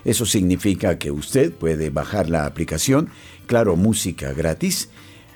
Eso 0.04 0.24
significa 0.24 1.00
que 1.00 1.10
usted 1.10 1.50
puede 1.50 1.90
bajar 1.90 2.30
la 2.30 2.46
aplicación 2.46 3.08
Claro 3.48 3.74
Música 3.74 4.32
gratis, 4.32 4.88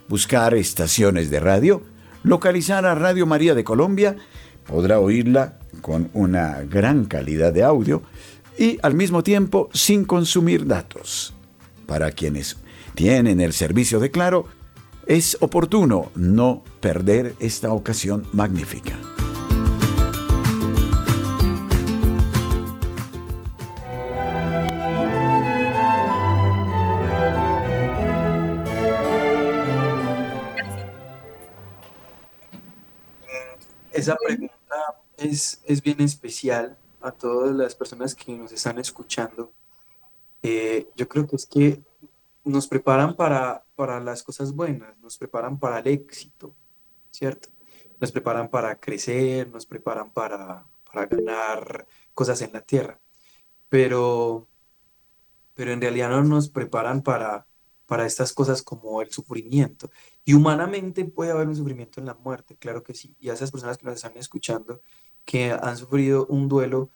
buscar 0.06 0.54
estaciones 0.54 1.28
de 1.28 1.40
radio, 1.40 1.82
localizar 2.22 2.86
a 2.86 2.94
Radio 2.94 3.26
María 3.26 3.56
de 3.56 3.64
Colombia, 3.64 4.14
podrá 4.64 5.00
oírla 5.00 5.58
con 5.80 6.08
una 6.12 6.62
gran 6.62 7.06
calidad 7.06 7.52
de 7.52 7.64
audio 7.64 8.04
y 8.56 8.78
al 8.84 8.94
mismo 8.94 9.24
tiempo 9.24 9.70
sin 9.72 10.04
consumir 10.04 10.68
datos. 10.68 11.35
Para 11.86 12.10
quienes 12.12 12.56
tienen 12.94 13.40
el 13.40 13.52
servicio 13.52 14.00
de 14.00 14.10
Claro, 14.10 14.46
es 15.06 15.38
oportuno 15.40 16.10
no 16.16 16.64
perder 16.80 17.34
esta 17.38 17.72
ocasión 17.72 18.26
magnífica. 18.32 18.98
Esa 33.92 34.14
pregunta 34.16 34.52
es, 35.16 35.62
es 35.64 35.80
bien 35.80 36.00
especial 36.00 36.76
a 37.00 37.12
todas 37.12 37.54
las 37.54 37.74
personas 37.74 38.14
que 38.14 38.32
nos 38.32 38.52
están 38.52 38.78
escuchando. 38.78 39.52
Eh, 40.42 40.88
yo 40.96 41.08
creo 41.08 41.26
que 41.26 41.36
es 41.36 41.46
que 41.46 41.82
nos 42.44 42.68
preparan 42.68 43.16
para, 43.16 43.64
para 43.74 44.00
las 44.00 44.22
cosas 44.22 44.52
buenas, 44.54 44.96
nos 44.98 45.18
preparan 45.18 45.58
para 45.58 45.80
el 45.80 45.88
éxito, 45.88 46.54
¿cierto? 47.10 47.48
Nos 48.00 48.12
preparan 48.12 48.48
para 48.48 48.78
crecer, 48.78 49.48
nos 49.48 49.66
preparan 49.66 50.12
para, 50.12 50.66
para 50.84 51.06
ganar 51.06 51.86
cosas 52.14 52.40
en 52.42 52.52
la 52.52 52.60
tierra, 52.60 53.00
pero, 53.68 54.48
pero 55.54 55.72
en 55.72 55.80
realidad 55.80 56.10
no 56.10 56.22
nos 56.22 56.48
preparan 56.48 57.02
para, 57.02 57.46
para 57.86 58.06
estas 58.06 58.32
cosas 58.32 58.62
como 58.62 59.00
el 59.02 59.10
sufrimiento. 59.10 59.90
Y 60.24 60.34
humanamente 60.34 61.04
puede 61.04 61.30
haber 61.30 61.48
un 61.48 61.56
sufrimiento 61.56 62.00
en 62.00 62.06
la 62.06 62.14
muerte, 62.14 62.56
claro 62.56 62.82
que 62.82 62.94
sí. 62.94 63.16
Y 63.20 63.30
a 63.30 63.34
esas 63.34 63.50
personas 63.50 63.78
que 63.78 63.86
nos 63.86 63.94
están 63.94 64.16
escuchando, 64.16 64.80
que 65.24 65.52
han 65.52 65.76
sufrido 65.76 66.26
un 66.26 66.48
duelo, 66.48 66.90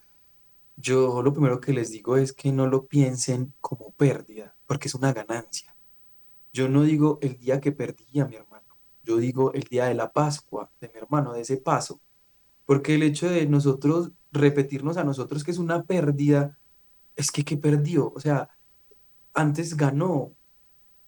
yo 0.80 1.22
lo 1.22 1.32
primero 1.32 1.60
que 1.60 1.72
les 1.72 1.90
digo 1.90 2.16
es 2.16 2.32
que 2.32 2.52
no 2.52 2.66
lo 2.66 2.86
piensen 2.86 3.52
como 3.60 3.92
pérdida, 3.92 4.56
porque 4.66 4.88
es 4.88 4.94
una 4.94 5.12
ganancia. 5.12 5.76
Yo 6.52 6.68
no 6.68 6.82
digo 6.82 7.18
el 7.22 7.38
día 7.38 7.60
que 7.60 7.72
perdí 7.72 8.20
a 8.20 8.26
mi 8.26 8.36
hermano, 8.36 8.66
yo 9.04 9.18
digo 9.18 9.52
el 9.52 9.62
día 9.64 9.86
de 9.86 9.94
la 9.94 10.12
Pascua 10.12 10.70
de 10.80 10.88
mi 10.88 10.98
hermano, 10.98 11.32
de 11.32 11.42
ese 11.42 11.58
paso, 11.58 12.00
porque 12.66 12.94
el 12.94 13.02
hecho 13.02 13.28
de 13.28 13.46
nosotros 13.46 14.10
repetirnos 14.32 14.96
a 14.96 15.04
nosotros 15.04 15.44
que 15.44 15.50
es 15.50 15.58
una 15.58 15.82
pérdida, 15.84 16.58
es 17.16 17.30
que 17.30 17.44
¿qué 17.44 17.56
perdió? 17.56 18.12
O 18.14 18.20
sea, 18.20 18.48
antes 19.34 19.76
ganó, 19.76 20.32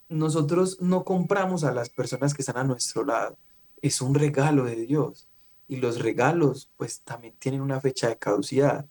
nosotros 0.08 0.80
no 0.80 1.04
compramos 1.04 1.64
a 1.64 1.72
las 1.72 1.88
personas 1.88 2.34
que 2.34 2.42
están 2.42 2.58
a 2.58 2.64
nuestro 2.64 3.04
lado. 3.04 3.38
Es 3.80 4.00
un 4.00 4.14
regalo 4.14 4.64
de 4.64 4.76
Dios. 4.76 5.28
Y 5.68 5.76
los 5.76 6.00
regalos, 6.00 6.70
pues 6.76 7.00
también 7.00 7.34
tienen 7.38 7.62
una 7.62 7.80
fecha 7.80 8.08
de 8.08 8.18
caducidad. 8.18 8.86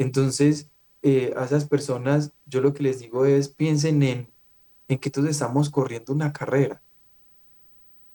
Entonces, 0.00 0.70
eh, 1.02 1.34
a 1.36 1.44
esas 1.44 1.64
personas, 1.66 2.30
yo 2.46 2.60
lo 2.60 2.72
que 2.72 2.84
les 2.84 3.00
digo 3.00 3.24
es, 3.24 3.48
piensen 3.48 4.00
en, 4.04 4.32
en 4.86 4.98
que 4.98 5.10
todos 5.10 5.28
estamos 5.28 5.70
corriendo 5.70 6.12
una 6.12 6.32
carrera. 6.32 6.80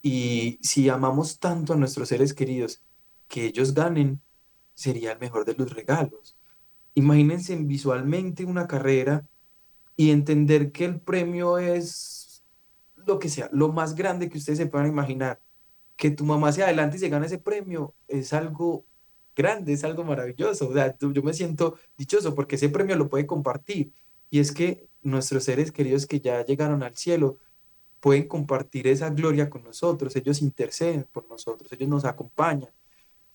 Y 0.00 0.58
si 0.62 0.88
amamos 0.88 1.38
tanto 1.38 1.74
a 1.74 1.76
nuestros 1.76 2.08
seres 2.08 2.32
queridos, 2.32 2.82
que 3.28 3.44
ellos 3.44 3.74
ganen, 3.74 4.22
sería 4.72 5.12
el 5.12 5.18
mejor 5.18 5.44
de 5.44 5.52
los 5.52 5.74
regalos. 5.74 6.38
Imagínense 6.94 7.54
visualmente 7.56 8.46
una 8.46 8.66
carrera 8.66 9.26
y 9.94 10.10
entender 10.10 10.72
que 10.72 10.86
el 10.86 11.00
premio 11.00 11.58
es 11.58 12.42
lo 12.96 13.18
que 13.18 13.28
sea, 13.28 13.50
lo 13.52 13.74
más 13.74 13.94
grande 13.94 14.30
que 14.30 14.38
ustedes 14.38 14.56
se 14.56 14.66
puedan 14.66 14.88
imaginar, 14.88 15.38
que 15.96 16.10
tu 16.10 16.24
mamá 16.24 16.50
se 16.50 16.62
adelante 16.62 16.96
y 16.96 17.00
se 17.00 17.10
gane 17.10 17.26
ese 17.26 17.38
premio, 17.38 17.94
es 18.08 18.32
algo 18.32 18.86
grande, 19.34 19.72
es 19.72 19.84
algo 19.84 20.04
maravilloso. 20.04 20.68
O 20.68 21.12
yo 21.12 21.22
me 21.22 21.34
siento 21.34 21.76
dichoso 21.96 22.34
porque 22.34 22.56
ese 22.56 22.68
premio 22.68 22.96
lo 22.96 23.08
puede 23.08 23.26
compartir. 23.26 23.92
Y 24.30 24.40
es 24.40 24.52
que 24.52 24.88
nuestros 25.02 25.44
seres 25.44 25.70
queridos 25.72 26.06
que 26.06 26.20
ya 26.20 26.44
llegaron 26.44 26.82
al 26.82 26.96
cielo 26.96 27.38
pueden 28.00 28.28
compartir 28.28 28.86
esa 28.88 29.10
gloria 29.10 29.48
con 29.48 29.64
nosotros. 29.64 30.14
Ellos 30.16 30.42
interceden 30.42 31.06
por 31.10 31.28
nosotros, 31.28 31.72
ellos 31.72 31.88
nos 31.88 32.04
acompañan. 32.04 32.70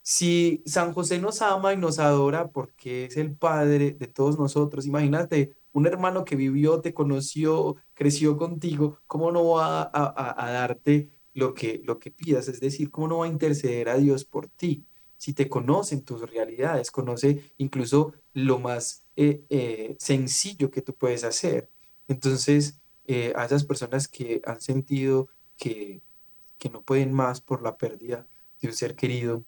Si 0.02 0.64
San 0.66 0.94
José 0.94 1.20
nos 1.20 1.42
ama 1.42 1.74
y 1.74 1.78
nos 1.78 2.00
adora 2.00 2.50
porque 2.50 3.06
es 3.06 3.18
el 3.18 3.36
Padre 3.36 3.92
de 3.92 4.08
todos 4.08 4.40
nosotros, 4.40 4.86
imagínate 4.86 5.56
un 5.72 5.88
hermano 5.88 6.26
que 6.26 6.36
vivió, 6.36 6.82
te 6.82 6.94
conoció, 6.94 7.76
creció 7.94 8.38
contigo, 8.38 9.00
¿cómo 9.08 9.32
no 9.32 9.48
va 9.52 9.90
a, 9.94 10.52
darte 10.52 11.10
lo 11.34 11.54
que, 11.54 11.82
lo 11.84 12.00
que 12.00 12.12
pidas? 12.12 12.48
Es 12.48 12.60
decir, 12.60 12.92
¿cómo 12.92 13.08
no 13.08 13.18
va 13.20 13.26
a 13.26 13.30
interceder 13.30 13.90
a 13.90 13.98
Dios 13.98 14.26
por 14.26 14.48
ti? 14.48 14.86
Si 15.20 15.34
te 15.34 15.50
conocen 15.50 16.04
tus 16.06 16.22
realidades, 16.30 16.92
conoce 16.92 17.52
incluso 17.58 18.14
lo 18.34 18.58
más 18.58 19.06
eh, 19.18 19.44
eh, 19.50 19.98
sencillo 20.00 20.72
que 20.72 20.82
tú 20.82 20.96
puedes 20.96 21.26
hacer. 21.26 21.70
Entonces, 22.08 22.80
eh, 23.06 23.34
a 23.36 23.46
esas 23.46 23.66
personas 23.66 24.08
que 24.08 24.42
han 24.46 24.62
sentido 24.62 25.28
que, 25.58 26.02
que 26.58 26.70
no 26.70 26.84
pueden 26.84 27.12
más 27.14 27.42
por 27.42 27.62
la 27.62 27.78
pérdida 27.78 28.28
de 28.62 28.70
un 28.70 28.74
ser 28.74 28.96
querido, 28.96 29.44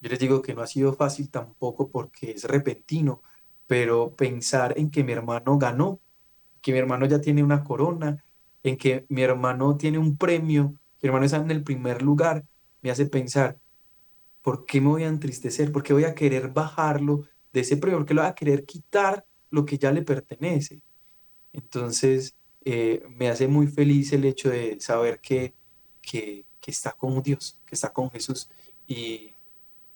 yo 0.00 0.08
les 0.08 0.18
digo 0.18 0.40
que 0.40 0.54
no 0.54 0.62
ha 0.62 0.66
sido 0.66 0.94
fácil 0.94 1.28
tampoco 1.30 1.90
porque 1.90 2.30
es 2.30 2.44
repentino, 2.44 3.22
pero 3.66 4.16
pensar 4.16 4.78
en 4.78 4.90
que 4.90 5.04
mi 5.04 5.12
hermano 5.12 5.58
ganó, 5.58 6.00
que 6.62 6.72
mi 6.72 6.78
hermano 6.78 7.06
ya 7.06 7.20
tiene 7.20 7.42
una 7.42 7.64
corona, 7.64 8.24
en 8.62 8.78
que 8.78 9.04
mi 9.10 9.22
hermano 9.22 9.76
tiene 9.76 9.98
un 9.98 10.16
premio, 10.16 10.74
que 10.98 11.06
mi 11.06 11.08
hermano 11.08 11.26
está 11.26 11.36
en 11.36 11.50
el 11.50 11.62
primer 11.62 12.00
lugar, 12.02 12.46
me 12.80 12.90
hace 12.90 13.06
pensar, 13.06 13.58
¿por 14.42 14.66
qué 14.66 14.80
me 14.80 14.88
voy 14.88 15.04
a 15.04 15.08
entristecer? 15.08 15.72
¿Por 15.72 15.82
qué 15.82 15.92
voy 15.92 16.04
a 16.04 16.14
querer 16.14 16.48
bajarlo 16.48 17.24
de 17.52 17.60
ese 17.60 17.76
premio? 17.76 17.98
¿Por 17.98 18.06
qué 18.06 18.14
lo 18.14 18.22
voy 18.22 18.30
a 18.30 18.34
querer 18.34 18.64
quitar 18.64 19.24
lo 19.50 19.64
que 19.64 19.78
ya 19.78 19.92
le 19.92 20.02
pertenece? 20.02 20.82
Entonces, 21.52 22.36
eh, 22.64 23.02
me 23.08 23.28
hace 23.28 23.48
muy 23.48 23.66
feliz 23.66 24.12
el 24.12 24.24
hecho 24.24 24.50
de 24.50 24.80
saber 24.80 25.20
que, 25.20 25.54
que, 26.02 26.44
que 26.60 26.70
está 26.70 26.92
con 26.92 27.22
Dios, 27.22 27.58
que 27.66 27.74
está 27.74 27.92
con 27.92 28.10
Jesús. 28.10 28.48
Y, 28.86 29.34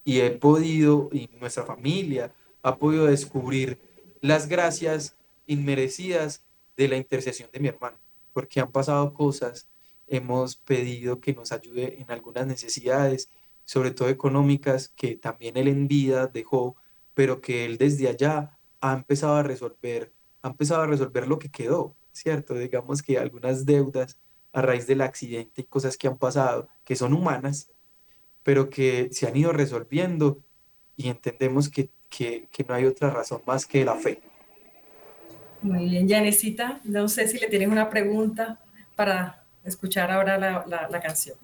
y 0.05 0.21
he 0.21 0.31
podido, 0.31 1.09
y 1.13 1.29
nuestra 1.41 1.65
familia, 1.65 2.33
ha 2.63 2.77
podido 2.77 3.07
descubrir 3.07 3.79
las 4.21 4.49
gracias 4.49 5.17
inmerecidas 5.47 6.45
de 6.77 6.89
la 6.89 6.97
intercesión 6.97 7.51
de 7.53 7.61
mi 7.61 7.69
hermano, 7.69 7.99
porque 8.33 8.61
han 8.61 8.71
pasado 8.71 9.13
cosas, 9.13 9.69
hemos 10.07 10.57
pedido 10.57 11.21
que 11.21 11.35
nos 11.35 11.53
ayude 11.53 12.01
en 12.01 12.11
algunas 12.11 12.47
necesidades, 12.47 13.31
sobre 13.65 13.91
todo 13.91 14.09
económicas, 14.09 14.89
que 14.89 15.17
también 15.17 15.57
él 15.57 15.69
en 15.69 15.89
vida 15.89 16.27
dejó, 16.27 16.77
pero 17.15 17.41
que 17.41 17.65
él 17.65 17.79
desde 17.79 18.09
allá 18.09 18.59
ha 18.81 18.93
empezado 18.95 19.37
a 19.37 19.43
resolver, 19.43 20.13
ha 20.43 20.49
empezado 20.49 20.83
a 20.83 20.87
resolver 20.87 21.29
lo 21.29 21.39
que 21.39 21.51
quedó, 21.51 21.95
¿cierto? 22.13 22.55
Digamos 22.55 23.03
que 23.03 23.19
algunas 23.19 23.65
deudas 23.67 24.19
a 24.53 24.63
raíz 24.63 24.87
del 24.87 25.01
accidente 25.01 25.63
y 25.63 25.65
cosas 25.65 25.97
que 25.97 26.09
han 26.09 26.19
pasado, 26.19 26.69
que 26.85 26.97
son 26.97 27.15
humanas, 27.15 27.71
pero 28.43 28.71
que 28.71 29.09
se 29.13 29.27
han 29.27 29.37
ido 29.37 29.53
resolviendo 29.53 30.41
y 30.97 31.09
entendemos 31.09 31.69
que 31.69 31.91
que, 32.13 32.65
no 32.69 32.75
hay 32.75 32.85
otra 32.85 33.11
razón 33.11 33.43
más 33.47 33.67
que 33.67 33.85
la 33.85 33.95
fe. 33.95 34.21
Muy 35.63 35.89
bien, 35.89 36.09
Janesita, 36.09 36.81
no 36.85 37.09
sé 37.09 37.29
si 37.29 37.39
le 37.39 37.49
tienes 37.49 37.69
una 37.69 37.89
pregunta 37.89 38.61
para 38.97 39.45
escuchar 39.65 40.11
ahora 40.11 40.37
la, 40.39 41.01
canción. 41.01 41.39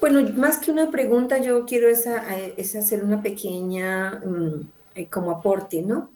Bueno, 0.00 0.22
más 0.34 0.58
que 0.58 0.70
una 0.70 0.90
pregunta, 0.90 1.38
yo 1.38 1.66
quiero 1.66 1.88
esa, 1.88 2.24
hacer 2.58 3.04
una 3.04 3.22
pequeña 3.22 4.20
mm, 4.24 4.70
eh, 4.94 5.08
como 5.08 5.30
aporte, 5.30 5.82
¿no? 5.82 6.12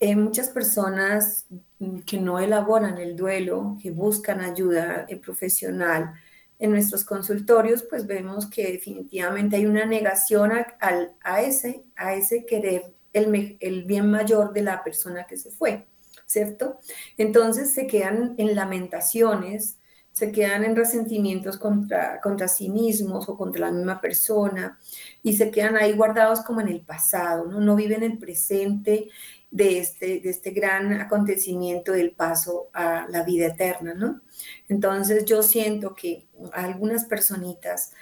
Eh, 0.00 0.16
muchas 0.16 0.50
personas 0.50 1.46
mm, 1.78 2.00
que 2.00 2.20
no 2.20 2.38
elaboran 2.38 2.98
el 2.98 3.16
duelo, 3.16 3.76
que 3.82 3.90
buscan 3.90 4.40
ayuda 4.40 5.06
eh, 5.08 5.16
profesional 5.16 6.14
en 6.58 6.70
nuestros 6.70 7.04
consultorios, 7.04 7.82
pues 7.82 8.06
vemos 8.06 8.46
que 8.46 8.72
definitivamente 8.72 9.56
hay 9.56 9.66
una 9.66 9.84
negación 9.84 10.52
a, 10.52 11.42
ese, 11.42 11.84
a 11.96 12.14
ese 12.14 12.46
querer 12.46 12.94
el, 13.12 13.84
bien 13.84 14.10
mayor 14.10 14.52
de 14.52 14.62
la 14.62 14.84
persona 14.84 15.26
que 15.26 15.36
se 15.36 15.50
fue, 15.50 15.86
¿cierto? 16.26 16.78
Entonces 17.18 17.72
se 17.74 17.86
quedan 17.86 18.34
en 18.38 18.54
lamentaciones, 18.54 19.78
se 20.14 20.30
quedan 20.30 20.62
en 20.62 20.76
resentimientos 20.76 21.58
contra, 21.58 22.20
contra 22.20 22.46
sí 22.46 22.68
mismos 22.68 23.28
o 23.28 23.36
contra 23.36 23.66
la 23.66 23.72
misma 23.72 24.00
persona 24.00 24.78
y 25.24 25.36
se 25.36 25.50
quedan 25.50 25.76
ahí 25.76 25.92
guardados 25.92 26.42
como 26.42 26.60
en 26.60 26.68
el 26.68 26.82
pasado, 26.82 27.46
¿no? 27.46 27.60
No 27.60 27.74
viven 27.74 28.04
el 28.04 28.16
presente 28.16 29.08
de 29.50 29.80
este, 29.80 30.20
de 30.20 30.30
este 30.30 30.52
gran 30.52 30.92
acontecimiento 30.92 31.90
del 31.90 32.12
paso 32.12 32.68
a 32.72 33.08
la 33.10 33.24
vida 33.24 33.48
eterna, 33.48 33.92
¿no? 33.94 34.20
Entonces 34.68 35.24
yo 35.24 35.42
siento 35.42 35.96
que 35.96 36.28
algunas 36.52 37.06
personitas 37.06 37.92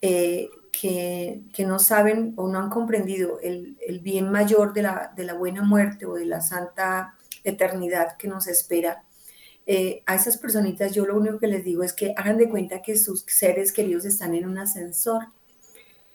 eh, 0.00 0.48
que, 0.72 1.42
no 1.66 1.78
saben 1.78 2.32
o 2.36 2.48
no 2.48 2.60
han 2.60 2.70
comprendido 2.70 3.40
el, 3.40 3.76
bien 4.00 4.30
mayor 4.30 4.72
de 4.72 4.82
la, 4.82 5.12
de 5.14 5.24
la, 5.24 5.34
buena 5.34 5.62
muerte 5.62 6.06
o 6.06 6.14
de 6.14 6.24
la 6.24 6.40
santa 6.40 7.14
eternidad 7.44 8.16
que 8.16 8.28
nos 8.28 8.46
espera, 8.46 9.04
eh, 9.70 10.02
a 10.06 10.14
esas 10.14 10.38
personitas 10.38 10.94
yo 10.94 11.04
lo 11.04 11.14
único 11.14 11.38
que 11.38 11.46
les 11.46 11.62
digo 11.62 11.82
es 11.82 11.92
que 11.92 12.14
hagan 12.16 12.38
de 12.38 12.48
cuenta 12.48 12.80
que 12.80 12.96
sus 12.96 13.26
seres 13.28 13.70
queridos 13.70 14.06
están 14.06 14.34
en 14.34 14.48
un 14.48 14.56
ascensor 14.56 15.26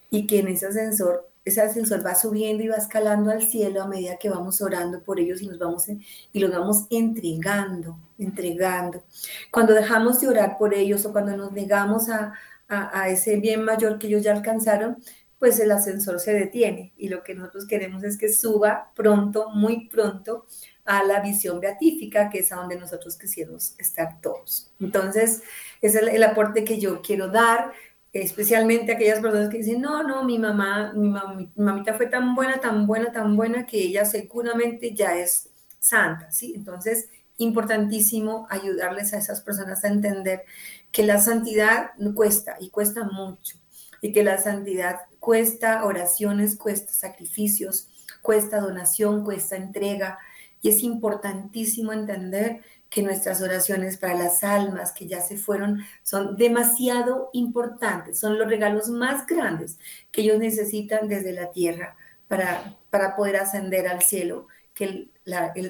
y 0.09 0.25
que 0.25 0.39
en 0.39 0.47
ese 0.47 0.65
ascensor, 0.65 1.29
ese 1.45 1.61
ascensor 1.61 2.03
va 2.03 2.15
subiendo 2.15 2.63
y 2.63 2.69
va 2.69 2.77
escalando 2.77 3.29
al 3.29 3.43
cielo 3.43 3.83
a 3.83 3.87
medida 3.87 4.17
que 4.17 4.27
vamos 4.27 4.59
orando 4.59 5.03
por 5.03 5.19
ellos 5.19 5.39
y 5.43 5.47
nos 5.47 5.59
vamos 5.59 5.85
y 5.87 6.39
los 6.39 6.49
vamos 6.49 6.87
entregando, 6.89 7.99
entregando. 8.17 9.03
Cuando 9.51 9.75
dejamos 9.75 10.19
de 10.19 10.29
orar 10.29 10.57
por 10.57 10.73
ellos 10.73 11.05
o 11.05 11.11
cuando 11.11 11.37
nos 11.37 11.51
negamos 11.51 12.09
a, 12.09 12.33
a, 12.67 13.09
ese 13.09 13.35
bien 13.37 13.63
mayor 13.63 13.99
que 13.99 14.07
ellos 14.07 14.23
ya 14.23 14.31
alcanzaron, 14.31 14.97
pues 15.37 15.59
el 15.59 15.71
ascensor 15.71 16.19
se 16.19 16.33
detiene 16.33 16.91
y 16.97 17.09
lo 17.09 17.21
que 17.21 17.35
nosotros 17.35 17.67
queremos 17.67 18.03
es 18.03 18.17
que 18.17 18.33
suba 18.33 18.91
pronto, 18.95 19.51
muy 19.51 19.89
pronto, 19.89 20.47
a 20.85 21.03
la 21.03 21.21
visión 21.21 21.59
beatífica, 21.59 22.29
que 22.29 22.39
es 22.39 22.51
a 22.51 22.57
donde 22.57 22.77
nosotros 22.77 23.17
quisiéramos 23.17 23.75
estar 23.77 24.19
todos. 24.21 24.71
Entonces, 24.79 25.41
es 25.81 25.95
el, 25.95 26.23
aporte 26.23 26.63
que 26.63 26.79
yo 26.79 27.01
quiero 27.01 27.29
dar, 27.29 27.71
especialmente 28.11 28.91
a 28.91 28.95
aquellas 28.95 29.19
personas 29.19 29.49
que 29.49 29.59
dicen, 29.59 29.81
no, 29.81 30.03
no, 30.03 30.23
mi 30.23 30.37
mamá, 30.37 30.93
mi, 30.93 31.09
mi, 31.09 31.49
mamita 31.55 31.93
fue 31.93 32.07
tan 32.07 32.35
buena, 32.35 32.59
tan 32.59 32.85
buena, 32.85 33.11
tan 33.11 33.35
buena, 33.35 33.65
que 33.65 33.77
ella 33.77 34.05
seguramente 34.05 34.93
ya 34.93 35.17
es 35.17 35.49
santa, 35.79 36.31
¿sí? 36.31 36.53
Entonces, 36.55 37.09
importantísimo 37.37 38.47
ayudarles 38.49 39.13
a 39.13 39.17
esas 39.17 39.41
personas 39.41 39.83
a 39.83 39.87
entender 39.87 40.43
que 40.91 41.03
la 41.03 41.19
santidad 41.19 41.91
cuesta 42.13 42.57
y 42.59 42.69
cuesta 42.69 43.03
mucho, 43.03 43.57
y 44.01 44.11
que 44.11 44.23
la 44.23 44.37
santidad 44.37 44.97
cuesta 45.19 45.85
oraciones, 45.85 46.57
cuesta 46.57 46.91
sacrificios, 46.91 47.87
cuesta 48.21 48.59
donación, 48.59 49.23
cuesta 49.23 49.55
entrega, 49.55 50.19
y 50.63 50.69
es 50.69 50.81
importantísimo 50.81 51.91
entender 51.93 52.61
que 52.89 53.03
nuestras 53.03 53.41
oraciones 53.41 53.97
para 53.97 54.15
las 54.15 54.43
almas 54.43 54.93
que 54.93 55.07
ya 55.07 55.19
se 55.21 55.37
fueron 55.37 55.83
son 56.03 56.37
demasiado 56.37 57.29
importantes, 57.33 58.17
son 58.17 58.39
los 58.39 58.47
regalos 58.47 58.87
más 58.87 59.27
grandes 59.27 59.77
que 60.09 60.21
ellos 60.21 60.39
necesitan 60.39 61.07
desde 61.07 61.33
la 61.33 61.51
tierra 61.51 61.97
para, 62.29 62.77
para 62.89 63.15
poder 63.15 63.35
ascender 63.35 63.87
al 63.87 64.01
cielo, 64.01 64.47
que 64.73 64.85
el, 64.85 65.11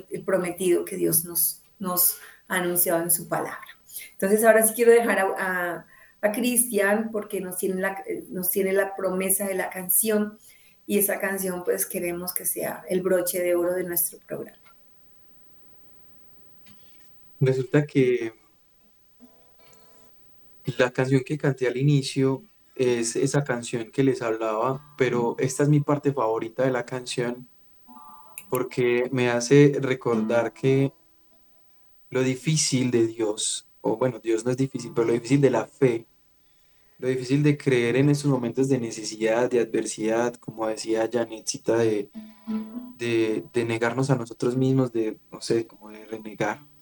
el, 0.10 0.24
prometido 0.24 0.86
que 0.86 0.96
Dios 0.96 1.26
nos, 1.26 1.64
nos 1.80 2.18
ha 2.48 2.58
anunciado 2.58 3.02
en 3.02 3.12
su 3.12 3.28
palabra. 3.28 3.68
Entonces 4.12 4.44
ahora 4.44 4.66
sí 4.66 4.74
quiero 4.76 4.92
dejar 4.92 5.20
a, 5.20 5.86
a, 6.22 6.32
Cristian 6.32 7.10
porque 7.12 7.42
nos 7.42 7.58
tiene, 7.58 7.82
la, 7.82 8.04
nos 8.30 8.52
tiene 8.52 8.74
la 8.74 8.96
promesa 8.96 9.46
de 9.46 9.56
la 9.56 9.70
canción 9.70 10.38
y 10.86 11.00
esa 11.00 11.20
canción 11.20 11.64
pues 11.64 11.86
queremos 11.86 12.34
que 12.34 12.46
sea 12.46 12.84
el 12.88 13.02
broche 13.02 13.42
de 13.42 13.56
oro 13.56 13.74
de 13.74 13.84
nuestro 13.84 14.20
programa. 14.20 14.63
Resulta 17.46 17.86
que 17.86 18.34
la 20.78 20.92
canción 20.92 21.24
que 21.26 21.38
canté 21.38 21.68
al 21.68 21.76
inicio 21.76 22.42
es 22.74 23.18
esa 23.18 23.44
canción 23.44 23.92
que 23.92 24.02
les 24.02 24.22
hablaba, 24.22 24.96
pero 24.98 25.36
esta 25.38 25.64
es 25.64 25.70
mi 25.70 25.82
parte 25.82 26.14
favorita 26.14 26.64
de 26.64 26.72
la 26.72 26.86
canción 26.86 27.50
porque 28.50 29.10
me 29.12 29.30
hace 29.30 29.78
recordar 29.82 30.54
que 30.54 30.94
lo 32.10 32.22
difícil 32.24 32.92
de 32.92 33.08
Dios, 33.08 33.68
o 33.82 33.98
bueno, 33.98 34.20
Dios 34.20 34.46
no 34.46 34.52
es 34.52 34.58
difícil, 34.58 34.94
pero 34.96 35.08
lo 35.08 35.14
difícil 35.14 35.42
de 35.42 35.50
la 35.50 35.66
fe, 35.66 36.06
lo 36.98 37.10
difícil 37.10 37.44
de 37.44 37.58
creer 37.58 37.98
en 37.98 38.10
esos 38.10 38.32
momentos 38.32 38.70
de 38.70 38.80
necesidad, 38.80 39.50
de 39.50 39.60
adversidad, 39.60 40.36
como 40.36 40.68
decía 40.68 41.10
Janetcita, 41.12 41.76
de, 41.76 42.10
de, 42.98 43.44
de 43.52 43.66
negarnos 43.66 44.10
a 44.12 44.16
nosotros 44.16 44.56
mismos, 44.56 44.94
de, 44.94 45.18
no 45.30 45.42
sé, 45.42 45.68
como 45.68 45.90
de 45.90 46.06
renegar 46.06 46.73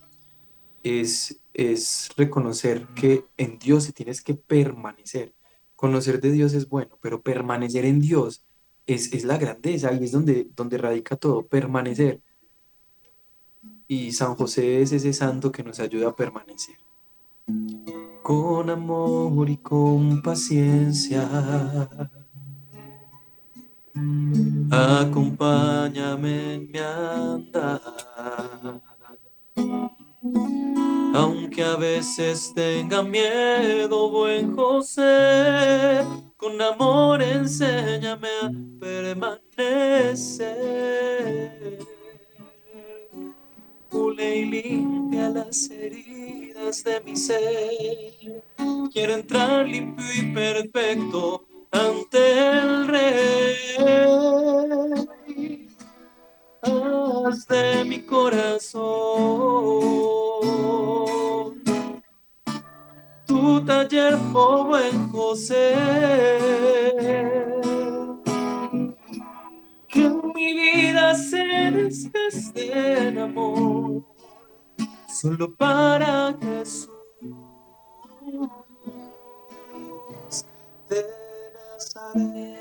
es, 0.83 1.41
es 1.53 2.09
reconocer 2.17 2.87
que 2.95 3.25
en 3.37 3.59
Dios 3.59 3.91
tienes 3.93 4.21
que 4.21 4.33
permanecer. 4.33 5.33
Conocer 5.75 6.21
de 6.21 6.31
Dios 6.31 6.53
es 6.53 6.69
bueno, 6.69 6.97
pero 7.01 7.21
permanecer 7.21 7.85
en 7.85 7.99
Dios 7.99 8.43
es, 8.85 9.13
es 9.13 9.23
la 9.23 9.37
grandeza 9.37 9.93
y 9.93 10.03
es 10.03 10.11
donde, 10.11 10.47
donde 10.55 10.77
radica 10.77 11.15
todo, 11.15 11.45
permanecer. 11.45 12.21
Y 13.87 14.11
San 14.11 14.35
José 14.35 14.81
es 14.81 14.91
ese 14.91 15.13
santo 15.13 15.51
que 15.51 15.63
nos 15.63 15.79
ayuda 15.79 16.09
a 16.09 16.15
permanecer. 16.15 16.77
Con 18.23 18.69
amor 18.69 19.49
y 19.49 19.57
con 19.57 20.21
paciencia. 20.21 21.27
Acompáñame 24.71 26.53
en 26.53 26.71
mi 26.71 26.79
andar 26.79 27.81
aunque 31.13 31.63
a 31.63 31.75
veces 31.75 32.51
tenga 32.53 33.01
miedo, 33.01 34.09
buen 34.09 34.55
José, 34.55 36.03
con 36.37 36.61
amor 36.61 37.21
enséñame 37.21 38.27
a 38.41 38.51
permanecer. 38.79 40.19
Pule 43.89 44.37
y 44.37 44.45
limpia 44.45 45.29
las 45.29 45.69
heridas 45.69 46.83
de 46.83 47.01
mi 47.01 47.15
ser. 47.15 48.43
Quiero 48.93 49.13
entrar 49.13 49.67
limpio 49.67 50.05
y 50.15 50.33
perfecto 50.33 51.45
ante 51.71 52.59
el 52.59 52.87
rey 52.87 53.51
haz 57.31 57.47
de 57.47 57.85
mi 57.85 58.01
corazón. 58.01 59.00
Oh 64.13 64.65
buen 64.65 65.09
José, 65.09 65.73
que 69.87 70.09
mi 70.35 70.53
vida 70.53 71.15
se 71.15 71.71
despeje 71.71 73.07
en 73.07 73.17
amor, 73.19 74.03
solo 75.07 75.55
para 75.55 76.37
Jesús 76.41 76.89
de 80.89 81.05
Nazaret. 81.53 82.59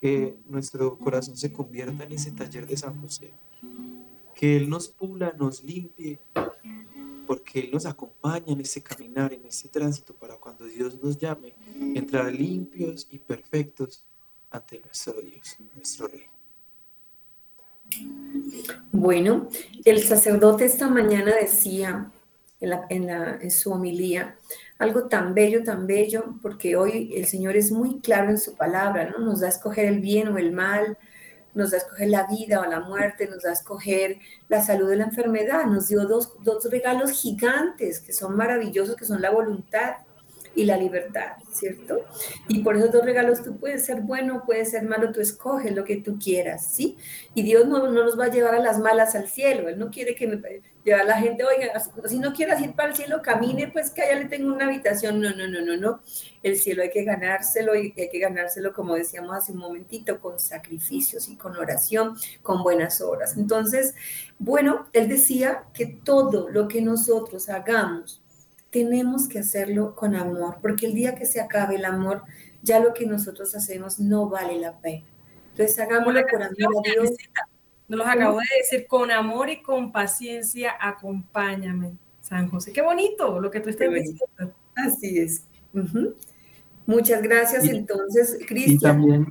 Que 0.00 0.38
nuestro 0.46 0.96
corazón 0.96 1.36
se 1.36 1.52
convierta 1.52 2.04
en 2.04 2.12
ese 2.12 2.32
taller 2.32 2.66
de 2.66 2.78
San 2.78 2.98
José, 3.02 3.34
que 4.34 4.56
Él 4.56 4.70
nos 4.70 4.88
pula, 4.88 5.34
nos 5.38 5.62
limpie, 5.62 6.18
porque 7.30 7.60
Él 7.60 7.70
nos 7.72 7.86
acompaña 7.86 8.52
en 8.52 8.60
ese 8.60 8.82
caminar, 8.82 9.32
en 9.32 9.46
ese 9.46 9.68
tránsito, 9.68 10.12
para 10.14 10.34
cuando 10.34 10.64
Dios 10.64 11.00
nos 11.00 11.16
llame, 11.16 11.54
entrar 11.94 12.32
limpios 12.32 13.06
y 13.08 13.20
perfectos 13.20 14.04
ante 14.50 14.80
nuestro 14.80 15.20
Dios, 15.20 15.56
nuestro 15.76 16.08
Rey. 16.08 16.26
Bueno, 18.90 19.48
el 19.84 20.02
sacerdote 20.02 20.64
esta 20.64 20.88
mañana 20.88 21.32
decía 21.36 22.10
en, 22.58 23.50
su 23.52 23.70
homilía, 23.70 24.34
algo 24.80 25.04
tan 25.04 25.32
bello, 25.32 25.62
tan 25.62 25.86
bello, 25.86 26.34
porque 26.42 26.74
hoy 26.74 27.12
el 27.14 27.26
Señor 27.26 27.54
es 27.56 27.70
muy 27.70 28.00
claro 28.00 28.30
en 28.30 28.38
su 28.38 28.56
palabra, 28.56 29.08
¿no? 29.08 29.20
Nos 29.20 29.38
da 29.38 29.46
a 29.46 29.50
escoger 29.50 29.84
el 29.84 30.00
bien 30.00 30.26
o 30.26 30.38
el 30.38 30.50
mal, 30.50 30.98
nos 31.54 31.70
da 31.70 31.76
a 31.76 31.80
escoger 31.80 32.08
la 32.08 32.26
vida 32.26 32.60
o 32.60 32.64
la 32.64 32.80
muerte, 32.80 33.28
nos 33.28 33.42
da 33.42 33.50
a 33.50 33.54
escoger 33.54 34.18
la 34.48 34.62
salud 34.62 34.90
o 34.90 34.94
la 34.94 35.04
enfermedad, 35.04 35.64
nos 35.64 35.88
dio 35.88 36.06
dos, 36.06 36.32
dos 36.42 36.64
regalos 36.70 37.10
gigantes 37.10 38.00
que 38.00 38.12
son 38.12 38.36
maravillosos, 38.36 38.96
que 38.96 39.04
son 39.04 39.20
la 39.20 39.30
voluntad 39.30 39.96
y 40.54 40.64
la 40.64 40.76
libertad, 40.76 41.36
¿cierto? 41.52 42.04
Y 42.48 42.60
por 42.60 42.76
esos 42.76 42.92
dos 42.92 43.04
regalos 43.04 43.42
tú 43.42 43.56
puedes 43.56 43.84
ser 43.86 44.00
bueno, 44.00 44.42
puedes 44.44 44.70
ser 44.70 44.82
malo, 44.82 45.12
tú 45.12 45.20
escoges 45.20 45.74
lo 45.74 45.84
que 45.84 45.96
tú 45.96 46.18
quieras, 46.18 46.66
¿sí? 46.66 46.96
Y 47.34 47.42
Dios 47.42 47.66
no, 47.66 47.90
no 47.90 48.04
nos 48.04 48.18
va 48.18 48.26
a 48.26 48.30
llevar 48.30 48.54
a 48.54 48.60
las 48.60 48.78
malas 48.78 49.14
al 49.14 49.28
cielo, 49.28 49.68
Él 49.68 49.78
no 49.78 49.90
quiere 49.90 50.14
que 50.14 50.26
me, 50.26 50.40
llevar 50.84 51.02
a 51.02 51.04
la 51.04 51.16
gente, 51.16 51.44
oiga, 51.44 51.80
si 52.06 52.18
no 52.18 52.32
quieras 52.32 52.60
ir 52.60 52.72
para 52.72 52.90
el 52.90 52.96
cielo, 52.96 53.20
camine, 53.22 53.68
pues 53.68 53.90
que 53.90 54.02
allá 54.02 54.18
le 54.18 54.28
tengo 54.28 54.52
una 54.52 54.66
habitación, 54.66 55.20
no, 55.20 55.30
no, 55.30 55.46
no, 55.46 55.60
no, 55.60 55.76
no, 55.76 56.00
el 56.42 56.56
cielo 56.56 56.82
hay 56.82 56.90
que 56.90 57.04
ganárselo 57.04 57.74
y 57.74 57.94
hay 57.96 58.08
que 58.08 58.18
ganárselo, 58.18 58.72
como 58.72 58.94
decíamos 58.94 59.36
hace 59.36 59.52
un 59.52 59.58
momentito, 59.58 60.18
con 60.18 60.38
sacrificios 60.38 61.28
y 61.28 61.36
con 61.36 61.56
oración, 61.56 62.16
con 62.42 62.62
buenas 62.62 63.00
obras. 63.00 63.36
Entonces, 63.36 63.94
bueno, 64.38 64.88
Él 64.92 65.08
decía 65.08 65.64
que 65.74 65.86
todo 65.86 66.48
lo 66.48 66.66
que 66.68 66.80
nosotros 66.80 67.48
hagamos, 67.48 68.22
tenemos 68.70 69.28
que 69.28 69.40
hacerlo 69.40 69.94
con 69.94 70.14
amor, 70.14 70.58
porque 70.62 70.86
el 70.86 70.94
día 70.94 71.14
que 71.14 71.26
se 71.26 71.40
acabe 71.40 71.76
el 71.76 71.84
amor, 71.84 72.22
ya 72.62 72.80
lo 72.80 72.94
que 72.94 73.06
nosotros 73.06 73.54
hacemos 73.54 73.98
no 73.98 74.28
vale 74.28 74.58
la 74.58 74.78
pena. 74.78 75.04
Entonces, 75.52 75.78
hagámoslo 75.78 76.22
por 76.30 76.42
amor 76.42 76.86
a 76.86 76.90
Dios. 76.90 77.10
Nos 77.88 77.98
los 77.98 78.06
acabo 78.06 78.38
de 78.38 78.46
decir, 78.60 78.86
con 78.86 79.10
amor 79.10 79.50
y 79.50 79.62
con 79.62 79.90
paciencia, 79.90 80.76
acompáñame, 80.80 81.96
San 82.20 82.48
José. 82.48 82.72
Qué 82.72 82.82
bonito 82.82 83.40
lo 83.40 83.50
que 83.50 83.60
tú 83.60 83.68
estás 83.70 83.92
diciendo. 83.92 84.54
Así 84.76 85.18
es. 85.18 85.44
Muchas 86.86 87.22
gracias, 87.22 87.64
entonces, 87.64 88.38
Cristian. 88.46 88.76
Y 88.76 88.78
también, 88.78 89.26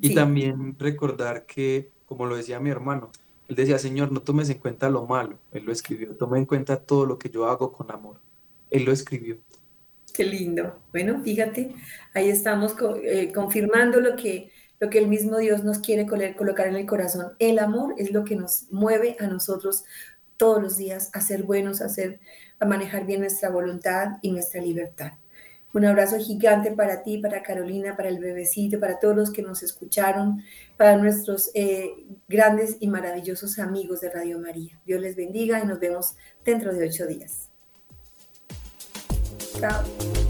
y 0.00 0.14
también 0.14 0.76
recordar 0.78 1.46
que, 1.46 1.90
como 2.06 2.26
lo 2.26 2.36
decía 2.36 2.60
mi 2.60 2.70
hermano, 2.70 3.10
él 3.48 3.56
decía, 3.56 3.78
Señor, 3.78 4.12
no 4.12 4.22
tomes 4.22 4.50
en 4.50 4.58
cuenta 4.58 4.88
lo 4.88 5.06
malo. 5.06 5.38
Él 5.52 5.64
lo 5.64 5.72
escribió, 5.72 6.14
toma 6.16 6.38
en 6.38 6.46
cuenta 6.46 6.76
todo 6.76 7.06
lo 7.06 7.18
que 7.18 7.30
yo 7.30 7.46
hago 7.46 7.72
con 7.72 7.90
amor. 7.90 8.20
Él 8.70 8.84
lo 8.84 8.92
escribió. 8.92 9.38
Qué 10.12 10.24
lindo. 10.24 10.80
Bueno, 10.92 11.20
fíjate, 11.22 11.74
ahí 12.14 12.30
estamos 12.30 12.74
eh, 13.02 13.32
confirmando 13.32 14.00
lo 14.00 14.16
que, 14.16 14.50
lo 14.80 14.88
que 14.88 14.98
el 14.98 15.08
mismo 15.08 15.38
Dios 15.38 15.62
nos 15.62 15.78
quiere 15.78 16.06
colocar 16.06 16.68
en 16.68 16.76
el 16.76 16.86
corazón. 16.86 17.32
El 17.38 17.58
amor 17.58 17.94
es 17.98 18.12
lo 18.12 18.24
que 18.24 18.36
nos 18.36 18.70
mueve 18.70 19.16
a 19.20 19.26
nosotros 19.26 19.84
todos 20.36 20.62
los 20.62 20.76
días 20.76 21.10
a 21.12 21.20
ser 21.20 21.42
buenos, 21.42 21.80
a, 21.80 21.88
ser, 21.88 22.20
a 22.58 22.64
manejar 22.64 23.06
bien 23.06 23.20
nuestra 23.20 23.50
voluntad 23.50 24.18
y 24.22 24.32
nuestra 24.32 24.60
libertad. 24.62 25.12
Un 25.74 25.84
abrazo 25.84 26.18
gigante 26.18 26.70
para 26.72 27.02
ti, 27.02 27.18
para 27.18 27.42
Carolina, 27.42 27.96
para 27.96 28.08
el 28.08 28.18
bebecito, 28.18 28.80
para 28.80 28.98
todos 28.98 29.14
los 29.14 29.30
que 29.30 29.42
nos 29.42 29.62
escucharon, 29.62 30.42
para 30.78 30.96
nuestros 30.96 31.50
eh, 31.52 31.90
grandes 32.28 32.78
y 32.80 32.88
maravillosos 32.88 33.58
amigos 33.58 34.00
de 34.00 34.08
Radio 34.08 34.38
María. 34.38 34.80
Dios 34.86 35.02
les 35.02 35.16
bendiga 35.16 35.62
y 35.62 35.66
nos 35.66 35.78
vemos 35.78 36.14
dentro 36.42 36.72
de 36.72 36.88
ocho 36.88 37.06
días. 37.06 37.45
Go. 39.60 40.25